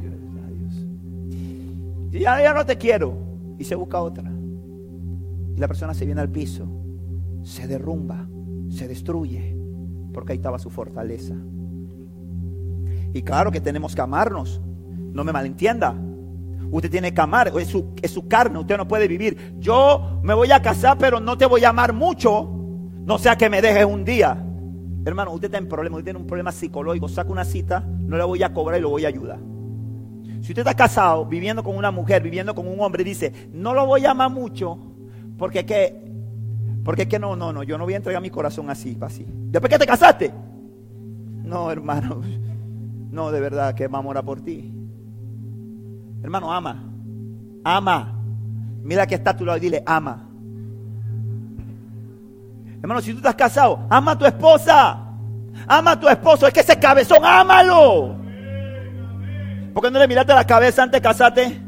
Y 2.13 2.21
ya, 2.21 2.43
ya 2.43 2.55
no 2.55 2.65
te 2.65 2.77
quiero. 2.77 3.17
Y 3.59 3.65
se 3.65 3.75
busca 3.75 4.01
otra. 4.01 4.31
Y 5.55 5.59
la 5.59 5.69
persona 5.69 5.95
se 5.95 6.05
viene 6.05 6.21
al 6.21 6.31
piso. 6.31 6.69
Se 7.43 7.67
derrumba. 7.67 8.29
Se 8.69 8.87
destruye. 8.89 9.57
Porque 10.13 10.33
ahí 10.33 10.37
estaba 10.37 10.59
su 10.59 10.71
fortaleza. 10.71 11.35
Y 13.13 13.23
claro 13.23 13.51
que 13.51 13.61
tenemos 13.61 13.95
que 13.95 14.03
amarnos. 14.03 14.61
No 15.13 15.25
me 15.25 15.33
malentienda. 15.33 15.95
Usted 16.71 16.91
tiene 16.91 17.15
que 17.15 17.21
amar, 17.21 17.53
es 17.59 17.69
su, 17.69 17.95
es 18.03 18.11
su 18.11 18.27
carne, 18.27 18.59
usted 18.59 18.77
no 18.77 18.89
puede 18.89 19.09
vivir. 19.09 19.55
Yo 19.59 20.21
me 20.23 20.35
voy 20.35 20.51
a 20.51 20.61
casar, 20.61 20.99
pero 20.99 21.21
no 21.21 21.39
te 21.39 21.47
voy 21.47 21.65
a 21.65 21.71
amar 21.71 21.93
mucho. 21.93 22.51
No 23.05 23.19
sea 23.19 23.37
que 23.37 23.49
me 23.49 23.63
dejes 23.63 23.85
un 23.85 24.05
día. 24.05 24.43
Hermano, 25.05 25.33
usted 25.33 25.47
está 25.47 25.59
en 25.59 25.69
problema, 25.69 25.97
usted 25.97 26.07
tiene 26.07 26.19
un 26.19 26.27
problema 26.27 26.51
psicológico, 26.51 27.09
saca 27.09 27.31
una 27.31 27.45
cita, 27.45 27.81
no 27.81 28.17
le 28.17 28.25
voy 28.25 28.43
a 28.43 28.53
cobrar 28.53 28.81
y 28.81 28.83
lo 28.83 28.91
voy 28.91 29.05
a 29.05 29.09
ayudar. 29.09 29.39
Si 30.43 30.53
usted 30.53 30.59
está 30.59 30.75
casado, 30.75 31.25
viviendo 31.25 31.63
con 31.63 31.77
una 31.77 31.93
mujer, 31.93 32.23
viviendo 32.23 32.55
con 32.55 32.67
un 32.67 32.81
hombre, 32.81 33.05
dice, 33.05 33.33
no 33.53 33.73
lo 33.73 33.87
voy 33.87 34.05
a 34.05 34.11
amar 34.11 34.31
mucho, 34.31 34.79
porque 35.39 35.65
que, 35.65 35.95
porque 36.85 37.07
que 37.07 37.21
no, 37.21 37.37
no, 37.37 37.53
no, 37.53 37.63
yo 37.63 37.79
no 37.79 37.85
voy 37.85 37.95
a 37.95 37.99
entregar 37.99 38.21
mi 38.21 38.31
corazón 38.31 38.69
así, 38.69 38.99
así. 39.01 39.25
Después 39.29 39.73
que 39.73 39.79
te 39.79 39.87
casaste. 39.87 40.33
No, 41.45 41.71
hermano, 41.71 42.21
no, 43.13 43.31
de 43.31 43.41
verdad 43.41 43.75
que 43.75 43.87
vamos 43.87 44.17
a 44.17 44.23
por 44.25 44.41
ti. 44.41 44.76
Hermano, 46.27 46.53
ama. 46.53 46.83
Ama. 47.63 48.13
Mira 48.83 49.07
que 49.07 49.15
está 49.15 49.31
a 49.31 49.37
tu 49.37 49.45
lado 49.45 49.59
y 49.59 49.61
dile, 49.61 49.81
ama. 49.87 50.27
Hermano, 52.83 53.01
si 53.01 53.13
tú 53.13 53.19
estás 53.19 53.37
casado, 53.37 53.87
ama 53.89 54.11
a 54.11 54.19
tu 54.19 54.27
esposa. 54.27 54.99
Ama 55.69 55.93
a 55.93 56.01
tu 56.01 56.09
esposo. 56.09 56.49
Es 56.49 56.53
que 56.53 56.61
ese 56.61 56.81
cabezón, 56.81 57.25
ámalo. 57.25 58.17
¿Por 59.73 59.85
qué 59.85 59.89
no 59.89 60.01
le 60.01 60.09
miraste 60.09 60.35
la 60.35 60.45
cabeza 60.45 60.83
antes 60.83 61.01
de 61.01 61.09
casarte? 61.09 61.63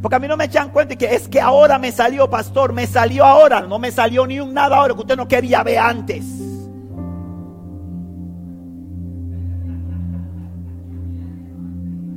Porque 0.00 0.16
a 0.16 0.18
mí 0.18 0.26
no 0.26 0.38
me 0.38 0.46
echan 0.46 0.70
cuenta 0.70 0.96
que 0.96 1.14
es 1.14 1.28
que 1.28 1.38
ahora 1.38 1.78
me 1.78 1.92
salió, 1.92 2.30
pastor, 2.30 2.72
me 2.72 2.86
salió 2.86 3.26
ahora. 3.26 3.60
No 3.60 3.78
me 3.78 3.90
salió 3.90 4.26
ni 4.26 4.40
un 4.40 4.54
nada 4.54 4.78
ahora 4.78 4.94
que 4.94 5.00
usted 5.00 5.16
no 5.18 5.28
quería 5.28 5.62
ver 5.62 5.80
antes. 5.80 6.24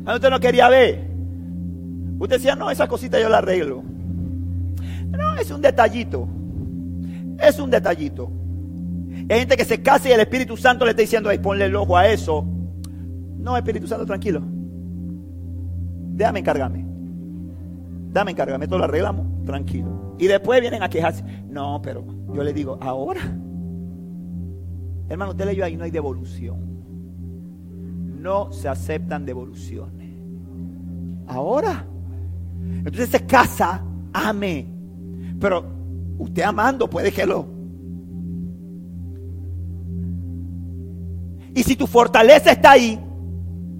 Usted 0.08 0.30
no 0.30 0.40
quería 0.40 0.70
ver. 0.70 1.07
Usted 2.20 2.38
decía, 2.38 2.56
no, 2.56 2.72
esa 2.72 2.88
cosita 2.88 3.20
yo 3.20 3.30
la 3.30 3.40
arreglo. 3.40 3.84
No, 5.10 5.36
es 5.36 5.52
un 5.52 5.62
detallito. 5.62 6.28
Es 7.40 7.60
un 7.60 7.70
detallito. 7.70 8.32
Hay 9.30 9.40
gente 9.40 9.58
que 9.58 9.66
se 9.66 9.82
casa 9.82 10.10
y 10.10 10.14
el 10.14 10.22
Espíritu 10.22 10.58
Santo 10.58 10.86
le 10.86 10.92
está 10.92 11.02
diciendo, 11.02 11.30
ay, 11.30 11.40
ponle 11.40 11.66
el 11.66 11.76
ojo 11.76 11.98
a 11.98 12.08
eso. 12.08 12.46
No, 13.38 13.56
Espíritu 13.56 13.88
Santo, 13.88 14.06
tranquilo. 14.06 14.42
Déjame 16.14 16.40
encargarme. 16.40 16.86
Dame 18.12 18.32
encargarme, 18.32 18.66
esto 18.66 18.78
lo 18.78 18.86
arreglamos, 18.86 19.46
tranquilo. 19.46 20.16
Y 20.18 20.28
después 20.28 20.60
vienen 20.62 20.82
a 20.82 20.90
quejarse. 20.90 21.24
No, 21.48 21.80
pero 21.84 22.04
yo 22.34 22.44
le 22.44 22.54
digo, 22.54 22.80
ahora. 22.82 23.22
Hermano, 25.10 25.32
usted 25.32 25.46
leyó 25.46 25.64
ahí, 25.64 25.78
no 25.78 25.84
hay 25.84 25.92
devolución. 25.92 26.58
No 28.20 28.52
se 28.52 28.68
aceptan 28.68 29.26
devoluciones. 29.26 30.10
Ahora. 31.28 31.86
Entonces 32.78 33.10
se 33.10 33.26
casa, 33.26 33.84
ame. 34.14 34.66
Pero 35.40 35.66
usted 36.18 36.44
amando 36.44 36.90
puede 36.90 37.12
que 37.12 37.26
lo. 37.26 37.48
Y 41.54 41.64
si 41.64 41.76
tu 41.76 41.88
fortaleza 41.88 42.52
está 42.52 42.72
ahí, 42.72 43.00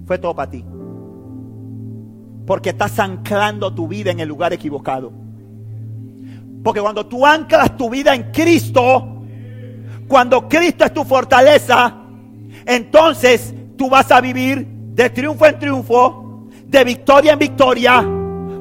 fue 0.04 0.18
todo 0.18 0.34
para 0.34 0.50
ti. 0.50 0.64
Porque 2.44 2.70
estás 2.70 2.98
anclando 2.98 3.72
tu 3.72 3.86
vida 3.86 4.10
en 4.10 4.20
el 4.20 4.28
lugar 4.28 4.52
equivocado. 4.52 5.12
Porque 6.64 6.80
cuando 6.80 7.06
tú 7.06 7.24
anclas 7.24 7.76
tu 7.76 7.88
vida 7.88 8.14
en 8.14 8.32
Cristo, 8.32 9.22
cuando 10.08 10.48
Cristo 10.48 10.84
es 10.84 10.92
tu 10.92 11.04
fortaleza, 11.04 11.94
entonces 12.66 13.54
tú 13.76 13.88
vas 13.88 14.10
a 14.10 14.20
vivir 14.20 14.66
de 14.66 15.10
triunfo 15.10 15.46
en 15.46 15.58
triunfo, 15.58 16.48
de 16.66 16.82
victoria 16.82 17.34
en 17.34 17.38
victoria, 17.38 18.17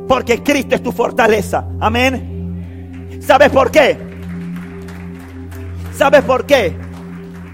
porque 0.08 0.42
Cristo 0.42 0.76
es 0.76 0.84
tu 0.84 0.92
fortaleza. 0.92 1.68
Amén. 1.80 3.20
¿Sabes 3.22 3.50
por 3.50 3.72
qué? 3.72 3.98
¿Sabes 5.94 6.24
por 6.24 6.46
qué? 6.46 6.76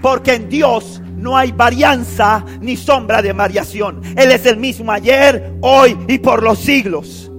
Porque 0.00 0.34
en 0.34 0.48
Dios 0.48 1.02
no 1.16 1.36
hay 1.36 1.52
varianza 1.52 2.44
ni 2.60 2.76
sombra 2.76 3.22
de 3.22 3.32
variación. 3.32 4.02
Él 4.16 4.30
es 4.30 4.44
el 4.46 4.58
mismo 4.58 4.92
ayer, 4.92 5.54
hoy 5.62 5.96
y 6.08 6.18
por 6.18 6.42
los 6.42 6.58
siglos. 6.58 7.30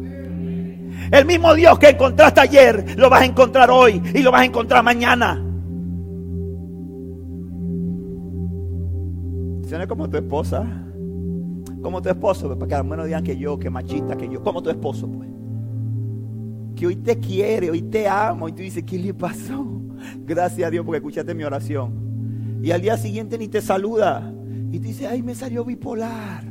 El 1.12 1.26
mismo 1.26 1.54
Dios 1.54 1.78
que 1.78 1.90
encontraste 1.90 2.42
ayer, 2.42 2.98
lo 2.98 3.10
vas 3.10 3.22
a 3.22 3.26
encontrar 3.26 3.70
hoy 3.70 4.02
y 4.14 4.20
lo 4.20 4.32
vas 4.32 4.42
a 4.42 4.46
encontrar 4.46 4.84
mañana. 4.84 5.42
es 9.82 9.88
como 9.88 10.10
tu 10.10 10.18
esposa. 10.18 10.85
Como 11.86 12.02
tu 12.02 12.10
esposo, 12.10 12.48
pues, 12.48 12.58
para 12.58 12.68
que 12.68 12.74
al 12.74 12.84
menos 12.84 13.06
digan 13.06 13.24
que 13.24 13.38
yo, 13.38 13.60
que 13.60 13.70
machista, 13.70 14.18
que 14.18 14.28
yo. 14.28 14.42
Como 14.42 14.64
tu 14.64 14.72
esposo, 14.72 15.08
pues. 15.08 15.30
Que 16.76 16.88
hoy 16.88 16.96
te 16.96 17.20
quiere, 17.20 17.70
hoy 17.70 17.84
te 17.84 18.08
amo. 18.08 18.50
Y 18.50 18.54
tú 18.54 18.64
dices, 18.64 18.84
¿qué 18.84 18.98
le 18.98 19.14
pasó? 19.14 19.64
Gracias 20.26 20.68
a 20.68 20.72
Dios 20.72 20.84
porque 20.84 20.98
escuchaste 20.98 21.36
mi 21.36 21.44
oración. 21.44 22.60
Y 22.64 22.72
al 22.72 22.82
día 22.82 22.98
siguiente 22.98 23.38
ni 23.38 23.50
te 23.50 23.62
saluda. 23.62 24.34
Y 24.72 24.80
tú 24.80 24.88
dices, 24.88 25.08
ay, 25.08 25.22
me 25.22 25.36
salió 25.36 25.64
bipolar. 25.64 26.44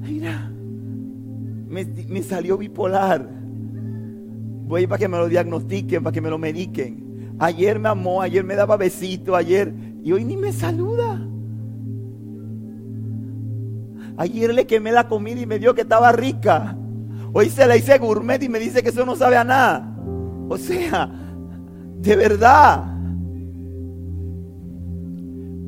Mira, 0.00 0.50
me, 1.68 1.84
me 1.84 2.22
salió 2.22 2.56
bipolar. 2.56 3.28
Voy 4.66 4.86
para 4.86 4.98
que 4.98 5.08
me 5.08 5.18
lo 5.18 5.28
diagnostiquen, 5.28 6.02
para 6.02 6.14
que 6.14 6.22
me 6.22 6.30
lo 6.30 6.38
mediquen. 6.38 7.36
Ayer 7.38 7.78
me 7.78 7.90
amó, 7.90 8.22
ayer 8.22 8.44
me 8.44 8.54
daba 8.54 8.78
besito, 8.78 9.36
ayer 9.36 9.74
y 10.02 10.10
hoy 10.12 10.24
ni 10.24 10.38
me 10.38 10.54
saluda. 10.54 11.20
Ayer 14.18 14.54
le 14.54 14.66
quemé 14.66 14.92
la 14.92 15.08
comida 15.08 15.40
y 15.40 15.46
me 15.46 15.58
dio 15.58 15.74
que 15.74 15.82
estaba 15.82 16.12
rica. 16.12 16.76
Hoy 17.32 17.50
se 17.50 17.66
la 17.66 17.76
hice 17.76 17.98
gourmet 17.98 18.42
y 18.42 18.48
me 18.48 18.58
dice 18.58 18.82
que 18.82 18.88
eso 18.88 19.04
no 19.04 19.14
sabe 19.14 19.36
a 19.36 19.44
nada. 19.44 19.94
O 20.48 20.56
sea, 20.56 21.10
de 21.98 22.16
verdad. 22.16 22.84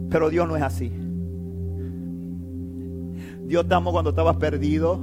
Pero 0.09 0.31
Dios 0.31 0.49
no 0.49 0.57
es 0.57 0.63
así. 0.63 0.91
Dios 3.45 3.67
te 3.69 3.75
ama 3.75 3.91
cuando 3.91 4.11
estabas 4.11 4.37
perdido. 4.37 4.99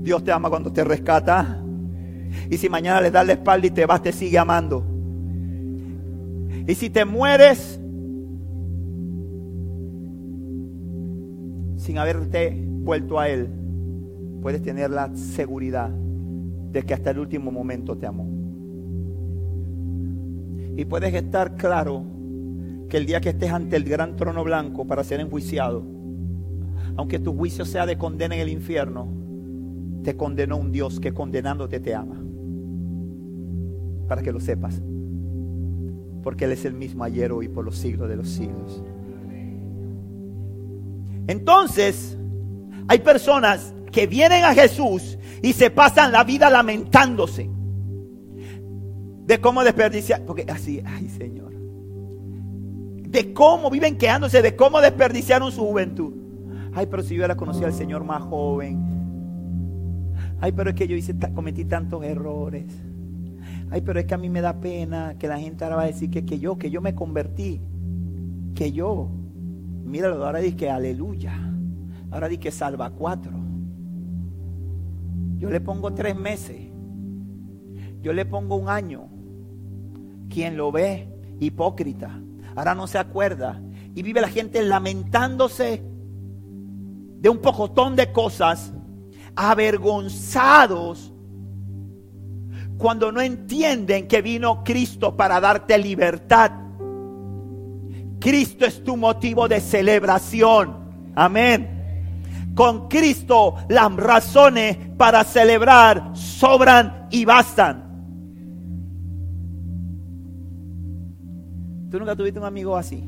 Dios 0.00 0.24
te 0.24 0.32
ama 0.32 0.48
cuando 0.48 0.72
te 0.72 0.84
rescata. 0.84 1.60
Y 2.50 2.56
si 2.56 2.68
mañana 2.68 3.00
le 3.00 3.10
das 3.10 3.26
la 3.26 3.34
espalda 3.34 3.66
y 3.66 3.70
te 3.70 3.86
vas, 3.86 4.02
te 4.02 4.12
sigue 4.12 4.38
amando. 4.38 4.84
Y 6.66 6.74
si 6.74 6.88
te 6.88 7.04
mueres 7.04 7.80
sin 11.84 11.98
haberte 11.98 12.58
vuelto 12.66 13.20
a 13.20 13.28
Él, 13.28 13.46
puedes 14.40 14.62
tener 14.62 14.88
la 14.88 15.14
seguridad 15.14 15.90
de 15.90 16.82
que 16.82 16.94
hasta 16.94 17.10
el 17.10 17.18
último 17.18 17.52
momento 17.52 17.98
te 17.98 18.06
amó. 18.06 18.26
Y 20.78 20.86
puedes 20.86 21.12
estar 21.12 21.56
claro 21.56 22.02
que 22.88 22.96
el 22.96 23.04
día 23.04 23.20
que 23.20 23.28
estés 23.28 23.52
ante 23.52 23.76
el 23.76 23.84
gran 23.84 24.16
trono 24.16 24.42
blanco 24.44 24.86
para 24.86 25.04
ser 25.04 25.20
enjuiciado, 25.20 25.84
aunque 26.96 27.18
tu 27.18 27.36
juicio 27.36 27.66
sea 27.66 27.84
de 27.84 27.98
condena 27.98 28.34
en 28.34 28.40
el 28.40 28.48
infierno, 28.48 29.06
te 30.02 30.16
condenó 30.16 30.56
un 30.56 30.72
Dios 30.72 31.00
que 31.00 31.12
condenándote 31.12 31.80
te 31.80 31.94
ama. 31.94 32.16
Para 34.08 34.22
que 34.22 34.32
lo 34.32 34.40
sepas 34.40 34.80
porque 36.22 36.46
Él 36.46 36.52
es 36.52 36.64
el 36.64 36.72
mismo 36.72 37.04
ayer, 37.04 37.30
hoy, 37.32 37.48
por 37.48 37.66
los 37.66 37.76
siglos 37.76 38.08
de 38.08 38.16
los 38.16 38.30
siglos. 38.30 38.82
Entonces, 41.26 42.16
hay 42.88 42.98
personas 42.98 43.74
que 43.90 44.06
vienen 44.06 44.44
a 44.44 44.54
Jesús 44.54 45.18
y 45.42 45.52
se 45.52 45.70
pasan 45.70 46.12
la 46.12 46.24
vida 46.24 46.50
lamentándose 46.50 47.50
de 49.26 49.40
cómo 49.40 49.64
desperdiciar, 49.64 50.24
porque 50.26 50.44
así, 50.48 50.82
ay 50.84 51.08
Señor, 51.08 51.52
de 51.54 53.32
cómo 53.32 53.70
viven 53.70 53.96
quedándose, 53.96 54.42
de 54.42 54.56
cómo 54.56 54.80
desperdiciaron 54.80 55.50
su 55.52 55.64
juventud. 55.64 56.12
Ay, 56.74 56.86
pero 56.90 57.02
si 57.02 57.10
yo 57.10 57.20
hubiera 57.20 57.36
conocido 57.36 57.66
al 57.66 57.72
Señor 57.72 58.04
más 58.04 58.22
joven. 58.22 58.82
Ay, 60.40 60.52
pero 60.52 60.70
es 60.70 60.76
que 60.76 60.88
yo 60.88 60.96
hice, 60.96 61.14
cometí 61.32 61.64
tantos 61.64 62.04
errores. 62.04 62.64
Ay, 63.70 63.80
pero 63.80 64.00
es 64.00 64.06
que 64.06 64.14
a 64.14 64.18
mí 64.18 64.28
me 64.28 64.40
da 64.40 64.60
pena 64.60 65.14
que 65.18 65.28
la 65.28 65.38
gente 65.38 65.64
ahora 65.64 65.76
va 65.76 65.82
a 65.82 65.86
decir 65.86 66.10
que 66.10 66.38
yo, 66.38 66.58
que 66.58 66.70
yo 66.70 66.80
me 66.80 66.94
convertí. 66.94 67.60
Que 68.54 68.72
yo. 68.72 69.08
Míralo, 69.84 70.24
ahora 70.24 70.40
dice 70.40 70.56
que 70.56 70.70
aleluya. 70.70 71.32
Ahora 72.10 72.28
dice 72.28 72.40
que 72.40 72.50
salva 72.50 72.90
cuatro. 72.90 73.32
Yo 75.38 75.50
le 75.50 75.60
pongo 75.60 75.92
tres 75.92 76.16
meses. 76.16 76.70
Yo 78.00 78.12
le 78.12 78.24
pongo 78.24 78.56
un 78.56 78.68
año. 78.68 79.08
Quien 80.28 80.56
lo 80.56 80.72
ve, 80.72 81.08
hipócrita. 81.40 82.20
Ahora 82.56 82.74
no 82.74 82.86
se 82.86 82.98
acuerda. 82.98 83.60
Y 83.94 84.02
vive 84.02 84.20
la 84.20 84.28
gente 84.28 84.62
lamentándose 84.62 85.82
de 87.20 87.28
un 87.28 87.38
pocotón 87.38 87.96
de 87.96 88.12
cosas, 88.12 88.72
avergonzados 89.34 91.14
cuando 92.78 93.12
no 93.12 93.20
entienden 93.20 94.08
que 94.08 94.20
vino 94.20 94.62
Cristo 94.64 95.16
para 95.16 95.40
darte 95.40 95.78
libertad. 95.78 96.50
Cristo 98.24 98.64
es 98.64 98.82
tu 98.82 98.96
motivo 98.96 99.46
de 99.48 99.60
celebración. 99.60 100.78
Amén. 101.14 101.68
Con 102.54 102.88
Cristo 102.88 103.56
las 103.68 103.94
razones 103.96 104.78
para 104.96 105.22
celebrar 105.24 106.16
sobran 106.16 107.06
y 107.10 107.26
bastan. 107.26 107.84
¿Tú 111.90 111.98
nunca 111.98 112.16
tuviste 112.16 112.40
un 112.40 112.46
amigo 112.46 112.78
así? 112.78 113.04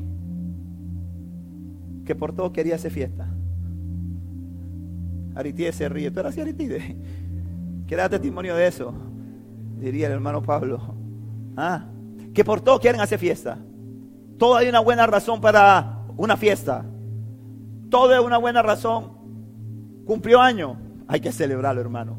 Que 2.05 2.13
por 2.13 2.35
todo 2.35 2.53
quería 2.53 2.75
hacer 2.75 2.91
fiesta. 2.91 3.27
Aritide 5.33 5.71
se 5.71 5.89
ríe. 5.89 6.11
¿Tú 6.11 6.19
eras 6.19 6.33
así, 6.33 6.41
Aritide? 6.41 6.95
¿Qué 7.87 7.95
da 7.95 8.07
testimonio 8.07 8.55
de 8.55 8.67
eso? 8.67 8.93
diría 9.79 10.05
el 10.05 10.13
hermano 10.13 10.43
Pablo. 10.43 10.79
¿Ah? 11.55 11.85
Que 12.35 12.45
por 12.45 12.61
todo 12.61 12.79
quieren 12.79 13.01
hacer 13.01 13.17
fiesta. 13.17 13.57
Todo 14.37 14.55
hay 14.55 14.69
una 14.69 14.79
buena 14.79 15.07
razón 15.07 15.41
para 15.41 16.03
una 16.15 16.37
fiesta. 16.37 16.85
Todo 17.89 18.13
es 18.13 18.19
una 18.19 18.37
buena 18.37 18.61
razón. 18.61 19.11
Cumplió 20.05 20.41
año. 20.41 20.77
Hay 21.07 21.19
que 21.19 21.31
celebrarlo, 21.31 21.81
hermano. 21.81 22.17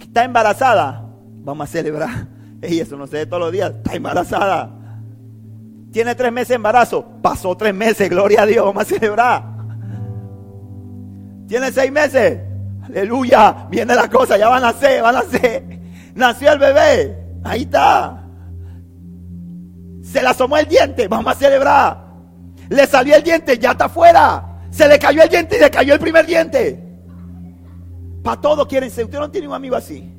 Está 0.00 0.24
embarazada. 0.24 1.04
Vamos 1.44 1.68
a 1.68 1.70
celebrar. 1.70 2.28
Y 2.60 2.80
eso 2.80 2.96
no 2.96 3.06
se 3.06 3.18
ve 3.18 3.26
todos 3.26 3.40
los 3.40 3.52
días. 3.52 3.72
Está 3.72 3.94
embarazada. 3.94 4.68
Tiene 5.92 6.16
tres 6.16 6.32
meses 6.32 6.48
de 6.48 6.54
embarazo. 6.56 7.06
Pasó 7.22 7.56
tres 7.56 7.72
meses. 7.72 8.10
Gloria 8.10 8.42
a 8.42 8.46
Dios. 8.46 8.64
Vamos 8.64 8.82
a 8.82 8.84
celebrar. 8.84 9.44
Tiene 11.46 11.70
seis 11.70 11.92
meses. 11.92 12.40
Aleluya. 12.82 13.68
Viene 13.70 13.94
la 13.94 14.10
cosa. 14.10 14.36
Ya 14.36 14.48
van 14.48 14.64
a 14.64 14.72
nacer. 14.72 15.02
Van 15.02 15.14
a 15.14 15.22
nacer. 15.22 15.62
Nació 16.16 16.52
el 16.52 16.58
bebé. 16.58 17.16
Ahí 17.44 17.62
está. 17.62 18.27
Se 20.10 20.22
le 20.22 20.28
asomó 20.28 20.56
el 20.56 20.66
diente. 20.66 21.06
Vamos 21.06 21.36
a 21.36 21.38
celebrar. 21.38 22.06
Le 22.70 22.86
salió 22.86 23.14
el 23.14 23.22
diente. 23.22 23.58
Ya 23.58 23.72
está 23.72 23.84
afuera. 23.86 24.62
Se 24.70 24.88
le 24.88 24.98
cayó 24.98 25.22
el 25.22 25.28
diente 25.28 25.56
y 25.56 25.60
le 25.60 25.70
cayó 25.70 25.92
el 25.92 26.00
primer 26.00 26.24
diente. 26.24 26.82
Para 28.22 28.40
todo 28.40 28.66
quieren 28.66 28.90
ser. 28.90 29.04
Usted 29.04 29.18
no 29.18 29.30
tiene 29.30 29.48
un 29.48 29.54
amigo 29.54 29.76
así. 29.76 30.10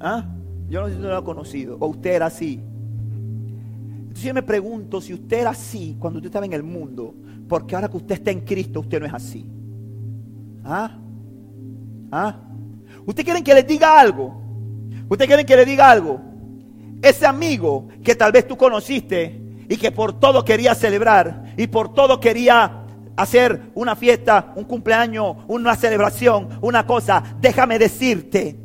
¿Ah? 0.00 0.24
Yo 0.68 0.80
no 0.80 0.86
sé 0.86 0.92
si 0.92 0.98
usted 0.98 1.10
lo 1.10 1.16
ha 1.16 1.24
conocido. 1.24 1.76
O 1.78 1.88
usted 1.88 2.14
era 2.14 2.26
así. 2.26 2.60
Entonces 4.00 4.24
yo 4.24 4.32
me 4.32 4.42
pregunto 4.42 5.00
si 5.00 5.12
usted 5.12 5.40
era 5.40 5.50
así 5.50 5.96
cuando 5.98 6.18
usted 6.18 6.28
estaba 6.28 6.46
en 6.46 6.54
el 6.54 6.62
mundo. 6.62 7.14
Porque 7.46 7.74
ahora 7.74 7.88
que 7.88 7.98
usted 7.98 8.14
está 8.14 8.30
en 8.30 8.40
Cristo, 8.40 8.80
usted 8.80 8.98
no 8.98 9.06
es 9.06 9.14
así. 9.14 9.46
¿Ah? 10.64 10.96
¿Ah? 12.10 12.36
¿Usted 13.04 13.24
quiere 13.24 13.44
que 13.44 13.54
les 13.54 13.66
diga 13.66 14.00
algo? 14.00 14.42
¿Usted 15.08 15.26
quiere 15.26 15.44
que 15.44 15.56
le 15.56 15.66
diga 15.66 15.90
algo? 15.90 16.27
Ese 17.02 17.26
amigo 17.26 17.88
que 18.02 18.14
tal 18.14 18.32
vez 18.32 18.46
tú 18.46 18.56
conociste 18.56 19.40
y 19.68 19.76
que 19.76 19.92
por 19.92 20.18
todo 20.18 20.44
quería 20.44 20.74
celebrar 20.74 21.54
y 21.56 21.66
por 21.66 21.92
todo 21.94 22.20
quería 22.20 22.84
hacer 23.16 23.70
una 23.74 23.96
fiesta, 23.96 24.52
un 24.56 24.64
cumpleaños, 24.64 25.36
una 25.48 25.76
celebración, 25.76 26.58
una 26.60 26.86
cosa, 26.86 27.22
déjame 27.40 27.78
decirte 27.78 28.56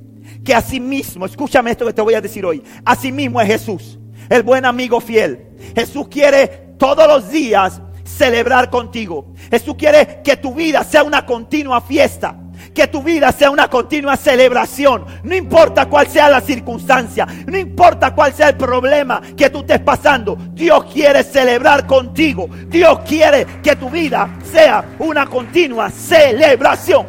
que 0.44 0.54
así 0.54 0.80
mismo, 0.80 1.26
escúchame 1.26 1.72
esto 1.72 1.86
que 1.86 1.94
te 1.94 2.02
voy 2.02 2.14
a 2.14 2.22
decir 2.22 2.46
hoy, 2.46 2.64
así 2.86 3.12
mismo 3.12 3.42
es 3.42 3.48
Jesús, 3.48 4.00
el 4.30 4.44
buen 4.44 4.66
amigo 4.66 5.02
fiel. 5.02 5.48
Jesús 5.76 6.08
quiere 6.08 6.48
todos 6.78 7.08
los 7.08 7.30
días 7.30 7.82
celebrar 8.04 8.70
contigo. 8.70 9.34
Jesús 9.50 9.76
quiere 9.76 10.22
que 10.24 10.38
tu 10.38 10.54
vida 10.54 10.84
sea 10.84 11.04
una 11.04 11.26
continua 11.26 11.82
fiesta. 11.82 12.38
Que 12.74 12.88
tu 12.88 13.04
vida 13.04 13.32
sea 13.32 13.52
una 13.52 13.70
continua 13.70 14.18
celebración. 14.18 15.06
No 15.24 15.36
importa 15.36 15.88
cuál 15.88 16.08
sea 16.08 16.30
la 16.30 16.42
circunstancia. 16.42 17.28
No 17.46 17.58
importa 17.58 18.16
cuál 18.16 18.34
sea 18.34 18.50
el 18.50 18.58
problema 18.58 19.22
que 19.38 19.50
tú 19.50 19.60
estés 19.60 19.80
pasando. 19.80 20.38
Dios 20.54 20.86
quiere 20.92 21.24
celebrar 21.24 21.86
contigo. 21.86 22.50
Dios 22.68 23.00
quiere 23.08 23.46
que 23.62 23.76
tu 23.76 23.90
vida 23.90 24.40
sea 24.52 24.84
una 25.00 25.28
continua 25.28 25.90
celebración. 25.90 27.06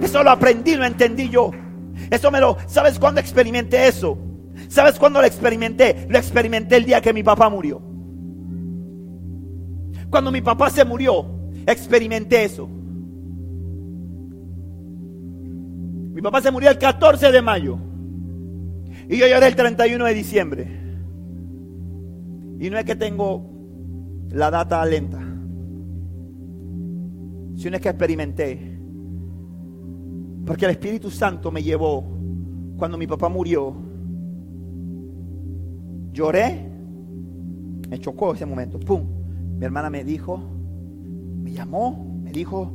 Eso 0.00 0.22
lo 0.22 0.30
aprendí, 0.30 0.74
lo 0.74 0.84
entendí 0.84 1.28
yo. 1.28 1.50
Eso 2.10 2.30
me 2.30 2.40
lo... 2.40 2.56
¿Sabes 2.66 2.98
cuándo 2.98 3.20
experimenté 3.20 3.88
eso? 3.88 4.18
¿Sabes 4.68 4.98
cuándo 4.98 5.20
lo 5.20 5.26
experimenté? 5.26 6.06
Lo 6.08 6.18
experimenté 6.18 6.76
el 6.76 6.84
día 6.84 7.00
que 7.00 7.12
mi 7.12 7.22
papá 7.22 7.48
murió. 7.48 7.82
Cuando 10.10 10.30
mi 10.30 10.40
papá 10.40 10.70
se 10.70 10.84
murió, 10.84 11.26
experimenté 11.66 12.44
eso. 12.44 12.68
Mi 16.22 16.24
papá 16.26 16.40
se 16.40 16.52
murió 16.52 16.70
el 16.70 16.78
14 16.78 17.32
de 17.32 17.42
mayo. 17.42 17.76
Y 19.08 19.18
yo 19.18 19.26
lloré 19.26 19.48
el 19.48 19.56
31 19.56 20.04
de 20.04 20.14
diciembre. 20.14 20.68
Y 22.60 22.70
no 22.70 22.78
es 22.78 22.84
que 22.84 22.94
tengo 22.94 23.44
la 24.30 24.48
data 24.48 24.86
lenta. 24.86 25.18
Sino 27.56 27.74
es 27.74 27.82
que 27.82 27.88
experimenté. 27.88 28.78
Porque 30.46 30.66
el 30.66 30.70
Espíritu 30.70 31.10
Santo 31.10 31.50
me 31.50 31.60
llevó 31.60 32.04
cuando 32.76 32.96
mi 32.96 33.08
papá 33.08 33.28
murió. 33.28 33.74
Lloré. 36.12 36.70
Me 37.88 37.98
chocó 37.98 38.34
ese 38.34 38.46
momento. 38.46 38.78
¡Pum! 38.78 39.02
Mi 39.58 39.64
hermana 39.64 39.90
me 39.90 40.04
dijo, 40.04 40.40
me 41.42 41.50
llamó, 41.50 42.20
me 42.22 42.30
dijo, 42.30 42.70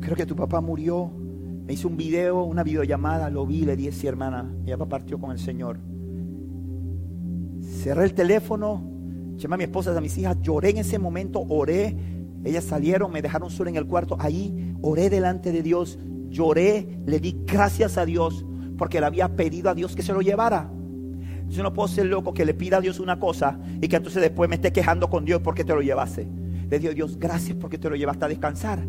creo 0.00 0.16
que 0.16 0.24
tu 0.24 0.34
papá 0.34 0.62
murió. 0.62 1.25
Me 1.66 1.72
hizo 1.72 1.88
un 1.88 1.96
video, 1.96 2.44
una 2.44 2.62
videollamada, 2.62 3.28
lo 3.28 3.44
vi, 3.44 3.62
le 3.62 3.74
dije, 3.74 3.90
sí 3.90 4.06
hermana, 4.06 4.48
papá 4.70 4.88
partió 4.88 5.18
con 5.18 5.32
el 5.32 5.38
Señor. 5.40 5.80
Cerré 7.60 8.04
el 8.04 8.14
teléfono, 8.14 8.82
llamé 9.36 9.54
a 9.56 9.58
mi 9.58 9.64
esposa, 9.64 9.96
a 9.96 10.00
mis 10.00 10.16
hijas, 10.16 10.40
lloré 10.40 10.70
en 10.70 10.78
ese 10.78 11.00
momento, 11.00 11.40
oré. 11.48 11.96
Ellas 12.44 12.62
salieron, 12.62 13.10
me 13.10 13.20
dejaron 13.20 13.50
sola 13.50 13.70
en 13.70 13.76
el 13.76 13.86
cuarto. 13.86 14.16
Ahí 14.20 14.76
oré 14.80 15.10
delante 15.10 15.50
de 15.50 15.62
Dios, 15.62 15.98
lloré, 16.28 17.00
le 17.04 17.18
di 17.18 17.36
gracias 17.44 17.98
a 17.98 18.06
Dios 18.06 18.46
porque 18.78 19.00
le 19.00 19.06
había 19.06 19.34
pedido 19.34 19.68
a 19.68 19.74
Dios 19.74 19.96
que 19.96 20.02
se 20.02 20.12
lo 20.12 20.20
llevara. 20.20 20.70
Yo 21.48 21.64
no 21.64 21.72
puedo 21.72 21.88
ser 21.88 22.06
loco 22.06 22.32
que 22.32 22.44
le 22.44 22.54
pida 22.54 22.76
a 22.76 22.80
Dios 22.80 23.00
una 23.00 23.18
cosa 23.18 23.58
y 23.80 23.88
que 23.88 23.96
entonces 23.96 24.22
después 24.22 24.48
me 24.48 24.54
esté 24.54 24.72
quejando 24.72 25.10
con 25.10 25.24
Dios 25.24 25.40
porque 25.42 25.64
te 25.64 25.74
lo 25.74 25.80
llevase. 25.80 26.28
Le 26.70 26.78
digo, 26.78 26.94
Dios, 26.94 27.18
gracias 27.18 27.56
porque 27.60 27.76
te 27.76 27.90
lo 27.90 27.96
llevaste 27.96 28.24
a 28.24 28.28
descansar. 28.28 28.86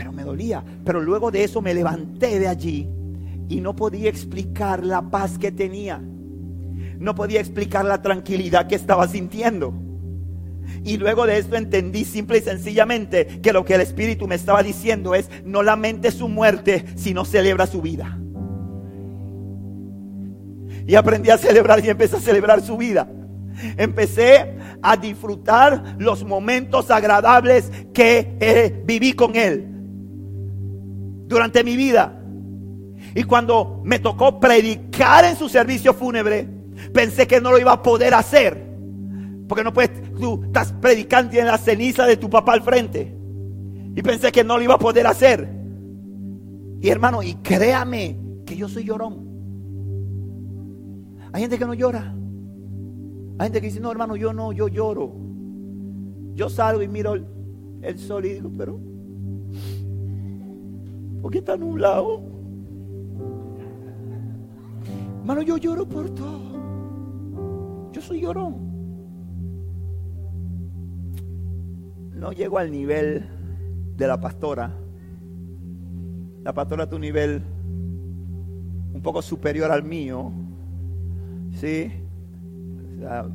Pero 0.00 0.12
me 0.12 0.22
dolía. 0.22 0.64
Pero 0.82 1.02
luego 1.02 1.30
de 1.30 1.44
eso 1.44 1.60
me 1.60 1.74
levanté 1.74 2.38
de 2.38 2.48
allí 2.48 2.88
y 3.50 3.60
no 3.60 3.76
podía 3.76 4.08
explicar 4.08 4.82
la 4.82 5.02
paz 5.02 5.36
que 5.36 5.52
tenía. 5.52 6.00
No 6.98 7.14
podía 7.14 7.38
explicar 7.38 7.84
la 7.84 8.00
tranquilidad 8.00 8.66
que 8.66 8.76
estaba 8.76 9.06
sintiendo. 9.06 9.74
Y 10.84 10.96
luego 10.96 11.26
de 11.26 11.36
esto 11.36 11.54
entendí 11.56 12.06
simple 12.06 12.38
y 12.38 12.40
sencillamente 12.40 13.26
que 13.42 13.52
lo 13.52 13.66
que 13.66 13.74
el 13.74 13.82
Espíritu 13.82 14.26
me 14.26 14.36
estaba 14.36 14.62
diciendo 14.62 15.14
es, 15.14 15.28
no 15.44 15.62
lamente 15.62 16.10
su 16.12 16.28
muerte, 16.28 16.86
sino 16.96 17.26
celebra 17.26 17.66
su 17.66 17.82
vida. 17.82 18.18
Y 20.86 20.94
aprendí 20.94 21.28
a 21.28 21.36
celebrar 21.36 21.84
y 21.84 21.90
empecé 21.90 22.16
a 22.16 22.20
celebrar 22.20 22.62
su 22.62 22.78
vida. 22.78 23.06
Empecé 23.76 24.56
a 24.80 24.96
disfrutar 24.96 25.96
los 25.98 26.24
momentos 26.24 26.90
agradables 26.90 27.70
que 27.92 28.38
eh, 28.40 28.82
viví 28.86 29.12
con 29.12 29.36
Él 29.36 29.69
durante 31.30 31.64
mi 31.64 31.76
vida. 31.76 32.20
Y 33.14 33.22
cuando 33.22 33.80
me 33.84 34.00
tocó 34.00 34.38
predicar 34.38 35.24
en 35.24 35.36
su 35.36 35.48
servicio 35.48 35.94
fúnebre, 35.94 36.46
pensé 36.92 37.26
que 37.26 37.40
no 37.40 37.52
lo 37.52 37.58
iba 37.58 37.72
a 37.72 37.82
poder 37.82 38.12
hacer. 38.12 38.68
Porque 39.48 39.64
no 39.64 39.72
puedes, 39.72 39.90
tú 40.14 40.42
estás 40.44 40.72
predicando 40.72 41.38
en 41.38 41.46
la 41.46 41.56
ceniza 41.56 42.04
de 42.06 42.16
tu 42.16 42.28
papá 42.28 42.52
al 42.52 42.62
frente. 42.62 43.16
Y 43.96 44.02
pensé 44.02 44.30
que 44.30 44.44
no 44.44 44.58
lo 44.58 44.64
iba 44.64 44.74
a 44.74 44.78
poder 44.78 45.06
hacer. 45.06 45.48
Y 46.80 46.88
hermano, 46.88 47.22
y 47.22 47.34
créame 47.36 48.18
que 48.44 48.56
yo 48.56 48.68
soy 48.68 48.84
llorón. 48.84 49.28
Hay 51.32 51.42
gente 51.42 51.58
que 51.58 51.66
no 51.66 51.74
llora. 51.74 52.14
Hay 53.38 53.46
gente 53.46 53.60
que 53.60 53.68
dice, 53.68 53.80
no, 53.80 53.90
hermano, 53.90 54.16
yo 54.16 54.32
no, 54.32 54.52
yo 54.52 54.68
lloro. 54.68 55.12
Yo 56.34 56.48
salgo 56.48 56.82
y 56.82 56.88
miro 56.88 57.14
el, 57.82 57.98
sol 57.98 58.24
y 58.24 58.34
digo, 58.34 58.50
pero, 58.56 58.80
¿por 61.20 61.30
qué 61.30 61.38
está 61.38 61.56
nublado? 61.56 62.22
Hermano, 65.20 65.42
yo 65.42 65.56
lloro 65.56 65.86
por 65.86 66.10
todo. 66.10 67.90
Yo 67.92 68.00
soy 68.00 68.20
llorón. 68.20 68.70
No 72.14 72.32
llego 72.32 72.58
al 72.58 72.70
nivel 72.70 73.24
de 73.96 74.06
la 74.06 74.20
pastora. 74.20 74.74
La 76.42 76.52
pastora 76.52 76.88
tu 76.88 76.98
nivel 76.98 77.42
un 78.92 79.02
poco 79.02 79.22
superior 79.22 79.70
al 79.70 79.82
mío. 79.82 80.32
Sí. 81.54 81.92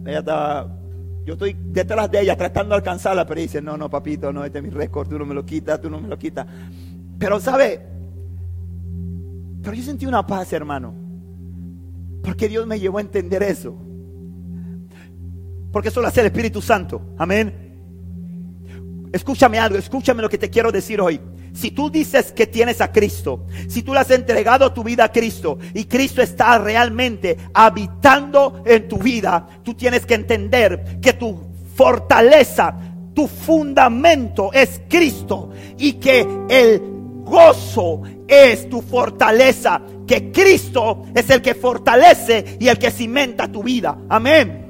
ella 0.06 0.20
estaba, 0.20 0.78
yo 1.26 1.34
estoy 1.34 1.54
detrás 1.54 2.12
de 2.12 2.22
ella 2.22 2.36
tratando 2.36 2.72
de 2.72 2.78
alcanzarla, 2.78 3.26
pero 3.26 3.42
dice, 3.42 3.62
no, 3.62 3.78
no, 3.78 3.90
papito, 3.90 4.32
no, 4.32 4.46
este 4.46 4.60
es 4.60 4.64
mi 4.64 4.70
récord, 4.70 5.08
tú 5.08 5.18
no 5.18 5.26
me 5.26 5.34
lo 5.34 5.46
quitas, 5.46 5.82
tú 5.82 5.90
no 5.90 6.00
me 6.00 6.08
lo 6.08 6.18
quitas. 6.18 6.46
Pero, 7.18 7.40
¿sabe? 7.40 7.82
Pero 9.62 9.76
yo 9.76 9.84
sentí 9.84 10.06
una 10.06 10.26
paz, 10.26 10.54
hermano. 10.54 10.94
Porque 12.24 12.48
Dios 12.48 12.66
me 12.68 12.80
llevó 12.80 12.98
a 12.98 13.02
entender 13.02 13.44
eso. 13.44 13.76
Porque 15.72 15.90
eso 15.90 16.02
lo 16.02 16.08
hace 16.08 16.22
el 16.22 16.28
Espíritu 16.28 16.62
Santo. 16.62 17.02
Amén. 17.18 17.66
Escúchame 19.12 19.60
algo, 19.60 19.78
escúchame 19.78 20.22
lo 20.22 20.30
que 20.30 20.38
te 20.38 20.50
quiero 20.50 20.72
decir 20.72 21.00
hoy. 21.00 21.20
Si 21.54 21.72
tú 21.72 21.90
dices 21.90 22.34
que 22.34 22.48
tienes 22.48 22.82
a 22.82 22.92
Cristo, 22.92 23.46
si 23.70 23.82
tú 23.82 23.94
le 23.94 24.00
has 24.00 24.12
entregado 24.12 24.74
tu 24.74 24.84
vida 24.84 25.06
a 25.06 25.12
Cristo 25.12 25.58
y 25.74 25.86
Cristo 25.86 26.22
está 26.22 26.58
realmente 26.58 27.38
habitando 27.54 28.62
en 28.66 28.88
tu 28.90 28.98
vida, 28.98 29.48
tú 29.64 29.74
tienes 29.74 30.06
que 30.06 30.16
entender 30.16 31.00
que 31.02 31.14
tu 31.14 31.40
fortaleza, 31.76 32.78
tu 33.14 33.28
fundamento 33.28 34.52
es 34.52 34.82
Cristo 34.90 35.52
y 35.78 35.94
que 35.94 36.28
el 36.50 36.95
gozo 37.26 38.04
es 38.28 38.70
tu 38.70 38.82
fortaleza, 38.82 39.82
que 40.08 40.32
Cristo 40.32 41.04
es 41.14 41.30
el 41.30 41.42
que 41.42 41.56
fortalece 41.56 42.58
y 42.60 42.68
el 42.68 42.78
que 42.78 42.92
cimenta 42.92 43.52
tu 43.52 43.64
vida. 43.64 43.98
Amén. 44.08 44.62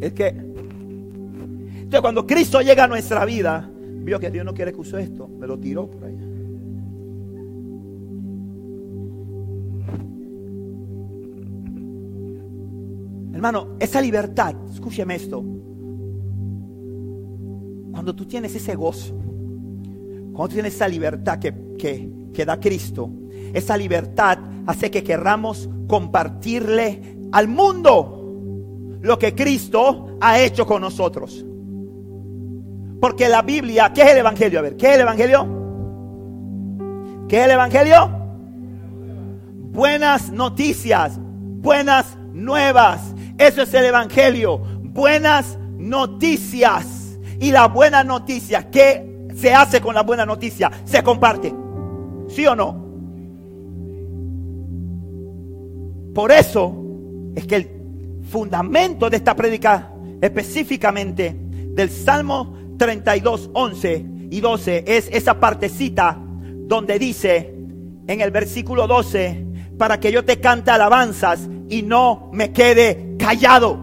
Es 0.00 0.12
que 0.12 0.28
entonces 0.28 2.00
cuando 2.00 2.26
Cristo 2.26 2.60
llega 2.60 2.84
a 2.84 2.88
nuestra 2.88 3.24
vida, 3.24 3.70
vio 4.04 4.18
que 4.18 4.30
Dios 4.30 4.44
no 4.44 4.54
quiere 4.54 4.72
que 4.72 4.80
use 4.80 5.00
esto, 5.00 5.28
me 5.28 5.46
lo 5.46 5.58
tiró 5.58 5.90
por 5.90 6.04
allá. 6.04 6.24
Hermano, 13.34 13.76
esa 13.78 14.00
libertad, 14.00 14.54
escúcheme 14.72 15.16
esto. 15.16 15.44
Cuando 17.92 18.14
tú 18.14 18.24
tienes 18.24 18.54
ese 18.54 18.74
gozo, 18.74 19.14
cuando 20.34 20.48
tú 20.48 20.54
tienes 20.54 20.74
esa 20.74 20.88
libertad 20.88 21.38
que, 21.38 21.54
que, 21.78 22.10
que 22.34 22.44
da 22.44 22.58
Cristo, 22.58 23.08
esa 23.52 23.76
libertad 23.76 24.38
hace 24.66 24.90
que 24.90 25.04
querramos 25.04 25.68
compartirle 25.86 27.18
al 27.30 27.46
mundo 27.46 28.98
lo 29.00 29.16
que 29.16 29.32
Cristo 29.34 30.18
ha 30.20 30.40
hecho 30.40 30.66
con 30.66 30.82
nosotros. 30.82 31.44
Porque 33.00 33.28
la 33.28 33.42
Biblia, 33.42 33.92
¿qué 33.94 34.02
es 34.02 34.10
el 34.10 34.18
Evangelio? 34.18 34.58
A 34.58 34.62
ver, 34.62 34.76
¿qué 34.76 34.88
es 34.88 34.94
el 34.94 35.02
Evangelio? 35.02 35.46
¿Qué 37.28 37.38
es 37.38 37.44
el 37.44 37.50
Evangelio? 37.52 38.10
Buenas 39.70 40.32
noticias, 40.32 41.16
buenas 41.20 42.18
nuevas. 42.32 43.14
Eso 43.38 43.62
es 43.62 43.72
el 43.72 43.84
Evangelio. 43.84 44.58
Buenas 44.82 45.58
noticias. 45.76 47.18
Y 47.38 47.52
la 47.52 47.68
buena 47.68 48.02
noticia, 48.02 48.68
¿qué 48.70 49.13
se 49.34 49.52
hace 49.52 49.80
con 49.80 49.94
la 49.94 50.02
buena 50.02 50.24
noticia? 50.24 50.70
Se 50.84 51.02
comparte. 51.02 51.54
¿Sí 52.28 52.46
o 52.46 52.54
no? 52.54 52.84
Por 56.14 56.30
eso 56.30 56.74
es 57.34 57.46
que 57.46 57.56
el 57.56 57.70
fundamento 58.30 59.10
de 59.10 59.16
esta 59.16 59.34
prédica 59.34 59.92
específicamente 60.20 61.36
del 61.74 61.90
Salmo 61.90 62.56
32, 62.78 63.50
11 63.52 64.06
y 64.30 64.40
12 64.40 64.84
es 64.86 65.08
esa 65.12 65.38
partecita 65.38 66.18
donde 66.66 66.98
dice 66.98 67.54
en 68.06 68.20
el 68.20 68.30
versículo 68.30 68.86
12, 68.86 69.46
para 69.78 69.98
que 69.98 70.12
yo 70.12 70.24
te 70.24 70.40
cante 70.40 70.70
alabanzas 70.70 71.48
y 71.68 71.82
no 71.82 72.30
me 72.32 72.52
quede 72.52 73.16
callado. 73.18 73.78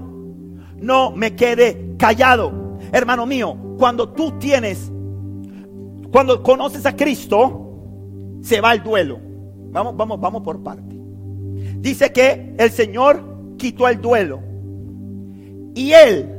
no 0.77 1.11
me 1.11 1.35
quede 1.35 1.95
callado. 1.97 2.79
Hermano 2.91 3.25
mío, 3.25 3.55
cuando 3.77 4.09
tú 4.09 4.39
tienes, 4.39 4.91
cuando 6.11 6.43
conoces 6.43 6.85
a 6.85 6.95
Cristo, 6.95 8.39
se 8.41 8.59
va 8.59 8.73
el 8.73 8.83
duelo. 8.83 9.19
Vamos, 9.71 9.95
vamos, 9.95 10.19
vamos 10.19 10.41
por 10.43 10.61
parte. 10.61 10.95
Dice 11.79 12.11
que 12.11 12.53
el 12.57 12.71
Señor 12.71 13.55
quitó 13.57 13.87
el 13.87 14.01
duelo. 14.01 14.41
Y 15.73 15.93
Él, 15.93 16.29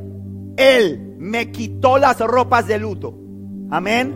Él 0.56 1.14
me 1.18 1.50
quitó 1.50 1.98
las 1.98 2.18
ropas 2.20 2.66
de 2.66 2.78
luto. 2.78 3.18
Amén. 3.70 4.14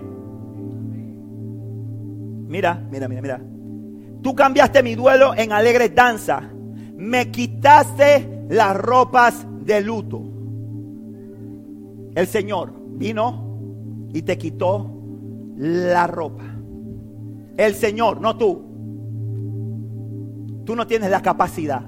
Mira, 2.49 2.87
mira, 2.91 3.09
mira, 3.09 3.23
mira. 3.23 3.41
Tú 4.23 4.35
cambiaste 4.35 4.83
mi 4.83 4.95
duelo 4.95 5.35
en 5.35 5.53
alegre 5.53 5.89
danza. 5.89 6.43
Me 6.97 7.31
quitaste 7.31 8.47
las 8.51 8.77
ropas 8.77 9.47
de 9.65 9.81
luto. 9.81 10.23
El 12.15 12.27
Señor 12.27 12.73
vino 12.99 14.09
y 14.13 14.23
te 14.23 14.39
quitó 14.39 14.96
la 15.57 16.07
ropa. 16.07 16.45
El 17.57 17.75
Señor, 17.75 18.21
no 18.21 18.37
tú. 18.37 18.65
Tú 20.65 20.77
no 20.77 20.87
tienes 20.87 21.11
la 21.11 21.23
capacidad. 21.23 21.83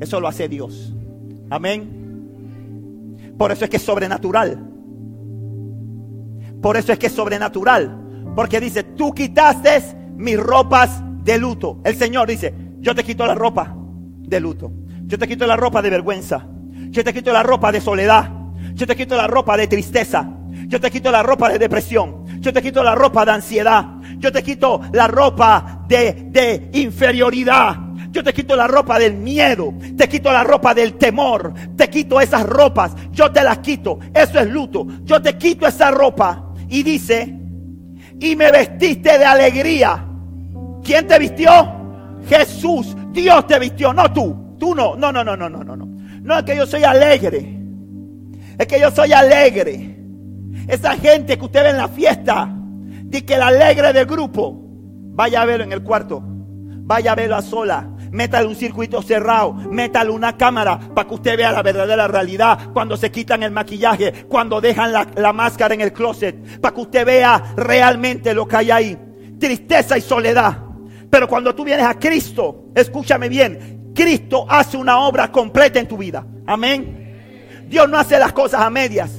Eso 0.00 0.20
lo 0.20 0.28
hace 0.28 0.48
Dios. 0.48 0.94
Amén. 1.50 3.34
Por 3.36 3.52
eso 3.52 3.64
es 3.64 3.70
que 3.70 3.76
es 3.76 3.82
sobrenatural. 3.82 4.70
Por 6.62 6.76
eso 6.76 6.92
es 6.92 6.98
que 6.98 7.06
es 7.06 7.12
sobrenatural. 7.12 8.32
Porque 8.34 8.60
dice, 8.60 8.82
tú 8.82 9.12
quitaste 9.12 9.82
mis 10.16 10.38
ropas 10.38 11.02
de 11.24 11.38
luto. 11.38 11.80
El 11.84 11.96
Señor 11.96 12.28
dice, 12.28 12.54
yo 12.78 12.94
te 12.94 13.04
quito 13.04 13.26
la 13.26 13.34
ropa 13.34 13.76
de 14.18 14.40
luto. 14.40 14.72
Yo 15.06 15.18
te 15.18 15.28
quito 15.28 15.46
la 15.46 15.56
ropa 15.56 15.82
de 15.82 15.90
vergüenza. 15.90 16.46
Yo 16.90 17.04
te 17.04 17.12
quito 17.12 17.32
la 17.32 17.42
ropa 17.42 17.72
de 17.72 17.80
soledad. 17.80 18.35
Yo 18.76 18.86
te 18.86 18.94
quito 18.94 19.16
la 19.16 19.26
ropa 19.26 19.56
de 19.56 19.66
tristeza. 19.66 20.28
Yo 20.68 20.78
te 20.78 20.90
quito 20.90 21.10
la 21.10 21.22
ropa 21.22 21.48
de 21.48 21.58
depresión. 21.58 22.26
Yo 22.40 22.52
te 22.52 22.60
quito 22.60 22.82
la 22.82 22.94
ropa 22.94 23.24
de 23.24 23.32
ansiedad. 23.32 23.86
Yo 24.18 24.30
te 24.30 24.42
quito 24.42 24.82
la 24.92 25.08
ropa 25.08 25.84
de, 25.88 26.28
de 26.28 26.68
inferioridad. 26.74 27.74
Yo 28.10 28.22
te 28.22 28.34
quito 28.34 28.54
la 28.54 28.66
ropa 28.66 28.98
del 28.98 29.14
miedo. 29.14 29.72
Te 29.96 30.06
quito 30.10 30.30
la 30.30 30.44
ropa 30.44 30.74
del 30.74 30.98
temor. 30.98 31.54
Te 31.74 31.88
quito 31.88 32.20
esas 32.20 32.44
ropas. 32.44 32.94
Yo 33.12 33.32
te 33.32 33.42
las 33.42 33.58
quito. 33.60 33.98
Eso 34.12 34.38
es 34.38 34.46
luto. 34.46 34.86
Yo 35.04 35.22
te 35.22 35.38
quito 35.38 35.66
esa 35.66 35.90
ropa. 35.90 36.52
Y 36.68 36.82
dice, 36.82 37.34
y 38.20 38.36
me 38.36 38.52
vestiste 38.52 39.18
de 39.18 39.24
alegría. 39.24 40.04
¿Quién 40.84 41.06
te 41.06 41.18
vistió? 41.18 41.50
Jesús. 42.28 42.94
Dios 43.10 43.46
te 43.46 43.58
vistió, 43.58 43.94
no 43.94 44.12
tú. 44.12 44.54
Tú 44.60 44.74
no. 44.74 44.96
No, 44.96 45.10
no, 45.10 45.24
no, 45.24 45.34
no, 45.34 45.48
no, 45.48 45.64
no. 45.64 45.86
No 46.20 46.38
es 46.38 46.44
que 46.44 46.56
yo 46.56 46.66
soy 46.66 46.84
alegre. 46.84 47.55
Es 48.58 48.66
que 48.66 48.80
yo 48.80 48.90
soy 48.90 49.12
alegre. 49.12 49.96
Esa 50.68 50.96
gente 50.96 51.38
que 51.38 51.44
usted 51.44 51.62
ve 51.62 51.70
en 51.70 51.76
la 51.76 51.88
fiesta, 51.88 52.52
dice 53.04 53.24
que 53.24 53.34
el 53.34 53.42
alegre 53.42 53.92
del 53.92 54.06
grupo, 54.06 54.58
vaya 55.14 55.42
a 55.42 55.44
verlo 55.44 55.64
en 55.64 55.72
el 55.72 55.82
cuarto, 55.82 56.22
vaya 56.24 57.12
a 57.12 57.14
verlo 57.14 57.36
a 57.36 57.42
sola, 57.42 57.88
métale 58.10 58.48
un 58.48 58.56
circuito 58.56 59.02
cerrado, 59.02 59.52
métale 59.52 60.10
una 60.10 60.36
cámara 60.36 60.78
para 60.94 61.06
que 61.06 61.14
usted 61.14 61.36
vea 61.36 61.52
la 61.52 61.62
verdadera 61.62 62.08
realidad 62.08 62.72
cuando 62.72 62.96
se 62.96 63.10
quitan 63.10 63.42
el 63.42 63.50
maquillaje, 63.50 64.24
cuando 64.28 64.60
dejan 64.60 64.92
la, 64.92 65.06
la 65.14 65.32
máscara 65.32 65.74
en 65.74 65.82
el 65.82 65.92
closet, 65.92 66.60
para 66.60 66.74
que 66.74 66.80
usted 66.80 67.06
vea 67.06 67.54
realmente 67.56 68.34
lo 68.34 68.48
que 68.48 68.56
hay 68.56 68.70
ahí. 68.70 68.98
Tristeza 69.38 69.98
y 69.98 70.00
soledad. 70.00 70.58
Pero 71.10 71.28
cuando 71.28 71.54
tú 71.54 71.64
vienes 71.64 71.86
a 71.86 71.98
Cristo, 71.98 72.66
escúchame 72.74 73.28
bien, 73.28 73.92
Cristo 73.94 74.46
hace 74.48 74.76
una 74.76 74.98
obra 75.00 75.30
completa 75.30 75.78
en 75.78 75.86
tu 75.86 75.96
vida. 75.96 76.26
Amén. 76.46 77.05
Dios 77.68 77.88
no 77.88 77.98
hace 77.98 78.18
las 78.18 78.32
cosas 78.32 78.60
a 78.60 78.70
medias. 78.70 79.10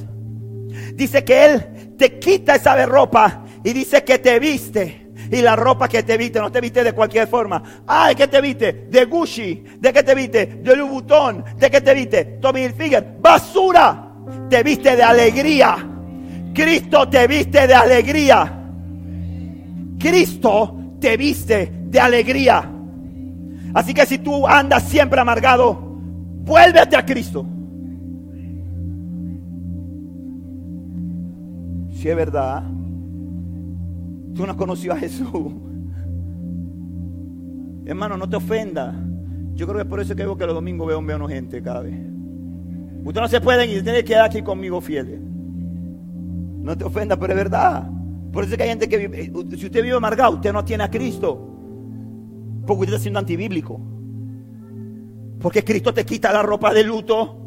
Dice 0.94 1.24
que 1.24 1.44
Él 1.44 1.96
te 1.96 2.18
quita 2.18 2.54
esa 2.54 2.84
ropa 2.86 3.44
y 3.64 3.72
dice 3.72 4.04
que 4.04 4.18
te 4.18 4.38
viste. 4.38 5.06
Y 5.30 5.42
la 5.42 5.56
ropa 5.56 5.88
que 5.88 6.02
te 6.02 6.16
viste, 6.16 6.40
no 6.40 6.50
te 6.50 6.60
viste 6.60 6.82
de 6.82 6.92
cualquier 6.92 7.28
forma. 7.28 7.62
Ay, 7.86 8.14
¿qué 8.14 8.28
te 8.28 8.40
viste? 8.40 8.86
De 8.88 9.04
Gucci. 9.04 9.62
¿De 9.78 9.92
qué 9.92 10.02
te 10.02 10.14
viste? 10.14 10.46
De 10.46 10.76
Louis 10.76 10.90
Vuitton. 10.90 11.44
¿De 11.58 11.70
qué 11.70 11.80
te 11.80 11.92
viste? 11.92 12.24
Tommy 12.40 12.62
Hilfiger. 12.62 13.16
Basura. 13.20 14.10
Te 14.48 14.62
viste 14.62 14.96
de 14.96 15.02
alegría. 15.02 15.76
Cristo 16.54 17.08
te 17.08 17.26
viste 17.26 17.66
de 17.66 17.74
alegría. 17.74 18.58
Cristo 19.98 20.76
te 21.00 21.16
viste 21.16 21.72
de 21.84 22.00
alegría. 22.00 22.70
Así 23.74 23.92
que 23.92 24.06
si 24.06 24.18
tú 24.18 24.46
andas 24.46 24.84
siempre 24.84 25.20
amargado, 25.20 25.74
vuélvete 26.44 26.96
a 26.96 27.04
Cristo. 27.04 27.44
Si 31.98 32.08
es 32.08 32.14
verdad, 32.14 32.62
tú 34.32 34.46
no 34.46 34.52
has 34.52 34.56
conocido 34.56 34.94
a 34.94 34.96
Jesús. 34.98 35.52
Hermano, 37.86 38.16
no 38.16 38.28
te 38.28 38.36
ofenda. 38.36 38.94
Yo 39.54 39.66
creo 39.66 39.78
que 39.78 39.82
es 39.82 39.88
por 39.88 39.98
eso 39.98 40.14
que 40.14 40.22
veo 40.22 40.36
que 40.36 40.46
los 40.46 40.54
domingos 40.54 40.86
veo 40.86 41.00
menos 41.00 41.28
gente 41.28 41.60
cada 41.60 41.80
vez. 41.80 41.98
Usted 43.04 43.20
no 43.20 43.26
se 43.26 43.40
pueden 43.40 43.68
y 43.68 43.82
tiene 43.82 43.98
que 43.98 44.04
quedar 44.04 44.26
aquí 44.26 44.42
conmigo 44.42 44.80
fieles. 44.80 45.18
No 45.20 46.78
te 46.78 46.84
ofenda, 46.84 47.18
pero 47.18 47.32
es 47.32 47.36
verdad. 47.36 47.90
Por 48.32 48.44
eso 48.44 48.52
es 48.52 48.58
que 48.58 48.62
hay 48.62 48.68
gente 48.68 48.88
que 48.88 49.08
vive, 49.08 49.32
si 49.56 49.66
usted 49.66 49.82
vive 49.82 49.96
amargado, 49.96 50.36
usted 50.36 50.52
no 50.52 50.64
tiene 50.64 50.84
a 50.84 50.90
Cristo. 50.92 51.50
Porque 52.64 52.82
usted 52.82 52.94
está 52.94 53.02
siendo 53.02 53.18
antibíblico. 53.18 53.80
Porque 55.40 55.64
Cristo 55.64 55.92
te 55.92 56.06
quita 56.06 56.32
la 56.32 56.44
ropa 56.44 56.72
de 56.72 56.84
luto, 56.84 57.40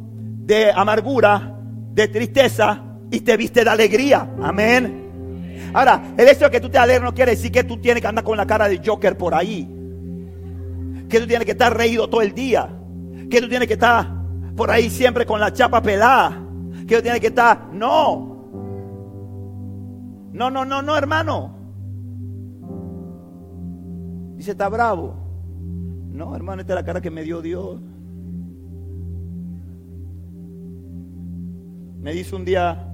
de 0.45 0.74
amargura, 0.74 1.58
de 1.93 2.10
tristeza 2.10 2.90
y 3.12 3.20
te 3.20 3.38
viste 3.38 3.64
de 3.64 3.70
alegría. 3.70 4.28
Amén. 4.41 5.70
Ahora, 5.74 6.14
el 6.18 6.28
hecho 6.28 6.45
de 6.45 6.51
que 6.51 6.62
tú 6.62 6.70
te 6.70 6.78
alegres 6.78 7.03
no 7.03 7.14
quiere 7.14 7.32
decir 7.32 7.51
que 7.51 7.64
tú 7.64 7.78
tienes 7.78 8.01
que 8.01 8.07
andar 8.07 8.24
con 8.24 8.38
la 8.38 8.47
cara 8.47 8.68
de 8.68 8.82
Joker 8.84 9.18
por 9.18 9.36
ahí. 9.36 9.70
Que 11.09 11.20
tú 11.20 11.28
tienes 11.28 11.45
que 11.45 11.51
estar 11.51 11.76
reído 11.76 12.09
todo 12.09 12.22
el 12.22 12.34
día. 12.34 12.70
Que 13.30 13.41
tú 13.41 13.49
tienes 13.49 13.68
que 13.68 13.74
estar 13.74 14.09
por 14.55 14.72
ahí 14.72 14.89
siempre 14.89 15.26
con 15.26 15.39
la 15.39 15.51
chapa 15.51 15.82
pelada. 15.82 16.41
Que 16.88 16.95
tú 16.95 17.01
tienes 17.01 17.20
que 17.20 17.28
estar... 17.28 17.70
No. 17.74 18.32
No, 20.32 20.49
no, 20.49 20.64
no, 20.64 20.82
no, 20.82 20.97
hermano. 20.97 21.57
Dice, 24.38 24.51
está 24.51 24.70
bravo. 24.70 25.16
No, 26.12 26.36
hermano, 26.36 26.62
esta 26.62 26.74
es 26.74 26.80
la 26.80 26.86
cara 26.86 27.01
que 27.01 27.12
me 27.12 27.24
dio 27.24 27.41
Dios. 27.41 27.82
Me 31.99 32.14
dice 32.14 32.36
un 32.36 32.45
día 32.45 32.90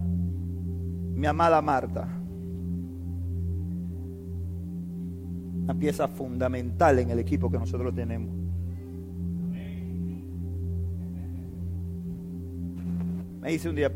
mi 1.18 1.26
amada 1.26 1.60
Marta, 1.64 2.08
una 5.64 5.74
pieza 5.74 6.08
fundamental 6.08 7.00
en 7.00 7.10
el 7.10 7.18
equipo 7.18 7.50
que 7.50 7.58
nosotros 7.58 7.96
tenemos. 7.96 8.30
Me 13.42 13.50
dice 13.50 13.68
un 13.68 13.76
día, 13.76 13.92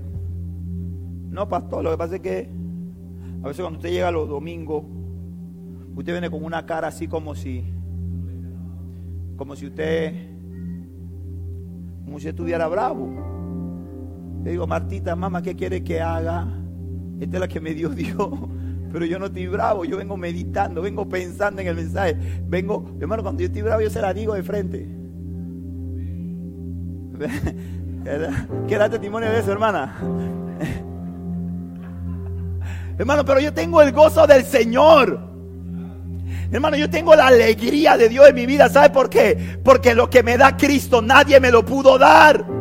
no 1.29 1.47
pastor, 1.47 1.83
lo 1.83 1.91
que 1.91 1.97
pasa 1.97 2.15
es 2.15 2.21
que 2.21 2.49
a 3.43 3.47
veces 3.47 3.61
cuando 3.61 3.77
usted 3.77 3.91
llega 3.91 4.09
los 4.09 4.27
domingos, 4.27 4.83
usted 5.95 6.13
viene 6.13 6.31
con 6.31 6.43
una 6.43 6.65
cara 6.65 6.87
así 6.87 7.07
como 7.07 7.35
si, 7.35 7.63
como 9.37 9.55
si 9.55 9.67
usted, 9.67 10.27
como 12.03 12.19
si 12.19 12.29
estuviera 12.29 12.67
bravo. 12.67 13.09
Le 14.43 14.49
digo, 14.49 14.65
Martita, 14.65 15.15
mamá, 15.15 15.43
¿qué 15.43 15.55
quiere 15.55 15.83
que 15.83 16.01
haga? 16.01 16.60
Esta 17.21 17.37
es 17.37 17.39
la 17.39 17.47
que 17.47 17.61
me 17.61 17.73
dio 17.75 17.89
Dios. 17.89 18.17
Pero 18.91 19.05
yo 19.05 19.19
no 19.19 19.27
estoy 19.27 19.47
bravo, 19.47 19.85
yo 19.85 19.97
vengo 19.97 20.17
meditando, 20.17 20.81
vengo 20.81 21.07
pensando 21.07 21.61
en 21.61 21.67
el 21.67 21.75
mensaje. 21.75 22.17
Vengo, 22.47 22.93
hermano, 22.99 23.21
cuando 23.23 23.41
yo 23.41 23.45
estoy 23.45 23.61
bravo, 23.61 23.81
yo 23.81 23.89
se 23.89 24.01
la 24.01 24.13
digo 24.13 24.33
de 24.33 24.43
frente. 24.43 24.87
¿Qué 28.67 28.77
testimonio 28.89 29.29
de 29.29 29.39
eso, 29.39 29.51
hermana? 29.51 29.95
Hermano, 32.97 33.23
pero 33.23 33.39
yo 33.39 33.53
tengo 33.53 33.81
el 33.81 33.91
gozo 33.91 34.25
del 34.25 34.43
Señor. 34.43 35.19
Hermano, 36.51 36.75
yo 36.75 36.89
tengo 36.89 37.15
la 37.15 37.27
alegría 37.27 37.97
de 37.97 38.09
Dios 38.09 38.27
en 38.27 38.35
mi 38.35 38.47
vida. 38.47 38.67
¿Sabe 38.67 38.89
por 38.89 39.09
qué? 39.09 39.59
Porque 39.63 39.93
lo 39.95 40.09
que 40.09 40.23
me 40.23 40.37
da 40.37 40.57
Cristo 40.57 41.01
nadie 41.01 41.39
me 41.39 41.51
lo 41.51 41.63
pudo 41.63 41.97
dar. 41.97 42.60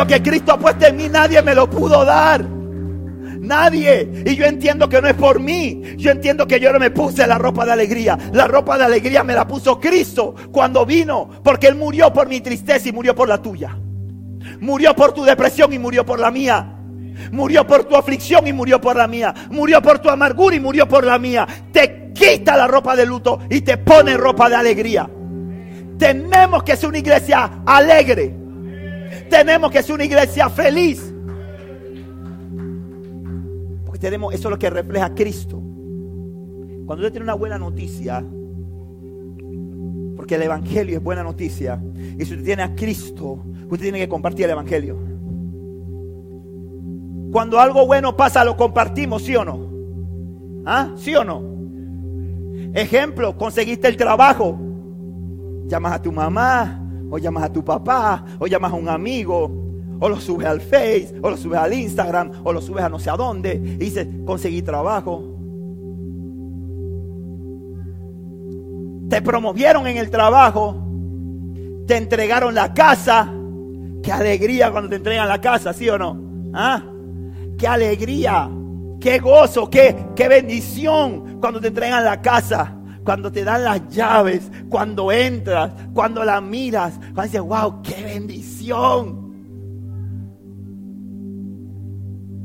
Lo 0.00 0.06
que 0.06 0.22
Cristo 0.22 0.52
ha 0.52 0.58
puesto 0.58 0.86
en 0.86 0.96
mí 0.96 1.10
nadie 1.10 1.42
me 1.42 1.54
lo 1.54 1.68
pudo 1.68 2.06
dar. 2.06 2.42
Nadie. 2.42 4.22
Y 4.24 4.34
yo 4.34 4.46
entiendo 4.46 4.88
que 4.88 5.02
no 5.02 5.08
es 5.08 5.14
por 5.14 5.38
mí. 5.38 5.82
Yo 5.98 6.10
entiendo 6.10 6.46
que 6.46 6.58
yo 6.58 6.72
no 6.72 6.78
me 6.78 6.90
puse 6.90 7.26
la 7.26 7.36
ropa 7.36 7.66
de 7.66 7.72
alegría. 7.72 8.18
La 8.32 8.48
ropa 8.48 8.78
de 8.78 8.84
alegría 8.84 9.22
me 9.24 9.34
la 9.34 9.46
puso 9.46 9.78
Cristo 9.78 10.34
cuando 10.50 10.86
vino. 10.86 11.28
Porque 11.44 11.66
Él 11.66 11.74
murió 11.74 12.10
por 12.14 12.28
mi 12.28 12.40
tristeza 12.40 12.88
y 12.88 12.92
murió 12.92 13.14
por 13.14 13.28
la 13.28 13.42
tuya. 13.42 13.76
Murió 14.60 14.96
por 14.96 15.12
tu 15.12 15.22
depresión 15.22 15.70
y 15.74 15.78
murió 15.78 16.06
por 16.06 16.18
la 16.18 16.30
mía. 16.30 16.78
Murió 17.30 17.66
por 17.66 17.84
tu 17.84 17.94
aflicción 17.94 18.46
y 18.46 18.54
murió 18.54 18.80
por 18.80 18.96
la 18.96 19.06
mía. 19.06 19.34
Murió 19.50 19.82
por 19.82 19.98
tu 19.98 20.08
amargura 20.08 20.56
y 20.56 20.60
murió 20.60 20.88
por 20.88 21.04
la 21.04 21.18
mía. 21.18 21.46
Te 21.70 22.10
quita 22.14 22.56
la 22.56 22.66
ropa 22.66 22.96
de 22.96 23.04
luto 23.04 23.40
y 23.50 23.60
te 23.60 23.76
pone 23.76 24.16
ropa 24.16 24.48
de 24.48 24.56
alegría. 24.56 25.10
Tenemos 25.98 26.62
que 26.62 26.74
ser 26.74 26.88
una 26.88 26.98
iglesia 27.00 27.50
alegre. 27.66 28.39
Tenemos 29.30 29.70
que 29.70 29.82
ser 29.82 29.94
una 29.94 30.04
iglesia 30.04 30.50
feliz. 30.50 31.14
Porque 33.86 33.98
tenemos, 34.00 34.34
eso 34.34 34.48
es 34.48 34.50
lo 34.50 34.58
que 34.58 34.68
refleja 34.68 35.14
Cristo. 35.14 35.56
Cuando 36.84 37.04
usted 37.04 37.12
tiene 37.12 37.24
una 37.24 37.34
buena 37.34 37.56
noticia, 37.56 38.24
porque 40.16 40.34
el 40.34 40.42
Evangelio 40.42 40.98
es 40.98 41.02
buena 41.02 41.22
noticia, 41.22 41.80
y 42.18 42.24
si 42.24 42.32
usted 42.32 42.44
tiene 42.44 42.62
a 42.64 42.74
Cristo, 42.74 43.44
usted 43.62 43.78
tiene 43.78 44.00
que 44.00 44.08
compartir 44.08 44.46
el 44.46 44.50
Evangelio. 44.50 44.98
Cuando 47.30 47.60
algo 47.60 47.86
bueno 47.86 48.16
pasa, 48.16 48.44
lo 48.44 48.56
compartimos, 48.56 49.22
¿sí 49.22 49.36
o 49.36 49.44
no? 49.44 49.70
¿Ah? 50.66 50.92
¿Sí 50.96 51.14
o 51.14 51.24
no? 51.24 51.44
Ejemplo, 52.74 53.36
conseguiste 53.36 53.86
el 53.86 53.96
trabajo. 53.96 54.58
Llamas 55.66 55.92
a 55.92 56.02
tu 56.02 56.10
mamá, 56.10 56.79
o 57.10 57.18
llamas 57.18 57.44
a 57.44 57.52
tu 57.52 57.64
papá, 57.64 58.24
o 58.38 58.46
llamas 58.46 58.72
a 58.72 58.76
un 58.76 58.88
amigo, 58.88 59.50
o 60.00 60.08
lo 60.08 60.20
subes 60.20 60.46
al 60.46 60.60
Face, 60.60 61.12
o 61.22 61.30
lo 61.30 61.36
subes 61.36 61.58
al 61.58 61.72
Instagram, 61.72 62.30
o 62.44 62.52
lo 62.52 62.60
subes 62.60 62.84
a 62.84 62.88
no 62.88 62.98
sé 62.98 63.10
a 63.10 63.16
dónde, 63.16 63.54
y 63.54 63.76
dices, 63.76 64.06
conseguí 64.24 64.62
trabajo. 64.62 65.36
Te 69.08 69.20
promovieron 69.22 69.86
en 69.86 69.96
el 69.96 70.10
trabajo, 70.10 70.76
te 71.86 71.96
entregaron 71.96 72.54
la 72.54 72.72
casa. 72.72 73.32
Qué 74.02 74.12
alegría 74.12 74.70
cuando 74.70 74.88
te 74.88 74.96
entregan 74.96 75.28
la 75.28 75.40
casa, 75.40 75.72
¿sí 75.72 75.88
o 75.90 75.98
no? 75.98 76.18
¿Ah? 76.54 76.82
Qué 77.58 77.66
alegría, 77.66 78.48
qué 79.00 79.18
gozo, 79.18 79.68
qué, 79.68 79.96
qué 80.16 80.28
bendición 80.28 81.38
cuando 81.40 81.60
te 81.60 81.68
entregan 81.68 82.04
la 82.04 82.22
casa 82.22 82.79
cuando 83.04 83.30
te 83.32 83.44
dan 83.44 83.64
las 83.64 83.88
llaves, 83.88 84.50
cuando 84.68 85.10
entras, 85.10 85.72
cuando 85.92 86.24
la 86.24 86.40
miras, 86.40 86.98
cuando 86.98 87.22
dices, 87.22 87.40
wow, 87.40 87.82
qué 87.82 88.02
bendición. 88.04 89.30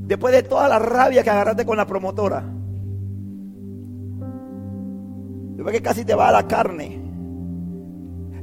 Después 0.07 0.33
de 0.33 0.43
toda 0.43 0.69
la 0.69 0.79
rabia 0.79 1.23
que 1.23 1.29
agarraste 1.29 1.65
con 1.65 1.77
la 1.77 1.87
promotora, 1.87 2.43
después 5.55 5.75
que 5.75 5.81
casi 5.81 6.05
te 6.05 6.13
va 6.13 6.29
a 6.29 6.31
la 6.31 6.47
carne, 6.47 7.01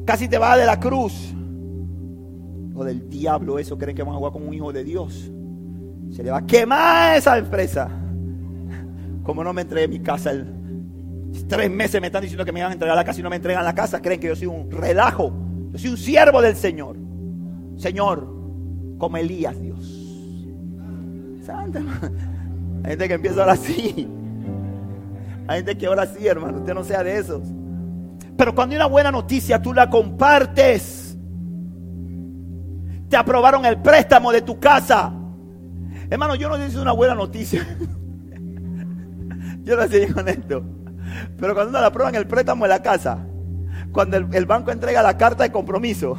casi 0.05 0.29
te 0.29 0.39
va 0.39 0.57
de 0.57 0.67
la 0.67 0.81
cruz, 0.81 1.33
o 2.75 2.85
del 2.85 3.09
diablo, 3.09 3.59
eso 3.59 3.77
creen 3.79 3.97
que 3.97 4.03
van 4.03 4.15
a 4.15 4.19
jugar 4.19 4.33
con 4.33 4.47
un 4.47 4.55
hijo 4.55 4.73
de 4.73 4.85
Dios. 4.85 5.31
Se 6.11 6.23
le 6.23 6.31
va 6.31 6.39
a 6.39 6.47
quemar 6.47 7.17
esa 7.17 7.39
empresa. 7.39 7.89
Como 9.23 9.45
no 9.45 9.53
me 9.53 9.63
entregué 9.63 9.89
mi 9.89 10.01
casa 10.01 10.33
Tres 11.49 11.71
meses 11.71 12.01
me 12.01 12.09
están 12.09 12.23
diciendo 12.23 12.45
que 12.45 12.53
me 12.53 12.63
van 12.63 12.71
a 12.71 12.73
entregar 12.75 12.97
la 12.97 13.05
casa 13.05 13.21
y 13.21 13.23
no 13.23 13.31
me 13.31 13.37
entregan 13.37 13.65
la 13.65 13.75
casa. 13.75 14.01
Creen 14.01 14.21
que 14.21 14.29
yo 14.29 14.37
soy 14.37 14.47
un 14.47 14.71
relajo. 14.71 15.33
Yo 15.73 15.79
soy 15.79 15.91
un 15.91 15.97
siervo 15.97 16.43
del 16.43 16.57
Señor. 16.57 16.97
Señor, 17.77 18.27
como 18.99 19.17
Elías, 19.17 19.61
Dios. 19.61 20.49
Santa. 21.45 21.81
Hay 22.85 22.91
gente 22.91 23.09
que 23.09 23.15
empieza 23.15 23.41
ahora 23.41 23.57
sí. 23.57 24.09
Hay 25.47 25.59
gente 25.59 25.77
que 25.77 25.87
ahora 25.87 26.07
sí, 26.07 26.27
hermano. 26.27 26.59
Usted 26.59 26.75
no 26.75 26.85
sea 26.85 27.03
de 27.03 27.17
esos. 27.17 27.43
Pero 28.37 28.55
cuando 28.55 28.75
hay 28.75 28.77
una 28.77 28.87
buena 28.87 29.11
noticia, 29.11 29.61
tú 29.61 29.73
la 29.73 29.89
compartes. 29.89 31.17
Te 33.09 33.17
aprobaron 33.17 33.65
el 33.67 33.81
préstamo 33.81 34.33
de 34.33 34.43
tu 34.43 34.59
casa. 34.59 35.13
Hermano, 36.11 36.35
yo 36.35 36.49
no 36.49 36.57
sé 36.57 36.69
si 36.69 36.77
es 36.77 36.83
una 36.83 36.93
buena 36.93 37.15
noticia. 37.15 37.65
yo 39.65 39.77
no 39.77 39.89
sé 39.89 40.13
con 40.13 40.29
esto. 40.29 40.82
Pero 41.37 41.55
cuando 41.55 41.71
uno 41.71 41.81
la 41.81 41.87
aprueban 41.87 42.15
el 42.15 42.27
préstamo 42.27 42.65
de 42.65 42.69
la 42.69 42.83
casa, 42.83 43.27
cuando 43.93 44.17
el, 44.17 44.47
banco 44.47 44.71
entrega 44.71 45.03
la 45.03 45.17
carta 45.17 45.45
de 45.45 45.53
compromiso, 45.53 46.17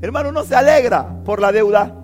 hermano, 0.00 0.30
uno 0.30 0.44
se 0.44 0.54
alegra 0.54 1.22
por 1.24 1.40
la 1.40 1.52
deuda. 1.52 1.94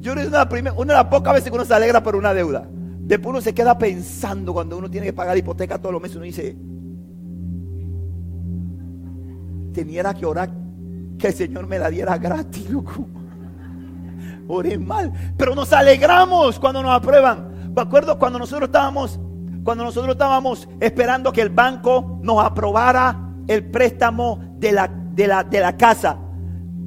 Yo 0.00 0.12
creo 0.12 0.30
que 0.30 0.70
una, 0.76 0.92
de 0.92 0.98
las 0.98 1.04
pocas 1.06 1.34
veces 1.34 1.50
que 1.50 1.56
uno 1.56 1.64
se 1.64 1.74
alegra 1.74 2.02
por 2.02 2.16
una 2.16 2.32
deuda. 2.32 2.68
Después 2.70 3.30
uno 3.30 3.40
se 3.40 3.54
queda 3.54 3.76
pensando 3.78 4.52
cuando 4.52 4.76
uno 4.78 4.90
tiene 4.90 5.06
que 5.06 5.12
pagar 5.12 5.36
hipoteca 5.36 5.78
todos 5.78 5.92
los 5.92 6.02
meses. 6.02 6.16
Uno 6.16 6.24
dice, 6.24 6.56
tenía 9.72 10.14
que 10.14 10.26
orar 10.26 10.50
que 11.18 11.28
el 11.28 11.34
Señor 11.34 11.66
me 11.66 11.78
la 11.78 11.90
diera 11.90 12.16
gratis, 12.16 12.70
loco. 12.70 13.06
Oré 14.46 14.78
mal. 14.78 15.12
Pero 15.36 15.54
nos 15.54 15.72
alegramos 15.72 16.58
cuando 16.58 16.82
nos 16.82 16.92
aprueban. 16.92 17.72
Me 17.74 17.82
acuerdo 17.82 18.18
cuando 18.18 18.38
nosotros 18.38 18.68
estábamos 18.68 19.20
cuando 19.68 19.84
nosotros 19.84 20.14
estábamos 20.14 20.66
esperando 20.80 21.30
que 21.30 21.42
el 21.42 21.50
banco 21.50 22.20
nos 22.22 22.42
aprobara 22.42 23.34
el 23.46 23.66
préstamo 23.66 24.38
de 24.54 24.72
la, 24.72 24.88
de 24.88 25.26
la, 25.26 25.44
de 25.44 25.60
la 25.60 25.76
casa. 25.76 26.16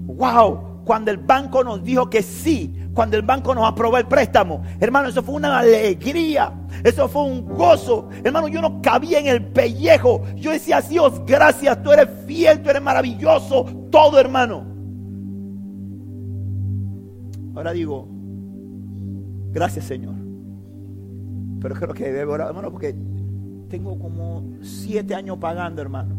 ¡Wow! 0.07 0.81
Cuando 0.83 1.11
el 1.11 1.17
banco 1.17 1.63
nos 1.63 1.83
dijo 1.83 2.09
que 2.09 2.23
sí, 2.23 2.75
cuando 2.95 3.17
el 3.17 3.21
banco 3.21 3.53
nos 3.53 3.67
aprobó 3.67 3.99
el 3.99 4.07
préstamo. 4.07 4.63
Hermano, 4.79 5.09
eso 5.09 5.21
fue 5.21 5.35
una 5.35 5.59
alegría. 5.59 6.53
Eso 6.83 7.07
fue 7.07 7.21
un 7.21 7.45
gozo. 7.45 8.09
Hermano, 8.23 8.47
yo 8.47 8.63
no 8.63 8.81
cabía 8.81 9.19
en 9.19 9.27
el 9.27 9.45
pellejo. 9.45 10.23
Yo 10.35 10.49
decía, 10.49 10.81
Dios, 10.81 11.21
gracias, 11.27 11.83
tú 11.83 11.91
eres 11.91 12.09
fiel, 12.25 12.63
tú 12.63 12.71
eres 12.71 12.81
maravilloso. 12.81 13.65
Todo, 13.91 14.19
hermano. 14.19 14.65
Ahora 17.55 17.73
digo, 17.73 18.07
gracias, 19.51 19.85
Señor. 19.85 20.20
Pero 21.61 21.75
creo 21.75 21.93
que 21.93 22.11
debo 22.11 22.33
orar, 22.33 22.47
hermano, 22.47 22.71
porque 22.71 22.95
tengo 23.69 23.97
como 23.99 24.43
siete 24.61 25.13
años 25.13 25.37
pagando, 25.37 25.81
hermano. 25.81 26.15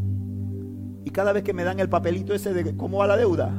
Y 1.04 1.10
cada 1.10 1.32
vez 1.32 1.42
que 1.42 1.52
me 1.52 1.64
dan 1.64 1.80
el 1.80 1.88
papelito 1.88 2.32
ese 2.32 2.54
de 2.54 2.76
cómo 2.76 2.98
va 2.98 3.08
la 3.08 3.16
deuda, 3.16 3.52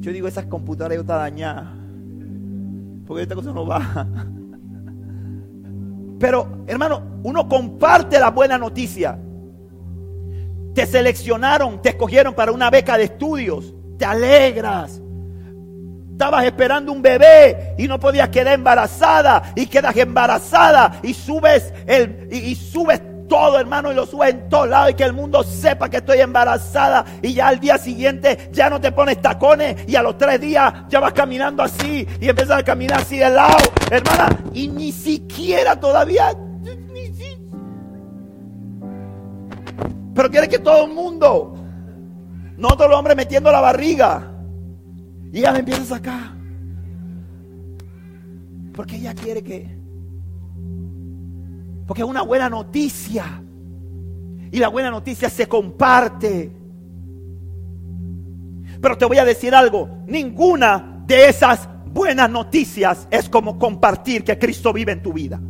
yo 0.00 0.10
digo, 0.10 0.26
esas 0.26 0.46
computadoras 0.46 0.98
están 0.98 1.18
dañadas. 1.18 1.68
Porque 3.06 3.22
esta 3.22 3.34
cosa 3.34 3.52
no 3.52 3.66
va. 3.66 4.06
Pero, 6.18 6.64
hermano, 6.66 7.02
uno 7.22 7.48
comparte 7.48 8.18
la 8.18 8.30
buena 8.30 8.56
noticia. 8.56 9.18
Te 10.74 10.86
seleccionaron, 10.86 11.82
te 11.82 11.90
escogieron 11.90 12.34
para 12.34 12.52
una 12.52 12.70
beca 12.70 12.96
de 12.96 13.04
estudios. 13.04 13.74
Te 13.98 14.06
alegras 14.06 15.02
estabas 16.12 16.44
esperando 16.44 16.92
un 16.92 17.02
bebé 17.02 17.74
y 17.78 17.88
no 17.88 17.98
podías 17.98 18.28
quedar 18.28 18.54
embarazada 18.54 19.52
y 19.56 19.66
quedas 19.66 19.96
embarazada 19.96 21.00
y 21.02 21.14
subes 21.14 21.72
el 21.86 22.28
y, 22.30 22.54
subes 22.54 23.00
todo, 23.28 23.58
hermano, 23.58 23.90
y 23.90 23.94
lo 23.94 24.04
subes 24.04 24.30
en 24.30 24.48
todos 24.48 24.68
lados 24.68 24.90
y 24.90 24.94
que 24.94 25.04
el 25.04 25.14
mundo 25.14 25.42
sepa 25.42 25.88
que 25.88 25.98
estoy 25.98 26.20
embarazada 26.20 27.04
y 27.22 27.32
ya 27.32 27.48
al 27.48 27.60
día 27.60 27.78
siguiente 27.78 28.50
ya 28.52 28.68
no 28.68 28.80
te 28.80 28.92
pones 28.92 29.20
tacones 29.22 29.88
y 29.88 29.96
a 29.96 30.02
los 30.02 30.18
tres 30.18 30.40
días 30.40 30.72
ya 30.88 31.00
vas 31.00 31.12
caminando 31.12 31.62
así 31.62 32.06
y 32.20 32.28
empiezas 32.28 32.58
a 32.58 32.62
caminar 32.62 33.00
así 33.00 33.16
de 33.16 33.30
lado, 33.30 33.56
hermana, 33.90 34.28
y 34.52 34.68
ni 34.68 34.92
siquiera 34.92 35.80
todavía 35.80 36.34
pero 40.14 40.30
quiere 40.30 40.48
que 40.48 40.58
todo 40.58 40.84
el 40.86 40.92
mundo, 40.92 41.54
no 42.56 42.68
todos 42.68 42.90
los 42.90 42.98
hombres 42.98 43.16
metiendo 43.16 43.50
la 43.50 43.60
barriga. 43.60 44.31
Y 45.32 45.38
ella 45.38 45.52
me 45.52 45.60
empieza 45.60 45.82
a 45.82 45.86
sacar. 45.86 46.32
Porque 48.74 48.96
ella 48.96 49.14
quiere 49.14 49.42
que... 49.42 49.78
Porque 51.86 52.02
es 52.02 52.08
una 52.08 52.22
buena 52.22 52.50
noticia. 52.50 53.42
Y 54.50 54.58
la 54.58 54.68
buena 54.68 54.90
noticia 54.90 55.30
se 55.30 55.48
comparte. 55.48 56.52
Pero 58.80 58.98
te 58.98 59.06
voy 59.06 59.18
a 59.18 59.24
decir 59.24 59.54
algo. 59.54 59.88
Ninguna 60.06 61.02
de 61.06 61.28
esas 61.28 61.66
buenas 61.86 62.30
noticias 62.30 63.08
es 63.10 63.28
como 63.30 63.58
compartir 63.58 64.24
que 64.24 64.38
Cristo 64.38 64.72
vive 64.72 64.92
en 64.92 65.02
tu 65.02 65.14
vida. 65.14 65.40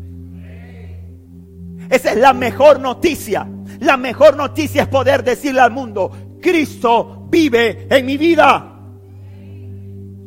Esa 1.90 2.12
es 2.12 2.18
la 2.18 2.32
mejor 2.32 2.78
noticia. 2.78 3.48
La 3.80 3.96
mejor 3.96 4.36
noticia 4.36 4.82
es 4.82 4.88
poder 4.88 5.24
decirle 5.24 5.60
al 5.60 5.72
mundo, 5.72 6.38
Cristo 6.40 7.26
vive 7.28 7.88
en 7.90 8.06
mi 8.06 8.16
vida 8.16 8.71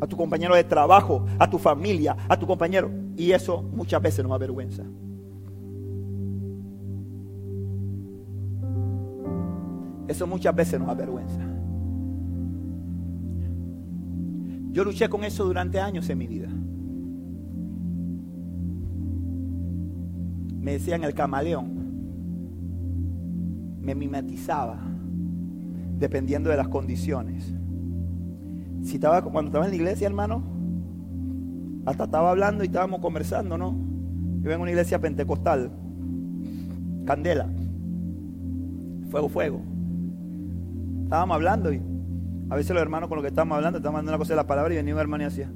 a 0.06 0.08
tu 0.08 0.16
compañero 0.16 0.56
de 0.56 0.64
trabajo, 0.64 1.26
a 1.39 1.49
tu 1.49 1.58
familia, 1.58 2.16
a 2.30 2.38
tu 2.38 2.45
compañero. 2.47 2.89
Y 3.18 3.32
eso 3.32 3.62
muchas 3.62 4.01
veces 4.01 4.24
nos 4.24 4.34
avergüenza. 4.34 4.84
Eso 10.08 10.28
muchas 10.28 10.56
veces 10.56 10.80
nos 10.80 10.89
avergüenza. 10.89 11.41
Yo 14.72 14.84
luché 14.84 15.10
con 15.10 15.24
eso 15.24 15.45
durante 15.45 15.80
años 15.80 16.10
en 16.10 16.18
mi 16.18 16.28
vida. 16.28 16.49
Me 20.60 20.74
decían 20.74 21.03
el 21.03 21.14
camaleón. 21.14 21.74
Me 23.82 23.95
mimetizaba 23.95 24.80
dependiendo 25.97 26.49
de 26.49 26.58
las 26.58 26.68
condiciones. 26.68 27.53
Si 28.86 28.95
estaba, 28.95 29.23
cuando 29.23 29.49
estaba 29.49 29.65
en 29.65 29.71
la 29.71 29.75
iglesia, 29.75 30.05
hermano, 30.05 30.43
hasta 31.88 32.03
estaba 32.03 32.29
hablando 32.29 32.63
y 32.63 32.67
estábamos 32.67 32.99
conversando, 33.01 33.57
¿no? 33.57 33.71
Yo 34.41 34.49
vengo 34.49 34.59
a 34.59 34.61
una 34.61 34.71
iglesia 34.71 35.01
pentecostal. 35.01 35.71
candela. 37.03 37.49
Fuego, 39.09 39.27
fuego. 39.27 39.61
Estábamos 41.03 41.33
hablando 41.33 41.73
y 41.73 41.81
a 42.49 42.55
veces 42.55 42.75
los 42.75 42.81
hermanos 42.81 43.09
con 43.09 43.15
los 43.15 43.23
que 43.23 43.29
estábamos 43.29 43.55
hablando, 43.55 43.79
estábamos 43.79 43.99
hablando 43.99 44.11
una 44.11 44.17
cosa 44.19 44.33
de 44.33 44.38
la 44.38 44.47
palabra 44.47 44.73
y 44.75 44.77
venía 44.77 44.93
un 44.93 44.99
hermano 44.99 45.23
y 45.23 45.27
hacía, 45.27 45.51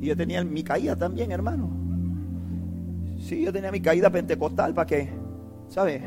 y 0.00 0.06
yo 0.06 0.16
tenía 0.16 0.42
mi 0.42 0.64
caída 0.64 0.96
también, 0.96 1.30
hermano. 1.30 1.70
Sí, 3.20 3.42
yo 3.42 3.52
tenía 3.52 3.70
mi 3.70 3.80
caída 3.80 4.10
pentecostal 4.10 4.74
para 4.74 4.86
que, 4.86 5.10
¿sabe? 5.68 6.02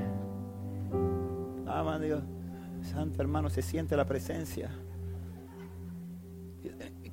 Ah, 1.65 1.97
Dios, 2.01 2.23
santo 2.81 3.21
hermano, 3.21 3.49
se 3.49 3.61
siente 3.61 3.95
la 3.95 4.05
presencia. 4.05 4.69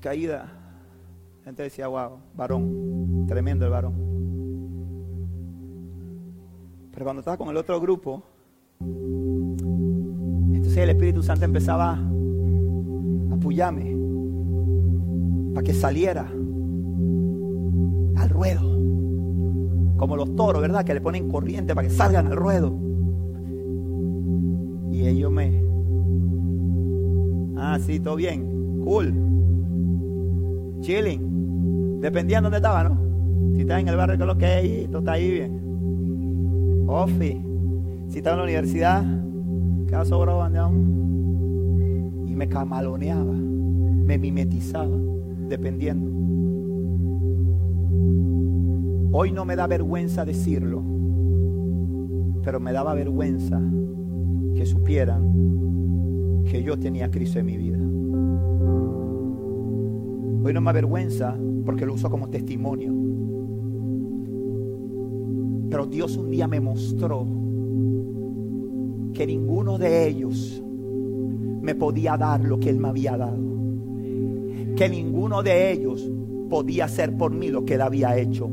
Caída. 0.05 0.53
La 1.39 1.45
gente 1.45 1.63
decía, 1.63 1.89
wow, 1.89 2.19
varón, 2.37 3.25
tremendo 3.27 3.65
el 3.65 3.71
varón. 3.71 3.95
Pero 6.93 7.05
cuando 7.07 7.21
estaba 7.21 7.39
con 7.39 7.49
el 7.49 7.57
otro 7.57 7.81
grupo, 7.81 8.23
entonces 10.53 10.77
el 10.77 10.91
Espíritu 10.91 11.23
Santo 11.23 11.47
empezaba 11.47 11.93
a 11.95 13.35
apoyarme 13.35 13.97
para 15.55 15.65
que 15.65 15.73
saliera 15.73 16.29
al 18.17 18.29
ruedo. 18.29 18.61
Como 19.97 20.17
los 20.17 20.37
toros, 20.37 20.61
¿verdad? 20.61 20.85
Que 20.85 20.93
le 20.93 21.01
ponen 21.01 21.31
corriente 21.31 21.75
para 21.75 21.89
que 21.89 21.95
salgan 21.95 22.27
al 22.27 22.37
ruedo. 22.37 22.79
Y 24.93 25.07
ellos 25.07 25.33
me... 25.33 25.65
Ah, 27.57 27.79
sí, 27.81 28.01
todo 28.01 28.17
bien. 28.17 28.83
Cool. 28.85 29.35
Chilling. 30.85 31.99
Dependía 32.03 32.39
de 32.39 32.43
dónde 32.43 32.59
estaba, 32.59 32.85
¿no? 32.85 32.99
Si 33.55 33.63
estaba 33.63 33.81
en 33.81 33.89
el 33.89 33.97
barrio 33.97 34.19
que 34.19 34.27
lo 34.27 34.37
que 34.37 34.45
hay, 34.45 34.87
todo 34.89 34.99
está 34.99 35.13
ahí 35.13 35.31
bien. 35.31 36.85
Ofi. 36.87 37.43
Si 38.09 38.19
estaba 38.19 38.35
en 38.35 38.39
la 38.39 38.45
universidad, 38.45 39.03
cada 39.89 40.05
sobrado 40.05 40.47
Y 42.27 42.37
me 42.37 42.49
camaloneaba. 42.49 43.33
Me 43.33 44.19
mimetizaba. 44.19 44.99
Dependiendo. 45.49 46.11
Hoy 49.17 49.33
no 49.33 49.47
me 49.47 49.57
da 49.57 49.67
vergüenza 49.67 50.25
decirlo, 50.27 50.83
pero 52.43 52.61
me 52.61 52.73
daba 52.73 52.95
vergüenza 52.95 53.59
que 54.57 54.67
supieran 54.67 55.33
que 56.45 56.63
yo 56.63 56.77
tenía 56.77 57.11
Cristo 57.11 57.39
en 57.39 57.47
mi 57.47 57.57
vida. 57.57 57.74
Hoy 60.45 60.53
no 60.53 60.61
me 60.61 60.71
avergüenza 60.71 61.37
porque 61.65 61.87
lo 61.87 61.95
uso 61.95 62.11
como 62.11 62.29
testimonio. 62.29 62.93
Pero 65.71 65.87
Dios 65.87 66.17
un 66.17 66.31
día 66.31 66.47
me 66.47 66.61
mostró 66.61 67.27
que 69.13 69.27
ninguno 69.27 69.79
de 69.79 70.07
ellos 70.07 70.63
me 71.63 71.75
podía 71.75 72.17
dar 72.17 72.45
lo 72.45 72.61
que 72.61 72.71
Él 72.71 72.79
me 72.79 72.89
había 72.89 73.17
dado. 73.17 73.43
Que 74.77 74.89
ninguno 74.89 75.43
de 75.43 75.73
ellos 75.73 76.09
podía 76.51 76.85
hacer 76.85 77.17
por 77.17 77.33
mí 77.33 77.49
lo 77.49 77.65
que 77.65 77.75
Él 77.75 77.81
había 77.81 78.17
hecho 78.17 78.49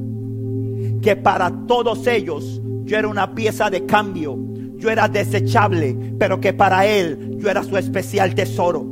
que 1.01 1.15
para 1.15 1.51
todos 1.67 2.07
ellos 2.07 2.61
yo 2.83 2.97
era 2.97 3.07
una 3.07 3.33
pieza 3.33 3.69
de 3.69 3.85
cambio, 3.85 4.37
yo 4.77 4.89
era 4.89 5.07
desechable, 5.07 5.97
pero 6.17 6.39
que 6.39 6.53
para 6.53 6.85
Él 6.85 7.37
yo 7.37 7.49
era 7.49 7.63
su 7.63 7.77
especial 7.77 8.35
tesoro. 8.35 8.85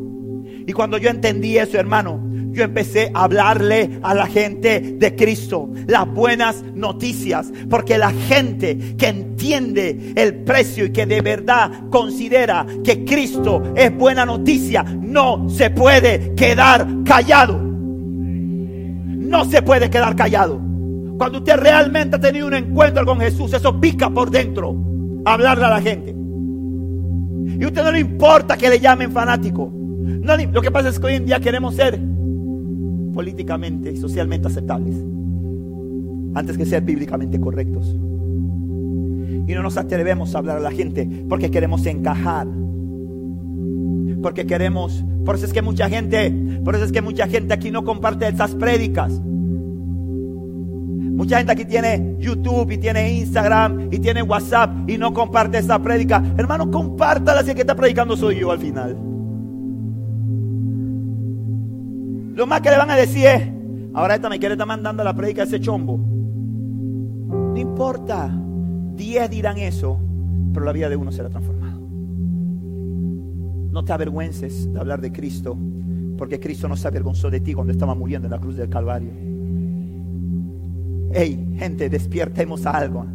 Y 0.66 0.74
cuando 0.74 0.97
yo 0.97 1.10
entendí 1.10 1.58
eso, 1.58 1.78
hermano, 1.78 2.28
yo 2.52 2.64
empecé 2.64 3.12
a 3.14 3.24
hablarle 3.24 4.00
a 4.02 4.14
la 4.14 4.26
gente 4.28 4.95
de 4.97 5.16
Cristo 5.16 5.70
las 5.88 6.08
buenas 6.08 6.64
noticias, 6.64 7.52
porque 7.70 7.97
la 7.97 8.12
gente 8.12 8.95
que 8.97 9.08
entiende 9.08 10.14
el 10.16 10.36
precio 10.43 10.86
y 10.86 10.91
que 10.91 11.06
de 11.06 11.22
verdad 11.22 11.72
considera 11.89 12.66
que 12.84 13.06
Cristo 13.06 13.62
es 13.76 13.95
buena 13.95 14.26
noticia, 14.26 14.84
no 14.84 15.50
se 15.50 15.70
puede 15.70 16.34
quedar 16.36 16.88
callado. 17.06 17.60
No 17.60 19.45
se 19.45 19.62
puede 19.62 19.89
quedar 19.89 20.16
callado. 20.16 20.60
Cuando 21.18 21.39
usted 21.39 21.58
realmente 21.58 22.16
ha 22.16 22.20
tenido 22.20 22.47
un 22.47 22.54
encuentro 22.54 23.06
con 23.06 23.20
Jesús, 23.20 23.54
eso 23.54 23.80
pica 23.80 24.10
por 24.10 24.32
dentro. 24.32 24.76
Hablarle 25.26 25.66
a 25.66 25.70
la 25.70 25.82
gente. 25.82 26.16
Y 27.60 27.66
usted 27.66 27.84
no 27.84 27.91
le 27.91 28.00
importa 28.00 28.58
que 28.58 28.70
le 28.70 28.80
llamen 28.80 29.12
fanático. 29.12 29.72
Lo 30.52 30.62
que 30.62 30.72
pasa 30.72 30.89
es 30.89 31.00
que 31.00 31.08
hoy 31.08 31.16
en 31.16 31.26
día 31.26 31.39
queremos 31.39 31.76
ser 31.76 32.00
políticamente 33.20 33.91
y 33.91 33.97
socialmente 33.97 34.47
aceptables. 34.47 34.95
Antes 36.36 36.57
que 36.57 36.65
ser 36.65 36.84
bíblicamente 36.84 37.38
correctos. 37.38 37.93
Y 39.45 39.53
no 39.53 39.61
nos 39.61 39.76
atrevemos 39.76 40.34
a 40.34 40.38
hablar 40.38 40.55
a 40.55 40.61
la 40.61 40.72
gente 40.72 41.05
porque 41.28 41.51
queremos 41.51 41.86
encajar. 41.86 42.47
Porque 44.22 44.45
queremos, 44.45 45.03
por 45.26 45.36
eso 45.36 45.45
es 45.47 45.51
que 45.51 45.61
mucha 45.61 45.89
gente, 45.89 46.34
por 46.63 46.76
eso 46.76 46.86
es 46.86 46.93
que 46.93 47.01
mucha 47.01 47.28
gente 47.28 47.53
aquí 47.53 47.72
no 47.72 47.84
comparte 47.84 48.26
esas 48.26 48.55
prédicas. 48.55 49.20
Mucha 51.20 51.39
gente 51.39 51.51
aquí 51.51 51.65
tiene 51.65 52.15
YouTube 52.20 52.72
y 52.72 52.78
tiene 52.78 53.11
Instagram 53.15 53.89
y 53.91 53.99
tiene 53.99 54.24
WhatsApp 54.24 54.89
y 54.89 54.97
no 54.97 55.13
comparte 55.13 55.57
esa 55.57 55.78
prédica. 55.78 56.24
Hermano, 56.38 56.72
compártala 56.72 57.43
si 57.43 57.49
el 57.49 57.55
que 57.55 57.63
está 57.63 57.76
predicando 57.76 58.15
soy 58.15 58.39
yo 58.39 58.49
al 58.49 58.59
final. 58.59 59.18
Lo 62.34 62.47
más 62.47 62.61
que 62.61 62.69
le 62.69 62.77
van 62.77 62.89
a 62.89 62.95
decir 62.95 63.25
es, 63.25 63.49
ahora 63.93 64.15
esta 64.15 64.30
me 64.30 64.39
quiere 64.39 64.53
estar 64.53 64.67
mandando 64.67 65.03
la 65.03 65.13
prédica 65.13 65.41
a 65.41 65.45
ese 65.45 65.59
chombo. 65.59 65.97
No 65.97 67.57
importa, 67.57 68.32
diez 68.95 69.30
dirán 69.30 69.57
eso, 69.57 69.99
pero 70.53 70.65
la 70.65 70.71
vida 70.71 70.89
de 70.89 70.95
uno 70.95 71.11
será 71.11 71.30
transformada. 71.30 71.77
No 73.71 73.84
te 73.86 73.93
avergüences 73.93 74.71
de 74.71 74.80
hablar 74.80 75.01
de 75.01 75.11
Cristo, 75.11 75.57
porque 76.17 76.39
Cristo 76.39 76.67
no 76.67 76.75
se 76.75 76.88
avergonzó 76.88 77.30
de 77.30 77.39
ti 77.39 77.53
cuando 77.53 77.71
estaba 77.71 77.95
muriendo 77.95 78.27
en 78.27 78.32
la 78.32 78.39
cruz 78.39 78.55
del 78.55 78.69
Calvario. 78.69 79.11
Hey, 81.11 81.55
gente, 81.57 81.89
despiertemos 81.89 82.65
algo. 82.65 83.05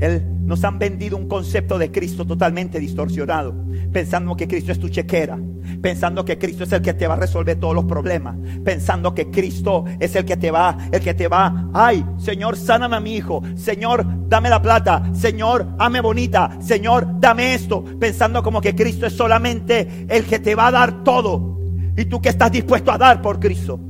Él, 0.00 0.22
nos 0.44 0.62
han 0.64 0.78
vendido 0.78 1.16
un 1.16 1.26
concepto 1.26 1.78
de 1.78 1.90
Cristo 1.90 2.24
totalmente 2.24 2.78
distorsionado, 2.78 3.54
pensando 3.92 4.36
que 4.36 4.46
Cristo 4.46 4.72
es 4.72 4.78
tu 4.78 4.88
chequera, 4.88 5.38
pensando 5.82 6.24
que 6.24 6.38
Cristo 6.38 6.64
es 6.64 6.72
el 6.72 6.82
que 6.82 6.94
te 6.94 7.06
va 7.06 7.14
a 7.14 7.18
resolver 7.18 7.58
todos 7.58 7.74
los 7.74 7.84
problemas, 7.84 8.36
pensando 8.64 9.14
que 9.14 9.30
Cristo 9.30 9.84
es 9.98 10.14
el 10.14 10.24
que 10.24 10.36
te 10.36 10.50
va, 10.50 10.76
el 10.92 11.00
que 11.00 11.14
te 11.14 11.28
va, 11.28 11.70
ay, 11.72 12.04
Señor, 12.18 12.56
sáname 12.56 12.96
a 12.96 13.00
mi 13.00 13.16
hijo, 13.16 13.42
Señor, 13.56 14.06
dame 14.28 14.50
la 14.50 14.62
plata, 14.62 15.10
Señor, 15.14 15.66
ame 15.78 16.00
bonita, 16.00 16.58
Señor, 16.60 17.18
dame 17.18 17.54
esto, 17.54 17.84
pensando 17.98 18.42
como 18.42 18.60
que 18.60 18.74
Cristo 18.74 19.06
es 19.06 19.14
solamente 19.14 20.06
el 20.08 20.24
que 20.24 20.38
te 20.38 20.54
va 20.54 20.68
a 20.68 20.72
dar 20.72 21.02
todo. 21.02 21.56
Y 21.96 22.04
tú 22.04 22.20
que 22.20 22.28
estás 22.28 22.52
dispuesto 22.52 22.92
a 22.92 22.98
dar 22.98 23.22
por 23.22 23.40
Cristo. 23.40 23.80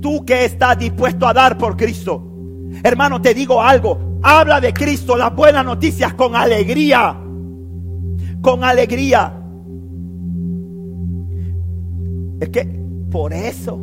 Tú 0.00 0.24
que 0.24 0.46
estás 0.46 0.78
dispuesto 0.78 1.26
a 1.26 1.34
dar 1.34 1.58
por 1.58 1.76
Cristo. 1.76 2.22
Hermano, 2.82 3.20
te 3.20 3.34
digo 3.34 3.62
algo. 3.62 4.13
Habla 4.26 4.58
de 4.58 4.72
Cristo, 4.72 5.18
las 5.18 5.36
buenas 5.36 5.66
noticias 5.66 6.14
con 6.14 6.34
alegría. 6.34 7.14
Con 8.40 8.64
alegría. 8.64 9.38
Es 12.40 12.48
que 12.48 12.64
por 13.10 13.34
eso 13.34 13.78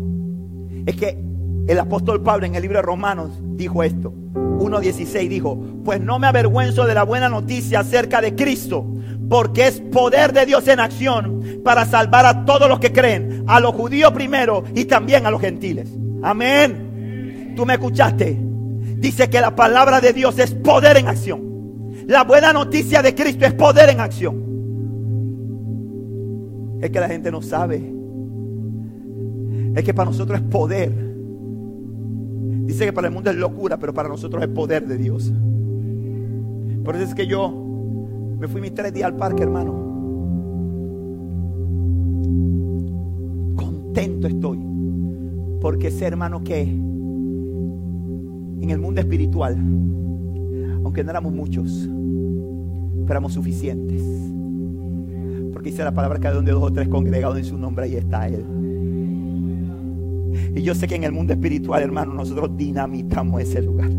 es 0.88 0.96
que 0.96 1.24
el 1.68 1.80
apóstol 1.80 2.24
Pablo 2.24 2.48
en 2.48 2.56
el 2.56 2.64
libro 2.64 2.80
de 2.80 2.82
Romanos 2.82 3.30
dijo 3.56 3.84
esto. 3.84 4.16
1.16 4.34 5.30
dijo, 5.30 5.64
pues 5.86 6.02
no 6.02 6.18
me 6.18 6.26
avergüenzo 6.26 6.88
de 6.88 6.96
la 6.96 7.04
buena 7.04 7.30
noticia 7.30 7.82
acerca 7.82 8.20
de 8.20 8.34
Cristo, 8.34 8.84
porque 9.30 9.68
es 9.68 9.80
poder 9.80 10.34
de 10.34 10.48
Dios 10.48 10.68
en 10.68 10.80
acción 10.80 11.62
para 11.64 11.86
salvar 11.86 12.26
a 12.26 12.46
todos 12.46 12.68
los 12.68 12.80
que 12.80 12.92
creen, 12.92 13.44
a 13.46 13.60
los 13.60 13.76
judíos 13.76 14.12
primero 14.12 14.64
y 14.74 14.86
también 14.86 15.28
a 15.28 15.30
los 15.30 15.40
gentiles. 15.40 15.88
Amén. 16.24 17.54
Tú 17.56 17.64
me 17.64 17.74
escuchaste. 17.74 18.51
Dice 19.02 19.30
que 19.32 19.42
la 19.42 19.56
palabra 19.56 20.00
de 20.00 20.14
Dios 20.14 20.38
es 20.38 20.54
poder 20.54 20.96
en 20.98 21.08
acción. 21.08 21.42
La 22.06 22.24
buena 22.24 22.54
noticia 22.54 23.02
de 23.02 23.16
Cristo 23.16 23.46
es 23.46 23.54
poder 23.54 23.90
en 23.90 24.00
acción. 24.00 24.52
Es 26.82 26.92
que 26.92 27.00
la 27.00 27.08
gente 27.08 27.32
no 27.32 27.42
sabe. 27.42 27.82
Es 29.76 29.84
que 29.84 29.94
para 29.96 30.12
nosotros 30.12 30.40
es 30.40 30.46
poder. 30.46 30.92
Dice 32.68 32.86
que 32.86 32.94
para 32.94 33.08
el 33.08 33.14
mundo 33.14 33.32
es 33.32 33.38
locura, 33.38 33.78
pero 33.78 33.92
para 33.92 34.08
nosotros 34.08 34.44
es 34.44 34.50
poder 34.50 34.88
de 34.88 34.98
Dios. 34.98 35.34
Por 36.86 36.96
eso 36.96 37.06
es 37.06 37.16
que 37.16 37.26
yo 37.26 37.52
me 38.38 38.48
fui 38.48 38.62
mis 38.62 38.76
tres 38.76 38.94
días 38.94 39.08
al 39.08 39.16
parque, 39.16 39.42
hermano. 39.42 39.72
Contento 43.56 44.28
estoy. 44.28 44.60
Porque 45.60 45.90
sé, 45.90 46.06
hermano, 46.06 46.44
que 46.44 46.91
en 48.62 48.70
el 48.70 48.80
mundo 48.80 49.02
espiritual, 49.02 49.56
aunque 50.84 51.04
no 51.04 51.10
éramos 51.10 51.34
muchos, 51.34 51.90
pero 51.90 53.12
éramos 53.12 53.34
suficientes. 53.34 54.04
Porque 55.52 55.72
dice 55.72 55.84
la 55.84 55.94
palabra 55.94 56.20
que 56.20 56.28
donde 56.30 56.52
dos 56.52 56.64
o 56.64 56.72
tres 56.72 56.88
congregados 56.88 57.38
en 57.38 57.46
su 57.46 57.58
nombre, 57.58 57.86
ahí 57.86 57.96
está 57.96 58.28
Él. 58.28 58.46
Y 60.56 60.62
yo 60.62 60.76
sé 60.76 60.88
que 60.88 60.96
en 60.96 61.04
el 61.04 61.12
mundo 61.12 61.34
espiritual, 61.34 61.82
hermano, 61.82 62.14
nosotros 62.14 62.56
dinamitamos 62.56 63.42
ese 63.42 63.62
lugar. 63.62 63.92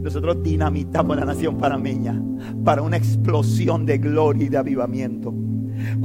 Nosotros 0.00 0.42
dinamitamos 0.42 1.16
la 1.16 1.24
nación 1.24 1.58
parameña 1.58 2.22
para 2.64 2.82
una 2.82 2.96
explosión 2.96 3.84
de 3.84 3.98
gloria 3.98 4.46
y 4.46 4.48
de 4.48 4.56
avivamiento. 4.56 5.34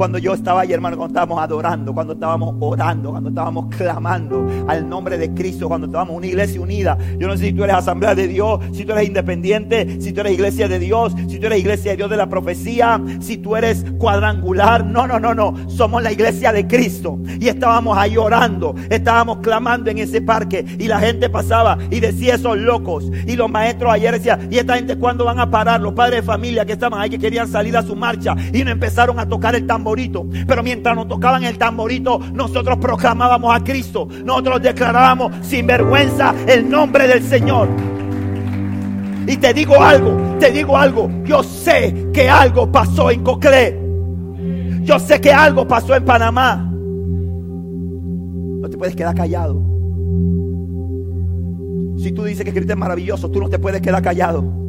Cuando 0.02 0.18
yo 0.18 0.34
estaba 0.34 0.62
ahí, 0.62 0.74
hermano, 0.74 0.98
cuando 0.98 1.14
estábamos 1.14 1.44
adorando, 1.44 1.94
cuando 1.94 2.14
estábamos 2.14 2.56
orando, 2.60 3.12
cuando 3.12 3.30
estábamos 3.30 3.76
clamando 3.76 4.48
al 4.68 4.90
nombre 4.90 5.16
de 5.16 5.32
Cristo, 5.36 5.68
cuando 5.68 5.86
estábamos 5.86 6.18
una 6.18 6.26
iglesia 6.26 6.60
unida. 6.60 6.98
Yo 7.20 7.28
no 7.28 7.38
sé 7.38 7.46
si 7.46 7.54
tú 7.54 7.64
eres 7.64 7.76
asamblea 7.76 8.16
de 8.16 8.28
Dios, 8.28 8.62
si 8.74 8.84
tú 8.84 8.94
eres 8.94 9.06
independiente, 9.06 10.02
si 10.02 10.12
tú 10.12 10.22
eres 10.22 10.34
iglesia 10.34 10.68
de 10.68 10.80
Dios, 10.80 11.14
si 11.30 11.38
tú 11.38 11.46
eres 11.46 11.60
iglesia 11.60 11.92
de 11.92 11.98
Dios 11.98 12.10
de 12.10 12.18
la 12.18 12.28
profecía, 12.28 13.00
si 13.20 13.38
tú 13.38 13.56
eres 13.56 13.86
cuadrangular. 14.00 14.84
No, 14.84 15.06
no, 15.06 15.20
no, 15.20 15.36
no. 15.36 15.70
Somos 15.70 16.02
la 16.02 16.12
iglesia 16.12 16.52
de 16.52 16.66
Cristo. 16.66 17.20
Y 17.40 17.50
estábamos 17.50 17.96
ahí 17.96 18.18
orando, 18.18 18.74
estábamos 18.90 19.38
clamando 19.44 19.92
en 19.92 20.00
ese 20.00 20.20
parque 20.20 20.66
y 20.80 20.88
la 20.88 21.00
gente 21.00 21.30
pasaba 21.30 21.78
y 21.92 22.00
decía 22.00 22.34
esos 22.34 22.58
locos. 22.58 23.12
Y 23.28 23.36
los 23.36 23.52
maestros 23.52 23.94
ayer 23.94 24.14
decían, 24.16 24.52
¿y 24.52 24.58
esta 24.58 24.78
gente 24.78 24.98
cuándo 24.98 25.26
van 25.26 25.40
a 25.40 25.52
parar? 25.52 25.80
Los 25.80 25.94
padres 25.94 26.22
de 26.22 26.26
familia 26.26 26.66
que 26.66 26.74
estaban 26.74 27.00
ahí 27.00 27.12
que 27.12 27.20
querían 27.20 27.48
salir 27.48 27.78
a 27.78 27.84
su 27.84 27.96
marcha 27.96 28.36
y 28.52 28.64
no 28.64 28.72
empezaron 28.72 29.20
a 29.20 29.30
tocar 29.30 29.54
el 29.54 29.68
Pero 30.48 30.64
mientras 30.64 30.96
nos 30.96 31.08
tocaban 31.08 31.44
el 31.44 31.58
tamborito, 31.58 32.20
nosotros 32.34 32.78
proclamábamos 32.78 33.56
a 33.56 33.64
Cristo. 33.64 34.08
Nosotros 34.24 34.62
declarábamos 34.62 35.34
sin 35.42 35.68
vergüenza 35.68 36.34
el 36.48 36.70
nombre 36.70 37.08
del 37.08 37.22
Señor. 37.24 37.68
Y 39.28 39.38
te 39.38 39.54
digo 39.54 39.82
algo, 39.82 40.38
te 40.40 40.52
digo 40.52 40.78
algo. 40.78 41.10
Yo 41.26 41.44
sé 41.44 42.10
que 42.14 42.30
algo 42.30 42.72
pasó 42.72 43.12
en 43.12 43.24
Coclé. 43.24 43.80
Yo 44.84 44.98
sé 45.00 45.22
que 45.22 45.32
algo 45.32 45.68
pasó 45.68 45.96
en 45.96 46.06
Panamá. 46.06 46.68
No 48.62 48.70
te 48.70 48.78
puedes 48.78 48.96
quedar 48.96 49.16
callado. 49.16 49.62
Si 51.98 52.12
tú 52.12 52.24
dices 52.24 52.44
que 52.44 52.52
Cristo 52.52 52.74
es 52.74 52.80
maravilloso, 52.80 53.30
tú 53.30 53.40
no 53.40 53.50
te 53.50 53.60
puedes 53.60 53.82
quedar 53.82 54.02
callado. 54.02 54.61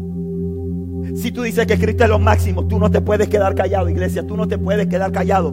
Si 1.14 1.30
tú 1.30 1.42
dices 1.42 1.66
que 1.66 1.78
Cristo 1.78 2.04
es 2.04 2.10
lo 2.10 2.18
máximo, 2.18 2.66
tú 2.66 2.78
no 2.78 2.90
te 2.90 3.00
puedes 3.00 3.28
quedar 3.28 3.54
callado, 3.54 3.88
iglesia. 3.88 4.26
Tú 4.26 4.36
no 4.36 4.48
te 4.48 4.58
puedes 4.58 4.86
quedar 4.86 5.12
callado. 5.12 5.50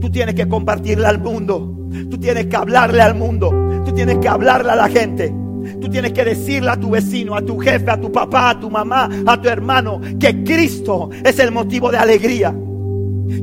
Tú 0.00 0.10
tienes 0.10 0.34
que 0.34 0.48
compartirle 0.48 1.06
al 1.06 1.20
mundo. 1.20 1.88
Tú 2.10 2.18
tienes 2.18 2.46
que 2.46 2.56
hablarle 2.56 3.02
al 3.02 3.14
mundo. 3.14 3.50
Tú 3.84 3.92
tienes 3.92 4.18
que 4.18 4.28
hablarle 4.28 4.72
a 4.72 4.76
la 4.76 4.88
gente. 4.88 5.34
Tú 5.80 5.88
tienes 5.88 6.12
que 6.12 6.24
decirle 6.24 6.70
a 6.70 6.76
tu 6.76 6.90
vecino, 6.90 7.34
a 7.34 7.42
tu 7.42 7.58
jefe, 7.58 7.90
a 7.90 8.00
tu 8.00 8.10
papá, 8.12 8.50
a 8.50 8.60
tu 8.60 8.70
mamá, 8.70 9.08
a 9.26 9.40
tu 9.40 9.48
hermano, 9.48 10.00
que 10.18 10.44
Cristo 10.44 11.10
es 11.24 11.38
el 11.38 11.52
motivo 11.52 11.90
de 11.90 11.98
alegría. 11.98 12.54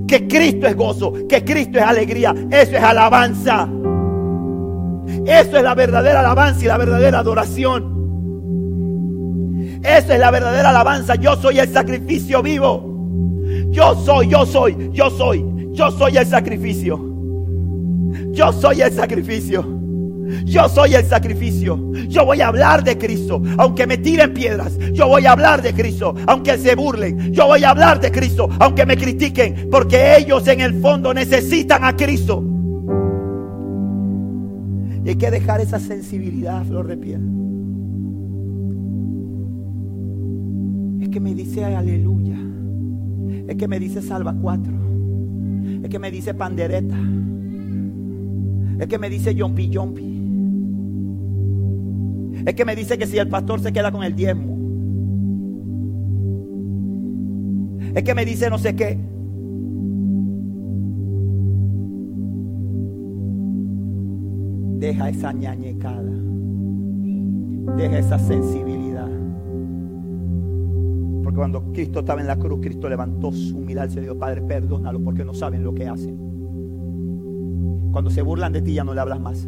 Que 0.07 0.27
Cristo 0.27 0.67
es 0.67 0.75
gozo, 0.75 1.13
que 1.27 1.43
Cristo 1.43 1.79
es 1.79 1.83
alegría. 1.83 2.33
Eso 2.49 2.77
es 2.77 2.83
alabanza. 2.83 3.67
Eso 5.25 5.57
es 5.57 5.63
la 5.63 5.75
verdadera 5.75 6.19
alabanza 6.19 6.63
y 6.63 6.67
la 6.67 6.77
verdadera 6.77 7.19
adoración. 7.19 8.00
Esa 9.83 10.13
es 10.13 10.19
la 10.19 10.31
verdadera 10.31 10.69
alabanza. 10.69 11.15
Yo 11.15 11.35
soy 11.35 11.59
el 11.59 11.71
sacrificio 11.71 12.41
vivo. 12.41 12.91
Yo 13.71 13.95
soy, 13.95 14.29
yo 14.29 14.45
soy, 14.45 14.89
yo 14.91 15.09
soy, 15.09 15.43
yo 15.73 15.91
soy 15.91 16.17
el 16.17 16.25
sacrificio. 16.25 16.99
Yo 18.31 18.51
soy 18.51 18.81
el 18.81 18.91
sacrificio. 18.91 19.81
Yo 20.45 20.69
soy 20.69 20.93
el 20.95 21.05
sacrificio. 21.05 21.91
Yo 22.07 22.25
voy 22.25 22.41
a 22.41 22.47
hablar 22.47 22.83
de 22.83 22.97
Cristo. 22.97 23.41
Aunque 23.57 23.87
me 23.87 23.97
tiren 23.97 24.33
piedras. 24.33 24.77
Yo 24.93 25.07
voy 25.07 25.25
a 25.25 25.31
hablar 25.31 25.61
de 25.61 25.73
Cristo. 25.73 26.15
Aunque 26.27 26.57
se 26.57 26.75
burlen. 26.75 27.33
Yo 27.33 27.47
voy 27.47 27.63
a 27.63 27.71
hablar 27.71 27.99
de 27.99 28.11
Cristo. 28.11 28.49
Aunque 28.59 28.85
me 28.85 28.97
critiquen. 28.97 29.69
Porque 29.69 30.17
ellos 30.17 30.47
en 30.47 30.61
el 30.61 30.79
fondo 30.79 31.13
necesitan 31.13 31.83
a 31.83 31.95
Cristo. 31.95 32.43
Y 35.03 35.09
hay 35.09 35.15
que 35.15 35.31
dejar 35.31 35.61
esa 35.61 35.79
sensibilidad, 35.79 36.63
flor 36.65 36.87
de 36.87 36.97
piel. 36.97 37.21
Que 41.11 41.19
me 41.19 41.35
dice 41.35 41.63
aleluya. 41.63 42.39
Es 43.47 43.55
que 43.57 43.67
me 43.67 43.79
dice 43.79 44.01
salva 44.01 44.33
cuatro. 44.33 44.73
Es 45.83 45.89
que 45.89 45.99
me 45.99 46.09
dice 46.09 46.33
pandereta. 46.33 46.97
Es 48.79 48.87
que 48.87 48.97
me 48.97 49.09
dice 49.09 49.35
yompi 49.35 49.69
yompi. 49.69 50.11
Es 52.45 52.55
que 52.55 52.65
me 52.65 52.75
dice 52.75 52.97
que 52.97 53.05
si 53.05 53.17
el 53.17 53.27
pastor 53.27 53.59
se 53.59 53.71
queda 53.71 53.91
con 53.91 54.03
el 54.03 54.15
diezmo. 54.15 54.57
Es 57.93 58.03
que 58.03 58.15
me 58.15 58.25
dice 58.25 58.49
no 58.49 58.57
sé 58.57 58.75
qué. 58.75 58.97
Deja 64.79 65.09
esa 65.09 65.33
ñañecada. 65.33 66.11
Deja 67.77 67.99
esa 67.99 68.17
sensibilidad. 68.17 68.80
Cuando 71.41 71.73
Cristo 71.73 72.01
estaba 72.01 72.21
en 72.21 72.27
la 72.27 72.35
cruz, 72.35 72.59
Cristo 72.61 72.87
levantó 72.87 73.31
su 73.31 73.57
mirada 73.57 73.91
y 73.91 73.99
dijo, 73.99 74.15
Padre, 74.15 74.43
perdónalo 74.43 75.03
porque 75.03 75.25
no 75.25 75.33
saben 75.33 75.63
lo 75.63 75.73
que 75.73 75.87
hacen. 75.87 76.15
Cuando 77.91 78.11
se 78.11 78.21
burlan 78.21 78.53
de 78.53 78.61
ti 78.61 78.75
ya 78.75 78.83
no 78.83 78.93
le 78.93 79.01
hablas 79.01 79.19
más. 79.19 79.47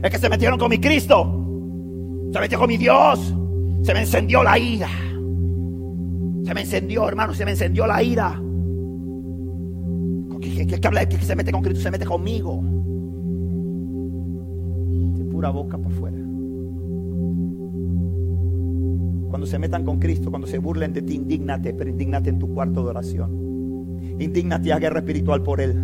Es 0.00 0.08
que 0.08 0.18
se 0.18 0.28
metieron 0.28 0.56
con 0.56 0.70
mi 0.70 0.78
Cristo. 0.78 2.30
Se 2.32 2.38
metió 2.38 2.60
con 2.60 2.68
mi 2.68 2.76
Dios. 2.76 3.34
Se 3.82 3.92
me 3.92 4.02
encendió 4.02 4.44
la 4.44 4.56
ira. 4.56 4.86
Se 6.44 6.54
me 6.54 6.60
encendió, 6.60 7.08
hermano, 7.08 7.34
se 7.34 7.44
me 7.44 7.50
encendió 7.50 7.84
la 7.84 8.04
ira. 8.04 8.40
¿Qué, 10.40 10.64
qué, 10.64 10.86
habla 10.86 11.00
de 11.00 11.08
que 11.08 11.16
se 11.24 11.34
mete 11.34 11.50
con 11.50 11.60
Cristo? 11.60 11.80
Se 11.80 11.90
mete 11.90 12.06
conmigo. 12.06 12.62
De 15.16 15.24
pura 15.24 15.50
boca 15.50 15.76
por 15.76 15.90
fuera. 15.90 16.21
Cuando 19.42 19.50
se 19.50 19.58
metan 19.58 19.84
con 19.84 19.98
Cristo, 19.98 20.30
cuando 20.30 20.46
se 20.46 20.58
burlen 20.58 20.92
de 20.92 21.02
ti, 21.02 21.14
indígnate, 21.16 21.74
pero 21.74 21.90
indígnate 21.90 22.30
en 22.30 22.38
tu 22.38 22.54
cuarto 22.54 22.84
de 22.84 22.90
oración. 22.90 24.16
Indígnate 24.20 24.72
a 24.72 24.78
guerra 24.78 25.00
espiritual 25.00 25.42
por 25.42 25.60
Él. 25.60 25.74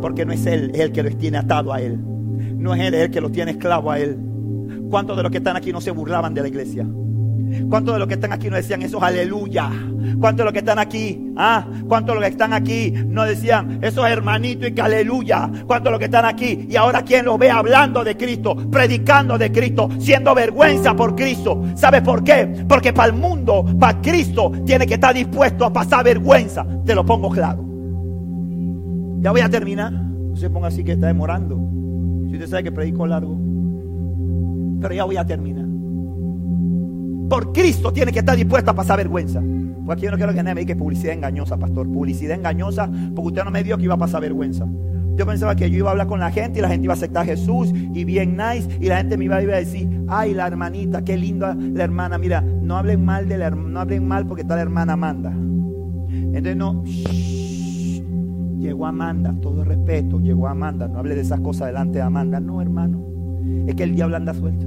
Porque 0.00 0.24
no 0.24 0.32
es 0.32 0.46
Él, 0.46 0.72
el 0.74 0.90
que 0.90 1.02
lo 1.02 1.10
tiene 1.10 1.36
atado 1.36 1.70
a 1.74 1.82
Él. 1.82 2.00
No 2.56 2.74
es 2.74 2.80
Él, 2.80 2.94
el 2.94 3.10
que 3.10 3.20
lo 3.20 3.30
tiene 3.30 3.50
esclavo 3.50 3.90
a 3.90 3.98
Él. 3.98 4.16
¿Cuántos 4.88 5.18
de 5.18 5.22
los 5.22 5.30
que 5.30 5.36
están 5.36 5.54
aquí 5.54 5.70
no 5.70 5.82
se 5.82 5.90
burlaban 5.90 6.32
de 6.32 6.40
la 6.40 6.48
iglesia? 6.48 6.88
¿Cuántos 7.68 7.94
de 7.94 7.98
los 7.98 8.08
que 8.08 8.14
están 8.14 8.32
aquí 8.32 8.48
no 8.48 8.56
decían 8.56 8.80
esos 8.80 9.02
aleluya? 9.02 9.70
¿Cuántos 10.18 10.38
de 10.38 10.44
los 10.44 10.52
que 10.52 10.58
están 10.60 10.78
aquí? 10.78 11.32
¿Ah? 11.36 11.66
¿Cuántos 11.88 12.14
los 12.14 12.24
que 12.24 12.30
están 12.30 12.52
aquí 12.52 12.92
no 13.06 13.24
decían 13.24 13.78
esos 13.82 14.06
hermanitos 14.06 14.68
y 14.68 14.72
que 14.72 14.80
aleluya? 14.80 15.50
¿Cuántos 15.66 15.90
los 15.90 15.98
que 15.98 16.06
están 16.06 16.24
aquí? 16.24 16.66
Y 16.68 16.76
ahora 16.76 17.02
quien 17.02 17.24
los 17.24 17.38
ve 17.38 17.50
hablando 17.50 18.04
de 18.04 18.16
Cristo, 18.16 18.56
predicando 18.70 19.38
de 19.38 19.50
Cristo, 19.50 19.88
siendo 19.98 20.34
vergüenza 20.34 20.94
por 20.94 21.14
Cristo. 21.14 21.62
¿Sabes 21.74 22.02
por 22.02 22.22
qué? 22.24 22.64
Porque 22.68 22.92
para 22.92 23.08
el 23.08 23.18
mundo, 23.18 23.64
para 23.78 24.00
Cristo, 24.00 24.52
tiene 24.64 24.86
que 24.86 24.94
estar 24.94 25.14
dispuesto 25.14 25.64
a 25.64 25.72
pasar 25.72 26.04
vergüenza. 26.04 26.66
Te 26.84 26.94
lo 26.94 27.04
pongo 27.04 27.30
claro. 27.30 27.64
Ya 29.20 29.30
voy 29.30 29.40
a 29.40 29.48
terminar. 29.48 29.92
No 29.92 30.36
se 30.36 30.50
ponga 30.50 30.68
así 30.68 30.82
que 30.82 30.92
está 30.92 31.06
demorando. 31.06 31.56
Si 32.28 32.34
usted 32.34 32.48
sabe 32.48 32.64
que 32.64 32.72
predico 32.72 33.06
largo. 33.06 33.38
Pero 34.80 34.94
ya 34.94 35.04
voy 35.04 35.16
a 35.16 35.24
terminar. 35.24 35.66
Por 37.28 37.52
Cristo 37.52 37.92
tiene 37.92 38.12
que 38.12 38.18
estar 38.18 38.36
dispuesto 38.36 38.72
a 38.72 38.74
pasar 38.74 38.98
vergüenza. 38.98 39.40
Porque 39.84 39.92
aquí 39.92 40.04
yo 40.04 40.10
no 40.10 40.16
quiero 40.16 40.32
que 40.32 40.42
nadie 40.42 40.54
me 40.54 40.60
diga 40.62 40.74
que 40.74 40.78
publicidad 40.78 41.14
engañosa, 41.14 41.56
pastor. 41.56 41.88
Publicidad 41.88 42.36
engañosa 42.36 42.90
porque 43.14 43.28
usted 43.28 43.44
no 43.44 43.50
me 43.50 43.62
dijo 43.62 43.76
que 43.78 43.84
iba 43.84 43.94
a 43.94 43.98
pasar 43.98 44.20
vergüenza. 44.20 44.66
Yo 45.16 45.26
pensaba 45.26 45.54
que 45.54 45.70
yo 45.70 45.78
iba 45.78 45.88
a 45.88 45.92
hablar 45.92 46.06
con 46.06 46.20
la 46.20 46.30
gente 46.30 46.60
y 46.60 46.62
la 46.62 46.68
gente 46.68 46.84
iba 46.84 46.94
a 46.94 46.96
aceptar 46.96 47.22
a 47.22 47.26
Jesús 47.26 47.72
y 47.74 48.04
bien 48.04 48.36
nice 48.36 48.68
y 48.80 48.86
la 48.86 48.96
gente 48.98 49.18
me 49.18 49.26
iba 49.26 49.36
a 49.36 49.40
decir, 49.40 50.04
ay 50.08 50.32
la 50.32 50.46
hermanita, 50.46 51.04
qué 51.04 51.16
linda 51.16 51.54
la 51.54 51.84
hermana, 51.84 52.16
mira, 52.16 52.40
no 52.40 52.76
hablen 52.76 53.04
mal 53.04 53.28
de 53.28 53.38
la 53.38 53.50
no 53.50 53.78
hablen 53.78 54.08
mal 54.08 54.26
porque 54.26 54.42
está 54.42 54.56
la 54.56 54.62
hermana 54.62 54.94
Amanda. 54.94 55.30
Entonces 56.10 56.56
no, 56.56 56.82
llegó 58.58 58.86
Amanda, 58.86 59.34
todo 59.42 59.64
respeto, 59.64 60.18
llegó 60.18 60.48
Amanda, 60.48 60.88
no 60.88 60.98
hable 60.98 61.14
de 61.14 61.20
esas 61.20 61.40
cosas 61.40 61.66
delante 61.68 61.98
de 61.98 62.02
Amanda, 62.02 62.40
no 62.40 62.62
hermano, 62.62 63.04
es 63.66 63.74
que 63.74 63.82
el 63.82 63.94
diablo 63.94 64.16
anda 64.16 64.32
suelto. 64.32 64.66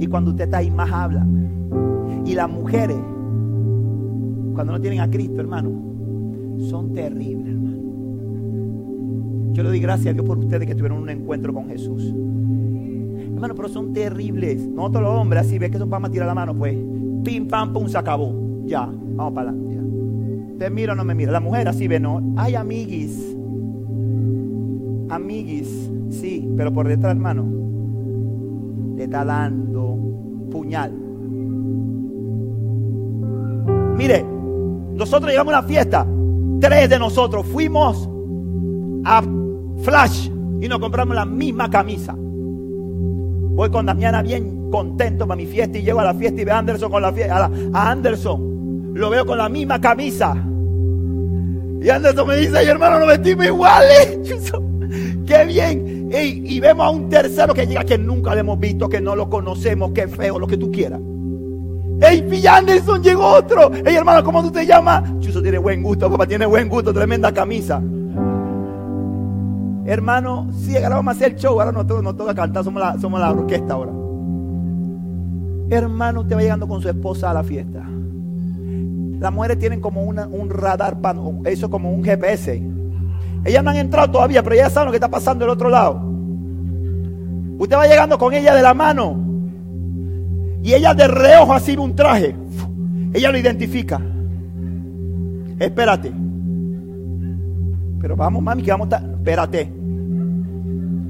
Y 0.00 0.06
cuando 0.08 0.30
usted 0.32 0.44
está 0.44 0.58
ahí 0.58 0.70
más 0.70 0.90
habla. 0.90 1.24
Y 2.24 2.34
las 2.34 2.50
mujeres, 2.50 2.96
cuando 4.52 4.72
no 4.72 4.80
tienen 4.80 5.00
a 5.00 5.10
Cristo, 5.10 5.40
hermano, 5.40 5.70
son 6.68 6.92
terribles, 6.92 7.54
hermano. 7.54 7.78
Yo 9.52 9.62
le 9.62 9.68
doy 9.68 9.80
gracias 9.80 10.08
a 10.08 10.12
Dios 10.14 10.26
por 10.26 10.38
ustedes 10.38 10.66
que 10.66 10.74
tuvieron 10.74 10.98
un 10.98 11.10
encuentro 11.10 11.52
con 11.52 11.68
Jesús. 11.68 12.14
Hermano, 13.34 13.54
pero 13.54 13.68
son 13.68 13.92
terribles. 13.92 14.66
Nosotros 14.66 15.02
los 15.02 15.12
hombres, 15.12 15.42
así 15.42 15.58
ve 15.58 15.70
que 15.70 15.76
eso 15.76 15.86
vamos 15.86 16.08
a 16.08 16.12
tirar 16.12 16.26
la 16.26 16.34
mano, 16.34 16.54
pues, 16.54 16.76
pim, 17.24 17.48
pam, 17.48 17.72
pum, 17.72 17.88
se 17.88 17.98
acabó. 17.98 18.34
Ya, 18.64 18.86
vamos 18.86 19.34
para 19.34 19.50
adelante. 19.50 19.72
¿Te 20.58 20.70
mira 20.70 20.92
o 20.92 20.96
no 20.96 21.04
me 21.04 21.14
mira? 21.14 21.32
La 21.32 21.40
mujer 21.40 21.68
así 21.68 21.88
ve, 21.88 21.98
no. 21.98 22.22
Ay, 22.36 22.54
amiguis. 22.54 23.36
Amiguis, 25.08 25.90
sí, 26.08 26.48
pero 26.56 26.72
por 26.72 26.88
detrás, 26.88 27.12
hermano, 27.12 27.44
le 28.96 29.04
está 29.04 29.24
dando 29.24 29.98
puñal. 30.50 30.92
Mire, 33.96 34.24
nosotros 34.94 35.30
llegamos 35.30 35.54
a 35.54 35.58
una 35.58 35.68
fiesta. 35.68 36.06
Tres 36.60 36.88
de 36.88 36.98
nosotros 36.98 37.46
fuimos 37.46 38.08
a 39.04 39.22
Flash 39.82 40.28
y 40.60 40.68
nos 40.68 40.78
compramos 40.78 41.14
la 41.14 41.24
misma 41.24 41.68
camisa. 41.68 42.14
Voy 42.16 43.70
con 43.70 43.86
Damiana 43.86 44.22
bien 44.22 44.70
contento 44.70 45.26
para 45.26 45.36
mi 45.36 45.46
fiesta 45.46 45.78
y 45.78 45.82
llego 45.82 46.00
a 46.00 46.04
la 46.04 46.14
fiesta 46.14 46.40
y 46.40 46.44
veo 46.44 46.54
a 46.54 46.58
Anderson 46.58 46.90
con 46.90 47.02
la 47.02 47.12
fiesta, 47.12 47.50
a, 47.74 47.90
Anderson, 47.90 48.92
lo 48.94 49.10
veo 49.10 49.26
con 49.26 49.38
la 49.38 49.48
misma 49.48 49.80
camisa. 49.80 50.34
Y 51.80 51.88
Anderson 51.88 52.28
me 52.28 52.36
dice, 52.36 52.62
hermano, 52.62 53.00
nos 53.00 53.08
vestimos 53.08 53.46
iguales. 53.46 54.18
Qué 55.26 55.44
bien. 55.46 56.10
y 56.12 56.60
vemos 56.60 56.86
a 56.86 56.90
un 56.90 57.08
tercero 57.08 57.54
que 57.54 57.66
llega 57.66 57.84
que 57.84 57.98
nunca 57.98 58.34
le 58.34 58.40
hemos 58.40 58.58
visto, 58.60 58.88
que 58.88 59.00
no 59.00 59.16
lo 59.16 59.28
conocemos, 59.28 59.92
que 59.92 60.06
feo, 60.06 60.38
lo 60.38 60.46
que 60.46 60.56
tú 60.56 60.70
quieras. 60.70 61.00
Ey, 62.02 62.22
P. 62.22 62.48
Anderson, 62.48 63.00
llegó 63.00 63.24
otro. 63.24 63.72
Ey, 63.72 63.94
hermano, 63.94 64.24
¿cómo 64.24 64.42
tú 64.42 64.50
te 64.50 64.66
llamas? 64.66 65.04
Chuso 65.20 65.40
tiene 65.40 65.58
buen 65.58 65.82
gusto, 65.84 66.10
papá 66.10 66.26
tiene 66.26 66.46
buen 66.46 66.68
gusto, 66.68 66.92
tremenda 66.92 67.32
camisa. 67.32 67.80
Hermano, 69.86 70.48
sí, 70.52 70.76
ahora 70.76 70.96
vamos 70.96 71.14
a 71.14 71.16
hacer 71.16 71.32
el 71.32 71.38
show. 71.38 71.60
Ahora 71.60 71.70
no, 71.70 71.84
no 71.84 72.16
toca 72.16 72.34
cantar, 72.34 72.64
somos 72.64 72.82
la, 72.82 72.98
somos 72.98 73.20
la 73.20 73.30
orquesta 73.30 73.74
ahora. 73.74 73.92
Hermano, 75.70 76.22
usted 76.22 76.36
va 76.36 76.40
llegando 76.40 76.66
con 76.66 76.82
su 76.82 76.88
esposa 76.88 77.30
a 77.30 77.34
la 77.34 77.44
fiesta. 77.44 77.88
Las 79.20 79.32
mujeres 79.32 79.60
tienen 79.60 79.80
como 79.80 80.02
un 80.02 80.50
radar, 80.50 80.98
eso 81.44 81.70
como 81.70 81.92
un 81.92 82.02
GPS. 82.02 82.60
Ellas 83.44 83.62
no 83.62 83.70
han 83.70 83.76
entrado 83.76 84.10
todavía, 84.10 84.42
pero 84.42 84.56
ya 84.56 84.68
saben 84.68 84.86
lo 84.86 84.90
que 84.90 84.96
está 84.96 85.08
pasando 85.08 85.44
del 85.44 85.52
otro 85.52 85.68
lado. 85.68 86.02
Usted 87.58 87.76
va 87.76 87.86
llegando 87.86 88.18
con 88.18 88.34
ella 88.34 88.56
de 88.56 88.62
la 88.62 88.74
mano. 88.74 89.31
Y 90.62 90.74
ella 90.74 90.94
de 90.94 91.08
reojo 91.08 91.52
así 91.52 91.76
un 91.76 91.94
traje. 91.94 92.34
Ella 93.12 93.32
lo 93.32 93.38
identifica. 93.38 94.00
Espérate. 95.58 96.12
Pero 98.00 98.16
vamos, 98.16 98.42
mami, 98.42 98.62
que 98.62 98.70
vamos 98.70 98.92
a 98.92 98.96
estar. 98.96 99.10
Espérate. 99.10 99.72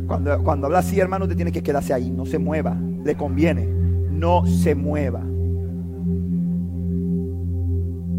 Cuando, 0.06 0.42
cuando 0.42 0.66
habla 0.66 0.78
así, 0.80 0.98
hermano, 0.98 1.24
usted 1.24 1.36
tiene 1.36 1.52
que 1.52 1.62
quedarse 1.62 1.92
ahí. 1.92 2.10
No 2.10 2.26
se 2.26 2.38
mueva. 2.38 2.76
Le 3.04 3.14
conviene. 3.14 3.66
No 4.10 4.46
se 4.46 4.74
mueva. 4.74 5.22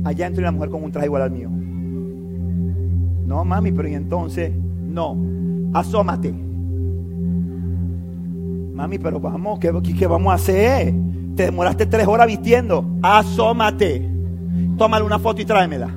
Allá 0.04 0.28
entra 0.28 0.42
una 0.42 0.52
mujer 0.52 0.70
con 0.70 0.84
un 0.84 0.92
traje 0.92 1.08
igual 1.08 1.22
al 1.24 1.32
mío. 1.32 1.50
No, 3.26 3.44
mami, 3.46 3.72
pero 3.72 3.88
y 3.88 3.96
entonces, 3.96 4.52
no. 4.54 5.18
Asómate. 5.74 6.34
Mami, 8.74 9.00
pero 9.00 9.20
vamos, 9.20 9.60
¿qué, 9.60 9.72
qué 9.98 10.08
vamos 10.08 10.32
a 10.32 10.36
hacer? 10.36 10.94
Te 11.36 11.46
demoraste 11.46 11.86
tres 11.86 12.08
horas 12.08 12.28
vistiendo. 12.28 12.86
Asómate. 13.02 14.10
Tómale 14.78 15.06
una 15.06 15.20
foto 15.20 15.42
y 15.42 15.46
tráemela. 15.46 15.88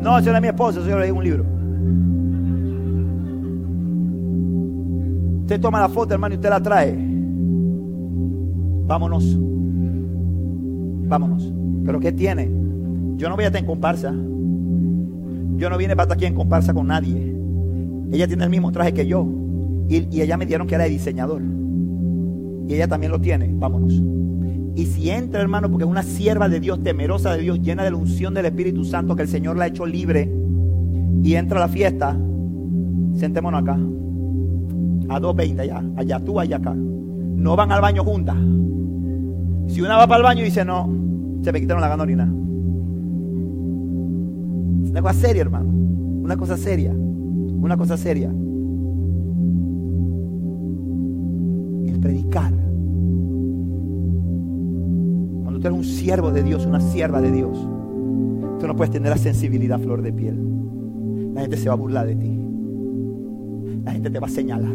No, 0.00 0.18
esa 0.18 0.30
era 0.30 0.40
mi 0.40 0.48
esposa, 0.48 0.80
eso 0.80 0.88
yo 0.88 0.98
leí 0.98 1.10
un 1.10 1.24
libro. 1.24 1.44
Usted 5.42 5.60
toma 5.60 5.80
la 5.80 5.88
foto, 5.88 6.14
hermano, 6.14 6.34
y 6.34 6.36
usted 6.36 6.50
la 6.50 6.60
trae. 6.60 6.96
Vámonos. 8.86 9.36
Vámonos. 11.08 11.52
¿Pero 11.84 12.00
qué 12.00 12.12
tiene? 12.12 12.50
Yo 13.16 13.28
no 13.28 13.34
voy 13.36 13.44
a 13.44 13.48
estar 13.48 13.60
en 13.60 13.66
comparsa. 13.66 14.12
Yo 15.56 15.70
no 15.70 15.76
vine 15.76 15.94
para 15.94 16.04
estar 16.04 16.16
aquí 16.16 16.26
en 16.26 16.34
comparsa 16.34 16.72
con 16.74 16.86
nadie. 16.88 17.36
Ella 18.12 18.26
tiene 18.26 18.44
el 18.44 18.50
mismo 18.50 18.72
traje 18.72 18.92
que 18.92 19.06
yo. 19.06 19.41
Y, 19.88 20.20
ella 20.20 20.36
me 20.36 20.46
dieron 20.46 20.66
que 20.66 20.74
era 20.74 20.84
de 20.84 20.90
diseñador. 20.90 21.42
Y 22.66 22.74
ella 22.74 22.88
también 22.88 23.12
lo 23.12 23.20
tiene. 23.20 23.50
Vámonos. 23.54 24.02
Y 24.74 24.86
si 24.86 25.10
entra, 25.10 25.40
hermano, 25.40 25.70
porque 25.70 25.84
es 25.84 25.90
una 25.90 26.02
sierva 26.02 26.48
de 26.48 26.60
Dios, 26.60 26.82
temerosa 26.82 27.34
de 27.34 27.42
Dios, 27.42 27.60
llena 27.60 27.84
de 27.84 27.90
la 27.90 27.96
unción 27.96 28.32
del 28.32 28.46
Espíritu 28.46 28.84
Santo, 28.84 29.14
que 29.14 29.22
el 29.22 29.28
Señor 29.28 29.56
la 29.56 29.64
ha 29.64 29.66
hecho 29.66 29.84
libre, 29.84 30.32
y 31.22 31.34
entra 31.34 31.58
a 31.58 31.60
la 31.60 31.68
fiesta, 31.68 32.18
sentémonos 33.14 33.62
acá. 33.62 33.78
A 35.08 35.20
2.20 35.20 35.60
allá, 35.60 35.84
allá 35.96 36.20
tú, 36.20 36.40
allá 36.40 36.56
acá. 36.56 36.74
No 36.74 37.54
van 37.54 37.70
al 37.70 37.82
baño 37.82 38.02
juntas. 38.02 38.36
Si 39.66 39.80
una 39.82 39.96
va 39.96 40.06
para 40.06 40.18
el 40.18 40.22
baño 40.22 40.40
y 40.42 40.44
dice, 40.44 40.64
no, 40.64 40.88
se 41.42 41.52
me 41.52 41.60
quitaron 41.60 41.82
la 41.82 41.88
gasolina. 41.88 42.24
Es 44.84 44.90
una 44.90 45.02
cosa 45.02 45.14
seria, 45.14 45.42
hermano. 45.42 45.68
Una 46.22 46.36
cosa 46.36 46.56
seria. 46.56 46.92
Una 46.92 47.76
cosa 47.76 47.96
seria. 47.96 48.32
Predicar 52.02 52.52
tú 55.62 55.68
eres 55.68 55.78
un 55.78 55.84
siervo 55.84 56.32
de 56.32 56.42
Dios, 56.42 56.66
una 56.66 56.80
sierva 56.80 57.20
de 57.20 57.30
Dios, 57.30 57.56
tú 58.58 58.66
no 58.66 58.74
puedes 58.74 58.90
tener 58.90 59.10
la 59.10 59.16
sensibilidad 59.16 59.78
flor 59.78 60.02
de 60.02 60.12
piel. 60.12 60.36
La 61.34 61.42
gente 61.42 61.56
se 61.56 61.68
va 61.68 61.74
a 61.74 61.76
burlar 61.76 62.06
de 62.06 62.16
ti. 62.16 62.38
La 63.84 63.92
gente 63.92 64.10
te 64.10 64.18
va 64.18 64.26
a 64.26 64.30
señalar. 64.30 64.74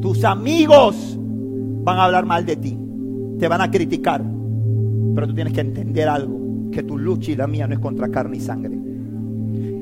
Tus 0.00 0.24
amigos 0.24 1.18
van 1.84 1.98
a 1.98 2.04
hablar 2.04 2.26
mal 2.26 2.44
de 2.44 2.56
ti. 2.56 2.76
Te 3.38 3.48
van 3.48 3.60
a 3.60 3.70
criticar. 3.70 4.22
Pero 5.14 5.26
tú 5.26 5.34
tienes 5.34 5.52
que 5.52 5.60
entender 5.60 6.08
algo. 6.08 6.70
Que 6.70 6.82
tu 6.82 6.98
lucha 6.98 7.30
y 7.30 7.36
la 7.36 7.46
mía 7.46 7.66
no 7.66 7.74
es 7.74 7.80
contra 7.80 8.08
carne 8.08 8.36
y 8.36 8.40
sangre 8.40 8.78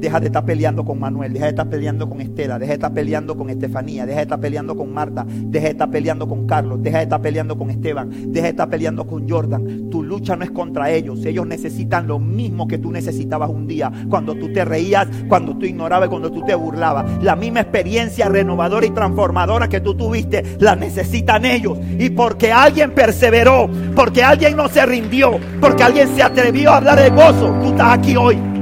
Deja 0.04 0.20
de 0.20 0.26
estar 0.26 0.44
peleando 0.44 0.84
con 0.84 1.00
Manuel, 1.00 1.32
deja 1.32 1.46
de 1.46 1.52
estar 1.52 1.66
peleando 1.66 2.06
con 2.06 2.20
Estela, 2.20 2.58
deja 2.58 2.72
de 2.72 2.74
estar 2.74 2.92
peleando 2.92 3.38
con 3.38 3.48
Estefanía, 3.48 4.04
deja 4.04 4.18
de 4.18 4.24
estar 4.24 4.38
peleando 4.38 4.76
con 4.76 4.92
Marta, 4.92 5.24
deja 5.26 5.64
de 5.64 5.70
estar 5.70 5.90
peleando 5.90 6.28
con 6.28 6.46
Carlos, 6.46 6.82
deja 6.82 6.98
de 6.98 7.04
estar 7.04 7.22
peleando 7.22 7.56
con 7.56 7.70
Esteban, 7.70 8.10
deja 8.30 8.44
de 8.44 8.50
estar 8.50 8.68
peleando 8.68 9.06
con 9.06 9.26
Jordan. 9.26 9.88
Tu 9.88 10.02
lucha 10.02 10.36
no 10.36 10.44
es 10.44 10.50
contra 10.50 10.90
ellos, 10.90 11.24
ellos 11.24 11.46
necesitan 11.46 12.06
lo 12.06 12.18
mismo 12.18 12.68
que 12.68 12.76
tú 12.76 12.92
necesitabas 12.92 13.48
un 13.48 13.66
día, 13.66 13.90
cuando 14.10 14.34
tú 14.34 14.52
te 14.52 14.62
reías, 14.66 15.08
cuando 15.26 15.56
tú 15.56 15.64
ignorabas, 15.64 16.10
cuando 16.10 16.30
tú 16.30 16.44
te 16.44 16.54
burlabas. 16.54 17.22
La 17.22 17.34
misma 17.34 17.60
experiencia 17.60 18.28
renovadora 18.28 18.84
y 18.84 18.90
transformadora 18.90 19.70
que 19.70 19.80
tú 19.80 19.94
tuviste, 19.94 20.58
la 20.60 20.76
necesitan 20.76 21.46
ellos. 21.46 21.78
Y 21.98 22.10
porque 22.10 22.52
alguien 22.52 22.90
perseveró, 22.90 23.70
porque 23.96 24.22
alguien 24.22 24.54
no 24.54 24.68
se 24.68 24.84
rindió, 24.84 25.40
porque 25.62 25.82
alguien 25.82 26.14
se 26.14 26.22
atrevió 26.22 26.72
a 26.72 26.76
hablar 26.76 27.00
de 27.00 27.08
gozo, 27.08 27.58
tú 27.62 27.68
estás 27.68 27.98
aquí 27.98 28.16
hoy. 28.16 28.53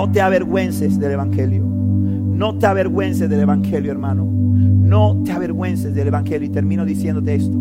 No 0.00 0.10
te 0.10 0.22
avergüences 0.22 0.98
del 0.98 1.12
Evangelio. 1.12 1.62
No 1.62 2.56
te 2.56 2.64
avergüences 2.64 3.28
del 3.28 3.40
Evangelio, 3.40 3.92
hermano. 3.92 4.24
No 4.24 5.22
te 5.26 5.30
avergüences 5.30 5.94
del 5.94 6.08
Evangelio. 6.08 6.48
Y 6.48 6.50
termino 6.50 6.86
diciéndote 6.86 7.34
esto. 7.34 7.54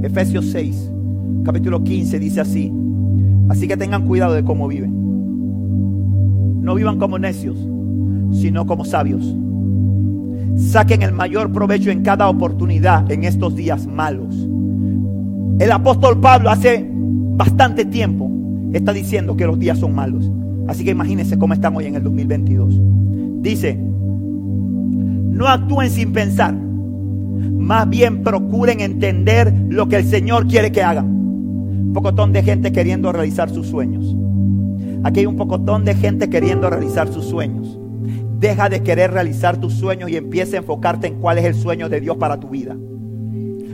Efesios 0.00 0.44
6, 0.52 0.92
capítulo 1.44 1.82
15 1.82 2.20
dice 2.20 2.42
así. 2.42 2.72
Así 3.48 3.66
que 3.66 3.76
tengan 3.76 4.06
cuidado 4.06 4.34
de 4.34 4.44
cómo 4.44 4.68
viven. 4.68 4.92
No 6.62 6.76
vivan 6.76 7.00
como 7.00 7.18
necios, 7.18 7.58
sino 8.30 8.66
como 8.66 8.84
sabios. 8.84 9.36
Saquen 10.54 11.02
el 11.02 11.10
mayor 11.10 11.50
provecho 11.50 11.90
en 11.90 12.02
cada 12.02 12.28
oportunidad 12.28 13.10
en 13.10 13.24
estos 13.24 13.56
días 13.56 13.88
malos. 13.88 14.48
El 15.58 15.72
apóstol 15.72 16.20
Pablo 16.20 16.50
hace 16.50 16.88
bastante 16.88 17.84
tiempo 17.84 18.30
está 18.72 18.92
diciendo 18.92 19.36
que 19.36 19.44
los 19.44 19.58
días 19.58 19.80
son 19.80 19.92
malos. 19.92 20.30
Así 20.70 20.84
que 20.84 20.92
imagínense 20.92 21.36
cómo 21.36 21.52
estamos 21.52 21.80
hoy 21.80 21.88
en 21.88 21.96
el 21.96 22.04
2022. 22.04 22.80
Dice, 23.42 23.74
no 23.76 25.48
actúen 25.48 25.90
sin 25.90 26.12
pensar. 26.12 26.54
Más 26.54 27.90
bien 27.90 28.22
procuren 28.22 28.78
entender 28.80 29.52
lo 29.68 29.88
que 29.88 29.96
el 29.96 30.04
Señor 30.04 30.46
quiere 30.46 30.70
que 30.70 30.84
hagan. 30.84 31.06
Un 31.06 31.92
pocotón 31.92 32.32
de 32.32 32.44
gente 32.44 32.70
queriendo 32.70 33.10
realizar 33.10 33.50
sus 33.50 33.66
sueños. 33.66 34.16
Aquí 35.02 35.18
hay 35.18 35.26
un 35.26 35.34
pocotón 35.34 35.84
de 35.84 35.96
gente 35.96 36.30
queriendo 36.30 36.70
realizar 36.70 37.08
sus 37.08 37.24
sueños. 37.24 37.76
Deja 38.38 38.68
de 38.68 38.84
querer 38.84 39.10
realizar 39.10 39.56
tus 39.56 39.74
sueños 39.74 40.08
y 40.08 40.16
empieza 40.16 40.54
a 40.54 40.60
enfocarte 40.60 41.08
en 41.08 41.18
cuál 41.18 41.38
es 41.38 41.46
el 41.46 41.56
sueño 41.56 41.88
de 41.88 42.00
Dios 42.00 42.16
para 42.16 42.38
tu 42.38 42.48
vida. 42.48 42.76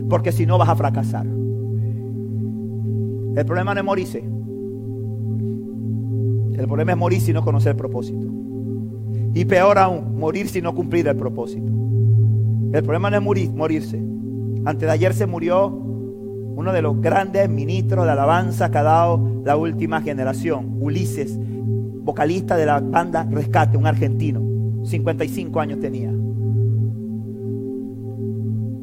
Porque 0.09 0.33
si 0.33 0.47
no 0.47 0.57
vas 0.57 0.71
a 0.71 0.77
fracasar. 0.77 1.27
El 3.37 3.45
problema 3.45 3.75
no 3.75 3.81
es 3.81 3.85
morirse. 3.85 4.36
El 6.57 6.67
problema 6.67 6.93
es 6.93 6.99
morir 6.99 7.21
si 7.21 7.33
no 7.33 7.43
conocer 7.43 7.73
el 7.73 7.77
propósito. 7.77 8.27
Y 9.35 9.45
peor 9.45 9.79
aún, 9.79 10.19
morir 10.19 10.49
si 10.49 10.63
no 10.63 10.75
cumplir 10.75 11.07
el 11.07 11.17
propósito. 11.17 11.71
El 12.73 12.83
problema 12.83 13.11
no 13.11 13.17
es 13.19 13.23
morir, 13.23 13.51
morirse. 13.53 14.03
Antes 14.65 14.87
de 14.87 14.91
ayer 14.91 15.13
se 15.13 15.27
murió 15.27 15.67
uno 15.67 16.73
de 16.73 16.81
los 16.81 17.01
grandes 17.03 17.51
ministros 17.51 18.07
de 18.07 18.13
alabanza 18.13 18.71
que 18.71 18.79
ha 18.79 18.83
dado 18.83 19.43
la 19.45 19.57
última 19.57 20.01
generación, 20.01 20.79
Ulises, 20.81 21.39
vocalista 22.03 22.57
de 22.57 22.65
la 22.65 22.81
banda 22.81 23.29
Rescate, 23.31 23.77
un 23.77 23.87
argentino. 23.87 24.41
55 24.85 25.61
años 25.61 25.81
tenía. 25.81 26.11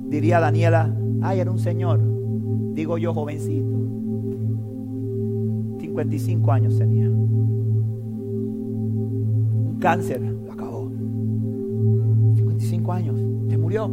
Diría 0.10 0.40
Daniela, 0.40 0.95
ay, 1.24 1.40
era 1.40 1.50
un 1.50 1.58
señor. 1.58 2.00
Digo 2.76 3.00
yo, 3.00 3.14
jovencito. 3.16 3.80
55 5.80 6.52
años 6.52 6.78
tenía 6.78 7.10
cáncer, 9.84 10.22
lo 10.22 10.53
acabó. 10.53 10.89
55 12.35 12.93
años, 12.93 13.19
se 13.49 13.57
murió. 13.57 13.91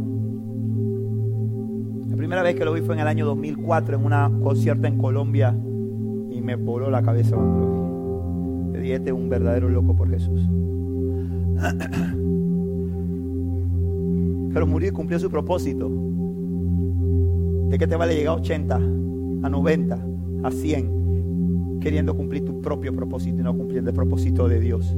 La 2.09 2.17
primera 2.17 2.45
vez 2.45 2.55
que 2.55 2.65
lo 2.65 2.73
vi 2.73 2.81
fue 2.81 2.95
en 2.95 3.01
el 3.01 3.09
año 3.09 3.27
2004 3.27 3.97
en 3.97 4.05
una 4.05 4.31
concierta 4.41 4.87
en 4.87 4.99
Colombia 4.99 5.53
y 6.31 6.41
me 6.41 6.55
voló 6.55 6.91
la 6.91 7.03
cabeza 7.03 7.35
cuando 7.35 7.59
lo 7.59 7.73
vi. 7.73 8.73
Le 8.73 8.81
dije, 8.83 8.95
este 8.95 9.11
es 9.11 9.17
un 9.17 9.29
verdadero 9.29 9.69
loco 9.69 9.97
por 9.97 10.09
Jesús. 10.09 10.41
pero 14.55 14.67
murió 14.69 14.91
y 14.91 14.93
cumplió 14.93 15.19
su 15.19 15.29
propósito. 15.29 15.91
¿De 17.69 17.79
qué 17.79 17.89
te 17.89 17.97
vale 17.97 18.15
llegar 18.15 18.37
a 18.37 18.41
80, 18.41 18.77
a 18.77 18.81
90, 19.49 20.07
a 20.45 20.51
100, 20.53 21.81
queriendo 21.81 22.15
cumplir 22.15 22.45
tu 22.45 22.61
propio 22.61 22.95
propósito 22.95 23.41
y 23.41 23.43
no 23.43 23.57
cumpliendo 23.57 23.91
el 23.91 23.97
propósito 23.97 24.47
de 24.47 24.61
Dios? 24.61 24.97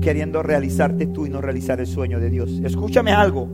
Queriendo 0.00 0.42
realizarte 0.42 1.06
tú 1.06 1.26
y 1.26 1.30
no 1.30 1.40
realizar 1.40 1.80
el 1.80 1.86
sueño 1.86 2.20
de 2.20 2.30
Dios. 2.30 2.60
Escúchame 2.64 3.12
algo. 3.12 3.48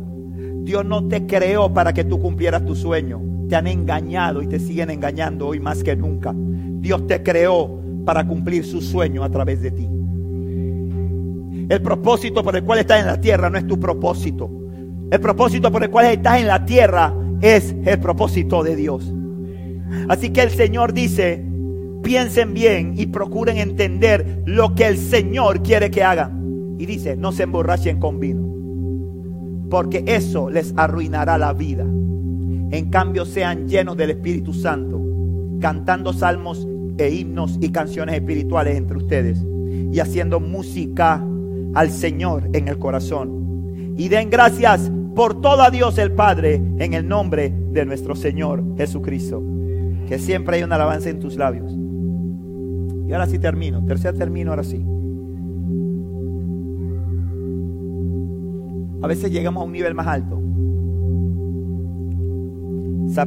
Dios 0.63 0.85
no 0.85 1.07
te 1.09 1.27
creó 1.27 1.73
para 1.73 1.93
que 1.93 2.05
tú 2.05 2.19
cumplieras 2.19 2.65
tu 2.65 2.75
sueño. 2.75 3.21
Te 3.49 3.57
han 3.57 3.67
engañado 3.67 4.43
y 4.43 4.47
te 4.47 4.59
siguen 4.59 4.91
engañando 4.91 5.49
hoy 5.49 5.61
más 5.61 5.83
que 5.83 5.95
nunca. 5.97 6.35
Dios 6.35 7.07
te 7.07 7.23
creó 7.23 7.81
para 8.05 8.27
cumplir 8.27 8.65
su 8.65 8.81
sueño 8.81 9.25
a 9.25 9.31
través 9.31 9.61
de 9.63 9.71
ti. 9.71 9.89
El 11.69 11.81
propósito 11.83 12.43
por 12.43 12.57
el 12.57 12.65
cual 12.65 12.81
estás 12.81 13.01
en 13.01 13.07
la 13.07 13.21
tierra 13.21 13.49
no 13.51 13.59
es 13.59 13.67
tu 13.67 13.79
propósito. 13.79 14.51
El 15.11 15.21
propósito 15.21 15.71
por 15.71 15.83
el 15.83 15.91
cual 15.91 16.07
estás 16.07 16.41
en 16.41 16.47
la 16.47 16.65
tierra 16.65 17.15
es 17.41 17.75
el 17.85 17.99
propósito 18.01 18.63
de 18.63 18.77
Dios. 18.77 19.13
Así 20.09 20.31
que 20.31 20.43
el 20.43 20.51
Señor 20.51 20.93
dice, 20.93 21.45
piensen 22.05 22.55
bien 22.55 22.95
y 22.97 23.07
procuren 23.07 23.57
entender 23.57 24.43
lo 24.47 24.77
que 24.77 24.87
el 24.87 24.97
Señor 24.97 25.63
quiere 25.63 25.91
que 25.91 26.05
hagan. 26.05 26.77
Y 26.79 26.87
dice, 26.87 27.17
no 27.17 27.33
se 27.33 27.45
emborrachen 27.45 27.99
con 27.99 28.21
vino, 28.21 29.69
porque 29.71 30.05
eso 30.07 30.51
les 30.51 30.73
arruinará 30.77 31.39
la 31.39 31.53
vida. 31.53 31.83
En 31.83 32.91
cambio, 32.91 33.25
sean 33.25 33.69
llenos 33.69 33.97
del 33.97 34.11
Espíritu 34.11 34.53
Santo, 34.53 35.01
cantando 35.61 36.13
salmos 36.13 36.69
e 36.99 37.11
himnos 37.11 37.59
y 37.61 37.71
canciones 37.71 38.15
espirituales 38.17 38.77
entre 38.77 38.97
ustedes 38.97 39.45
y 39.93 39.99
haciendo 39.99 40.41
música 40.41 41.25
al 41.75 41.91
Señor 41.91 42.49
en 42.53 42.69
el 42.69 42.79
corazón. 42.79 43.95
Y 43.97 44.09
den 44.09 44.31
gracias 44.31 44.91
por 45.15 45.41
todo 45.41 45.63
a 45.63 45.71
Dios 45.71 45.99
el 45.99 46.13
Padre 46.13 46.55
en 46.55 46.95
el 46.95 47.07
nombre 47.07 47.53
de 47.71 47.87
nuestro 47.87 48.15
Señor 48.17 48.65
Jesucristo. 48.77 49.43
Que 50.09 50.19
siempre 50.19 50.57
hay 50.57 50.63
una 50.65 50.75
alabanza 50.75 51.09
en 51.09 51.21
tus 51.21 51.37
labios. 51.37 51.84
Ahora 53.15 53.27
sí 53.27 53.39
termino. 53.39 53.85
Tercer 53.85 54.17
término, 54.17 54.51
ahora 54.51 54.65
sí. 54.65 54.85
A 59.03 59.07
veces 59.07 59.31
llegamos 59.31 59.63
a 59.63 59.67
un 59.67 59.73
nivel 59.73 59.95
más 59.95 60.07
alto. 60.07 60.41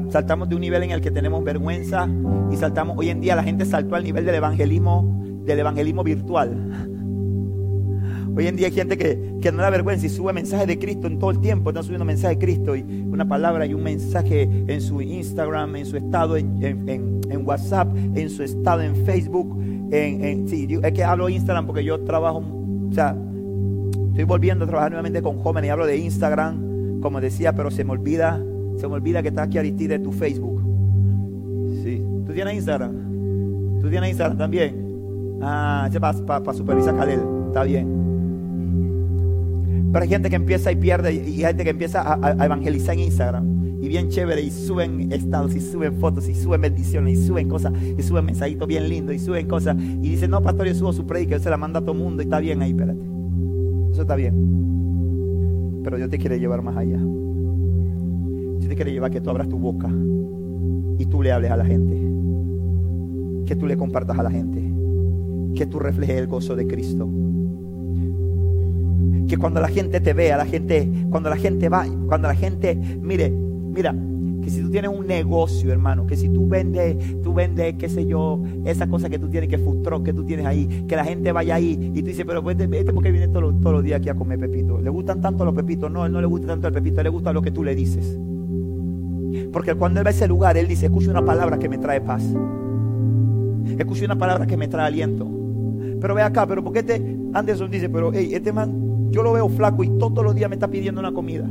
Saltamos 0.10 0.50
de 0.50 0.56
un 0.56 0.62
nivel 0.62 0.84
en 0.84 0.92
el 0.92 1.02
que 1.02 1.12
tenemos 1.12 1.44
vergüenza 1.44 2.10
y 2.52 2.58
saltamos. 2.58 2.98
Hoy 2.98 3.10
en 3.10 3.22
día 3.22 3.36
la 3.36 3.44
gente 3.44 3.64
saltó 3.64 3.96
al 3.96 4.04
nivel 4.04 4.26
del 4.26 4.36
evangelismo, 4.36 5.22
del 5.46 5.60
evangelismo 5.60 6.04
virtual. 6.04 6.96
Hoy 8.36 8.48
en 8.48 8.56
día 8.56 8.68
hay 8.68 8.74
gente 8.74 8.98
que, 8.98 9.38
que 9.42 9.52
no 9.52 9.64
da 9.64 9.70
vergüenza 9.70 10.06
y 10.06 10.10
sube 10.10 10.34
mensajes 10.34 10.68
de 10.68 10.78
Cristo 10.78 11.08
en 11.08 11.18
todo 11.18 11.32
el 11.32 11.40
tiempo. 11.40 11.70
Están 11.70 11.84
subiendo 11.84 12.06
mensajes 12.06 12.38
de 12.38 12.46
Cristo 12.46 12.76
y 12.76 12.82
una 12.82 13.28
palabra 13.28 13.66
y 13.66 13.74
un 13.74 13.82
mensaje 13.82 14.44
en 14.68 14.82
su 14.82 15.02
Instagram, 15.02 15.76
en 15.76 15.86
su 15.86 15.98
estado 15.98 16.38
en, 16.38 17.22
WhatsApp, 17.46 17.88
en 17.96 18.30
su 18.30 18.44
estado 18.44 18.82
en 18.82 18.96
Facebook. 19.06 19.58
En, 19.92 20.48
sí, 20.48 20.68
es 20.84 20.92
que 20.92 21.04
hablo 21.04 21.30
Instagram 21.30 21.66
porque 21.66 21.84
yo 21.84 22.00
trabajo, 22.02 22.40
o 22.40 22.94
sea, 22.94 23.16
estoy 24.10 24.24
volviendo 24.26 24.66
a 24.66 24.68
trabajar 24.68 24.92
nuevamente 24.92 25.22
con 25.22 25.40
jóvenes 25.40 25.70
y 25.70 25.72
hablo 25.72 25.86
de 25.86 25.98
Instagram, 25.98 27.00
como 27.02 27.22
decía, 27.22 27.54
pero 27.54 27.72
se 27.72 27.84
me 27.84 27.92
olvida, 27.92 28.42
se 28.78 28.88
me 28.88 28.96
olvida 28.96 29.22
que 29.22 29.30
está 29.30 29.44
aquí 29.44 29.58
Aristide 29.58 30.00
tu 30.00 30.12
Facebook. 30.12 30.62
Sí, 31.84 32.04
¿tú 32.26 32.34
tienes 32.34 32.56
Instagram? 32.56 33.80
¿Tú 33.82 33.90
tienes 33.90 34.10
Instagram 34.10 34.38
también? 34.38 35.40
Ah, 35.42 35.86
ese 35.90 36.00
para 36.00 36.44
pa, 36.44 36.54
supervisar 36.54 36.96
Calel, 36.96 37.22
está 37.48 37.64
bien. 37.64 37.88
Pero 39.92 40.04
hay 40.04 40.10
gente 40.10 40.30
que 40.30 40.36
empieza 40.36 40.72
y 40.72 40.76
pierde 40.76 41.14
y 41.14 41.44
hay 41.44 41.48
gente 41.48 41.64
que 41.64 41.70
empieza 41.70 42.20
a, 42.22 42.46
evangelizar 42.46 42.96
en 42.96 43.02
Instagram. 43.02 43.57
Y 43.80 43.88
bien 43.88 44.10
chévere, 44.10 44.42
y 44.42 44.50
suben 44.50 45.12
estados, 45.12 45.56
y 45.56 45.62
suben 45.62 45.94
fotos, 45.96 46.28
y 46.28 46.34
suben 46.34 46.62
bendiciones, 46.62 47.20
y 47.20 47.28
suben 47.28 47.48
cosas, 47.48 47.74
y 47.98 48.02
suben 48.02 48.26
mensajitos 48.26 48.68
bien 48.68 48.90
lindos, 48.90 49.16
y 49.16 49.20
suben 49.20 49.48
cosas. 49.48 49.78
Y 49.78 50.10
dicen, 50.10 50.32
no, 50.32 50.42
pastor, 50.42 50.68
yo 50.68 50.74
subo 50.74 50.94
su 50.94 51.06
predica, 51.06 51.38
yo 51.38 51.44
se 51.44 51.50
la 51.50 51.58
manda 51.58 51.80
a 51.80 51.82
todo 51.82 51.94
el 51.94 52.00
mundo, 52.00 52.24
y 52.24 52.26
está 52.26 52.40
bien 52.40 52.62
ahí, 52.62 52.72
espérate. 52.72 53.02
Eso 53.92 54.02
está 54.02 54.16
bien. 54.16 55.82
Pero 55.84 55.98
Dios 55.98 56.10
te 56.10 56.18
quiere 56.18 56.40
llevar 56.40 56.62
más 56.62 56.76
allá. 56.76 57.00
Dios 57.00 58.68
te 58.68 58.76
quiere 58.76 58.92
llevar 58.92 59.12
que 59.12 59.22
tú 59.22 59.30
abras 59.30 59.48
tu 59.48 59.58
boca 59.58 59.90
y 61.00 61.06
tú 61.06 61.22
le 61.22 61.32
hables 61.32 61.52
a 61.52 61.58
la 61.58 61.66
gente. 61.66 61.96
Que 63.46 63.56
tú 63.56 63.68
le 63.68 63.78
compartas 63.78 64.18
a 64.18 64.24
la 64.24 64.32
gente. 64.32 64.62
Que 65.56 65.66
tú 65.66 65.80
reflejes 65.80 66.18
el 66.18 66.28
gozo 66.28 66.56
de 66.56 66.68
Cristo 66.68 67.10
que 69.28 69.38
cuando 69.38 69.60
la 69.60 69.68
gente 69.68 70.00
te 70.00 70.14
vea, 70.14 70.38
la 70.38 70.46
gente, 70.46 70.90
cuando 71.10 71.30
la 71.30 71.36
gente 71.36 71.70
va, 71.70 71.86
cuando 72.08 72.28
la 72.28 72.36
gente, 72.36 72.76
mire, 72.76 73.34
mira, 73.78 73.96
que 74.42 74.50
si 74.50 74.62
tú 74.62 74.72
tienes 74.72 74.90
un 74.90 75.06
negocio, 75.06 75.72
hermano, 75.72 76.08
que 76.08 76.16
si 76.16 76.30
tú 76.30 76.48
vendes, 76.48 77.22
tú 77.22 77.34
vendes, 77.34 77.76
qué 77.78 77.88
sé 77.90 78.08
yo, 78.08 78.42
esa 78.66 78.88
cosa 78.88 79.08
que 79.08 79.20
tú 79.20 79.30
tienes, 79.30 79.50
que 79.50 79.60
frustró, 79.60 80.02
que 80.02 80.14
tú 80.14 80.24
tienes 80.24 80.48
ahí, 80.48 80.86
que 80.88 80.96
la 80.96 81.06
gente 81.06 81.32
vaya 81.32 81.56
ahí 81.56 81.92
y 81.94 82.02
tú 82.02 82.08
dices, 82.08 82.26
pero 82.26 82.42
pues, 82.42 82.60
este, 82.60 82.80
este 82.80 82.92
porque 82.92 83.12
viene 83.12 83.28
todos 83.28 83.54
los, 83.62 83.84
días 83.84 84.00
aquí 84.00 84.10
a 84.10 84.16
comer 84.16 84.40
pepito. 84.40 84.82
¿Le 84.82 84.90
gustan 84.90 85.22
tanto 85.22 85.46
los 85.46 85.54
pepitos? 85.54 85.92
No, 85.92 86.06
él 86.08 86.12
no 86.12 86.22
le 86.22 86.28
gusta 86.28 86.48
tanto 86.48 86.68
el 86.68 86.74
pepito, 86.74 87.04
le 87.04 87.10
gusta 87.10 87.32
lo 87.34 87.44
que 87.44 87.52
tú 87.52 87.64
le 87.64 87.76
dices. 87.76 88.18
Porque 89.54 89.76
cuando 89.76 90.00
él 90.00 90.06
va 90.06 90.10
a 90.10 90.14
ese 90.14 90.28
lugar, 90.28 90.58
él 90.58 90.68
dice, 90.68 90.88
escucha 90.88 91.12
una 91.12 91.24
palabra 91.24 91.60
que 91.60 91.70
me 91.70 91.78
trae 91.78 92.02
paz. 92.02 92.24
Escucha 93.78 94.06
una 94.06 94.18
palabra 94.18 94.48
que 94.48 94.58
me 94.58 94.68
trae 94.68 94.88
aliento. 94.88 95.28
Pero 96.02 96.16
ve 96.16 96.24
acá, 96.24 96.48
pero 96.48 96.64
porque 96.64 96.80
este 96.80 97.18
Anderson 97.34 97.70
dice, 97.70 97.90
pero 97.90 98.12
hey, 98.12 98.30
este 98.34 98.52
man 98.52 99.12
yo 99.12 99.24
lo 99.24 99.34
veo 99.34 99.48
flaco 99.50 99.84
y 99.84 99.90
todos 99.98 100.24
los 100.24 100.34
días 100.34 100.50
me 100.50 100.56
está 100.56 100.68
pidiendo 100.68 101.00
una 101.00 101.12
comida. 101.12 101.48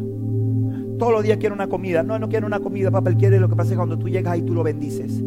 Todos 0.98 1.12
los 1.12 1.22
días 1.22 1.38
quiere 1.38 1.54
una 1.54 1.68
comida. 1.68 2.02
No, 2.02 2.18
no 2.18 2.28
quiere 2.28 2.46
una 2.46 2.60
comida, 2.60 2.90
papá. 2.90 3.10
Él 3.10 3.16
quiere 3.16 3.38
lo 3.38 3.48
que 3.48 3.56
pasa 3.56 3.70
es 3.70 3.76
cuando 3.76 3.98
tú 3.98 4.08
llegas 4.08 4.32
ahí 4.32 4.42
tú 4.42 4.54
lo 4.54 4.62
bendices. 4.62 5.22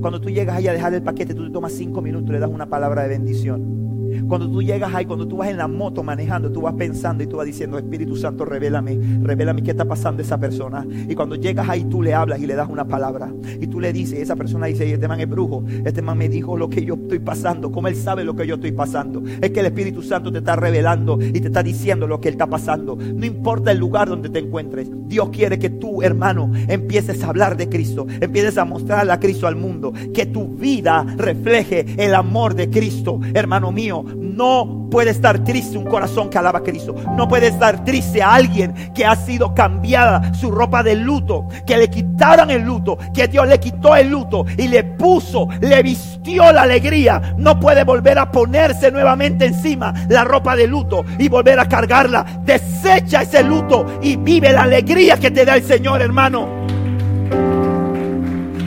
Cuando 0.00 0.20
tú 0.20 0.30
llegas 0.30 0.56
ahí 0.56 0.66
a 0.66 0.72
dejar 0.72 0.94
el 0.94 1.02
paquete, 1.02 1.34
tú 1.34 1.44
te 1.44 1.50
tomas 1.50 1.72
cinco 1.72 2.00
minutos 2.00 2.30
le 2.30 2.38
das 2.38 2.48
una 2.48 2.66
palabra 2.66 3.02
de 3.02 3.08
bendición. 3.08 3.89
Cuando 4.28 4.50
tú 4.50 4.62
llegas 4.62 4.94
ahí, 4.94 5.06
cuando 5.06 5.26
tú 5.26 5.36
vas 5.36 5.48
en 5.48 5.56
la 5.56 5.68
moto 5.68 6.02
manejando, 6.02 6.50
tú 6.50 6.62
vas 6.62 6.74
pensando 6.74 7.22
y 7.22 7.26
tú 7.26 7.36
vas 7.36 7.46
diciendo, 7.46 7.78
Espíritu 7.78 8.16
Santo, 8.16 8.44
revélame, 8.44 8.98
revélame 9.22 9.62
qué 9.62 9.72
está 9.72 9.84
pasando 9.84 10.22
esa 10.22 10.38
persona. 10.38 10.86
Y 11.08 11.14
cuando 11.14 11.36
llegas 11.36 11.68
ahí, 11.68 11.84
tú 11.84 12.02
le 12.02 12.14
hablas 12.14 12.40
y 12.40 12.46
le 12.46 12.54
das 12.54 12.68
una 12.68 12.86
palabra. 12.86 13.32
Y 13.60 13.66
tú 13.66 13.80
le 13.80 13.92
dices, 13.92 14.18
esa 14.18 14.36
persona 14.36 14.66
dice, 14.66 14.90
este 14.90 15.08
man 15.08 15.20
es 15.20 15.28
brujo, 15.28 15.64
este 15.84 16.02
man 16.02 16.18
me 16.18 16.28
dijo 16.28 16.56
lo 16.56 16.68
que 16.68 16.84
yo 16.84 16.94
estoy 16.94 17.18
pasando, 17.18 17.70
como 17.72 17.88
él 17.88 17.96
sabe 17.96 18.24
lo 18.24 18.34
que 18.34 18.46
yo 18.46 18.56
estoy 18.56 18.72
pasando. 18.72 19.22
Es 19.40 19.50
que 19.50 19.60
el 19.60 19.66
Espíritu 19.66 20.02
Santo 20.02 20.32
te 20.32 20.38
está 20.38 20.56
revelando 20.56 21.18
y 21.20 21.40
te 21.40 21.48
está 21.48 21.62
diciendo 21.62 22.06
lo 22.06 22.20
que 22.20 22.28
él 22.28 22.34
está 22.34 22.46
pasando. 22.46 22.96
No 22.96 23.26
importa 23.26 23.72
el 23.72 23.78
lugar 23.78 24.08
donde 24.08 24.28
te 24.28 24.38
encuentres, 24.38 24.90
Dios 25.06 25.30
quiere 25.30 25.58
que 25.58 25.70
tú, 25.70 26.02
hermano, 26.02 26.52
empieces 26.68 27.22
a 27.22 27.28
hablar 27.28 27.56
de 27.56 27.68
Cristo, 27.68 28.06
empieces 28.20 28.58
a 28.58 28.64
mostrar 28.64 29.10
a 29.10 29.20
Cristo 29.20 29.46
al 29.46 29.56
mundo, 29.56 29.92
que 30.14 30.26
tu 30.26 30.46
vida 30.48 31.04
refleje 31.16 31.86
el 31.98 32.14
amor 32.14 32.54
de 32.54 32.70
Cristo, 32.70 33.20
hermano 33.34 33.72
mío 33.72 33.99
no 34.16 34.88
puede 34.90 35.10
estar 35.10 35.42
triste 35.44 35.78
un 35.78 35.84
corazón 35.84 36.30
que 36.30 36.38
alaba 36.38 36.60
a 36.60 36.62
Cristo. 36.62 36.94
No 37.16 37.28
puede 37.28 37.48
estar 37.48 37.84
triste 37.84 38.22
a 38.22 38.34
alguien 38.34 38.74
que 38.94 39.04
ha 39.04 39.16
sido 39.16 39.54
cambiada 39.54 40.34
su 40.34 40.50
ropa 40.50 40.82
de 40.82 40.96
luto, 40.96 41.48
que 41.66 41.76
le 41.76 41.88
quitaron 41.88 42.50
el 42.50 42.62
luto, 42.62 42.98
que 43.14 43.28
Dios 43.28 43.46
le 43.46 43.58
quitó 43.60 43.96
el 43.96 44.08
luto 44.08 44.44
y 44.56 44.68
le 44.68 44.84
puso, 44.84 45.48
le 45.60 45.82
vistió 45.82 46.52
la 46.52 46.62
alegría. 46.62 47.34
No 47.36 47.58
puede 47.58 47.84
volver 47.84 48.18
a 48.18 48.30
ponerse 48.30 48.90
nuevamente 48.90 49.46
encima 49.46 49.94
la 50.08 50.24
ropa 50.24 50.56
de 50.56 50.66
luto 50.66 51.04
y 51.18 51.28
volver 51.28 51.58
a 51.60 51.68
cargarla. 51.68 52.40
Desecha 52.44 53.22
ese 53.22 53.42
luto 53.42 53.86
y 54.02 54.16
vive 54.16 54.52
la 54.52 54.62
alegría 54.62 55.18
que 55.18 55.30
te 55.30 55.44
da 55.44 55.56
el 55.56 55.64
Señor, 55.64 56.02
hermano. 56.02 56.48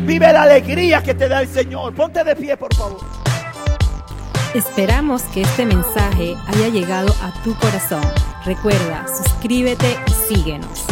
Vive 0.05 0.33
la 0.33 0.43
alegría 0.43 1.01
que 1.01 1.13
te 1.13 1.27
da 1.27 1.41
el 1.41 1.47
Señor. 1.47 1.93
Ponte 1.93 2.23
de 2.23 2.35
pie, 2.35 2.57
por 2.57 2.73
favor. 2.75 3.32
Esperamos 4.53 5.23
que 5.23 5.41
este 5.41 5.65
mensaje 5.65 6.35
haya 6.45 6.69
llegado 6.69 7.11
a 7.23 7.31
tu 7.43 7.55
corazón. 7.55 8.03
Recuerda, 8.45 9.03
suscríbete 9.07 9.97
y 10.05 10.35
síguenos. 10.35 10.85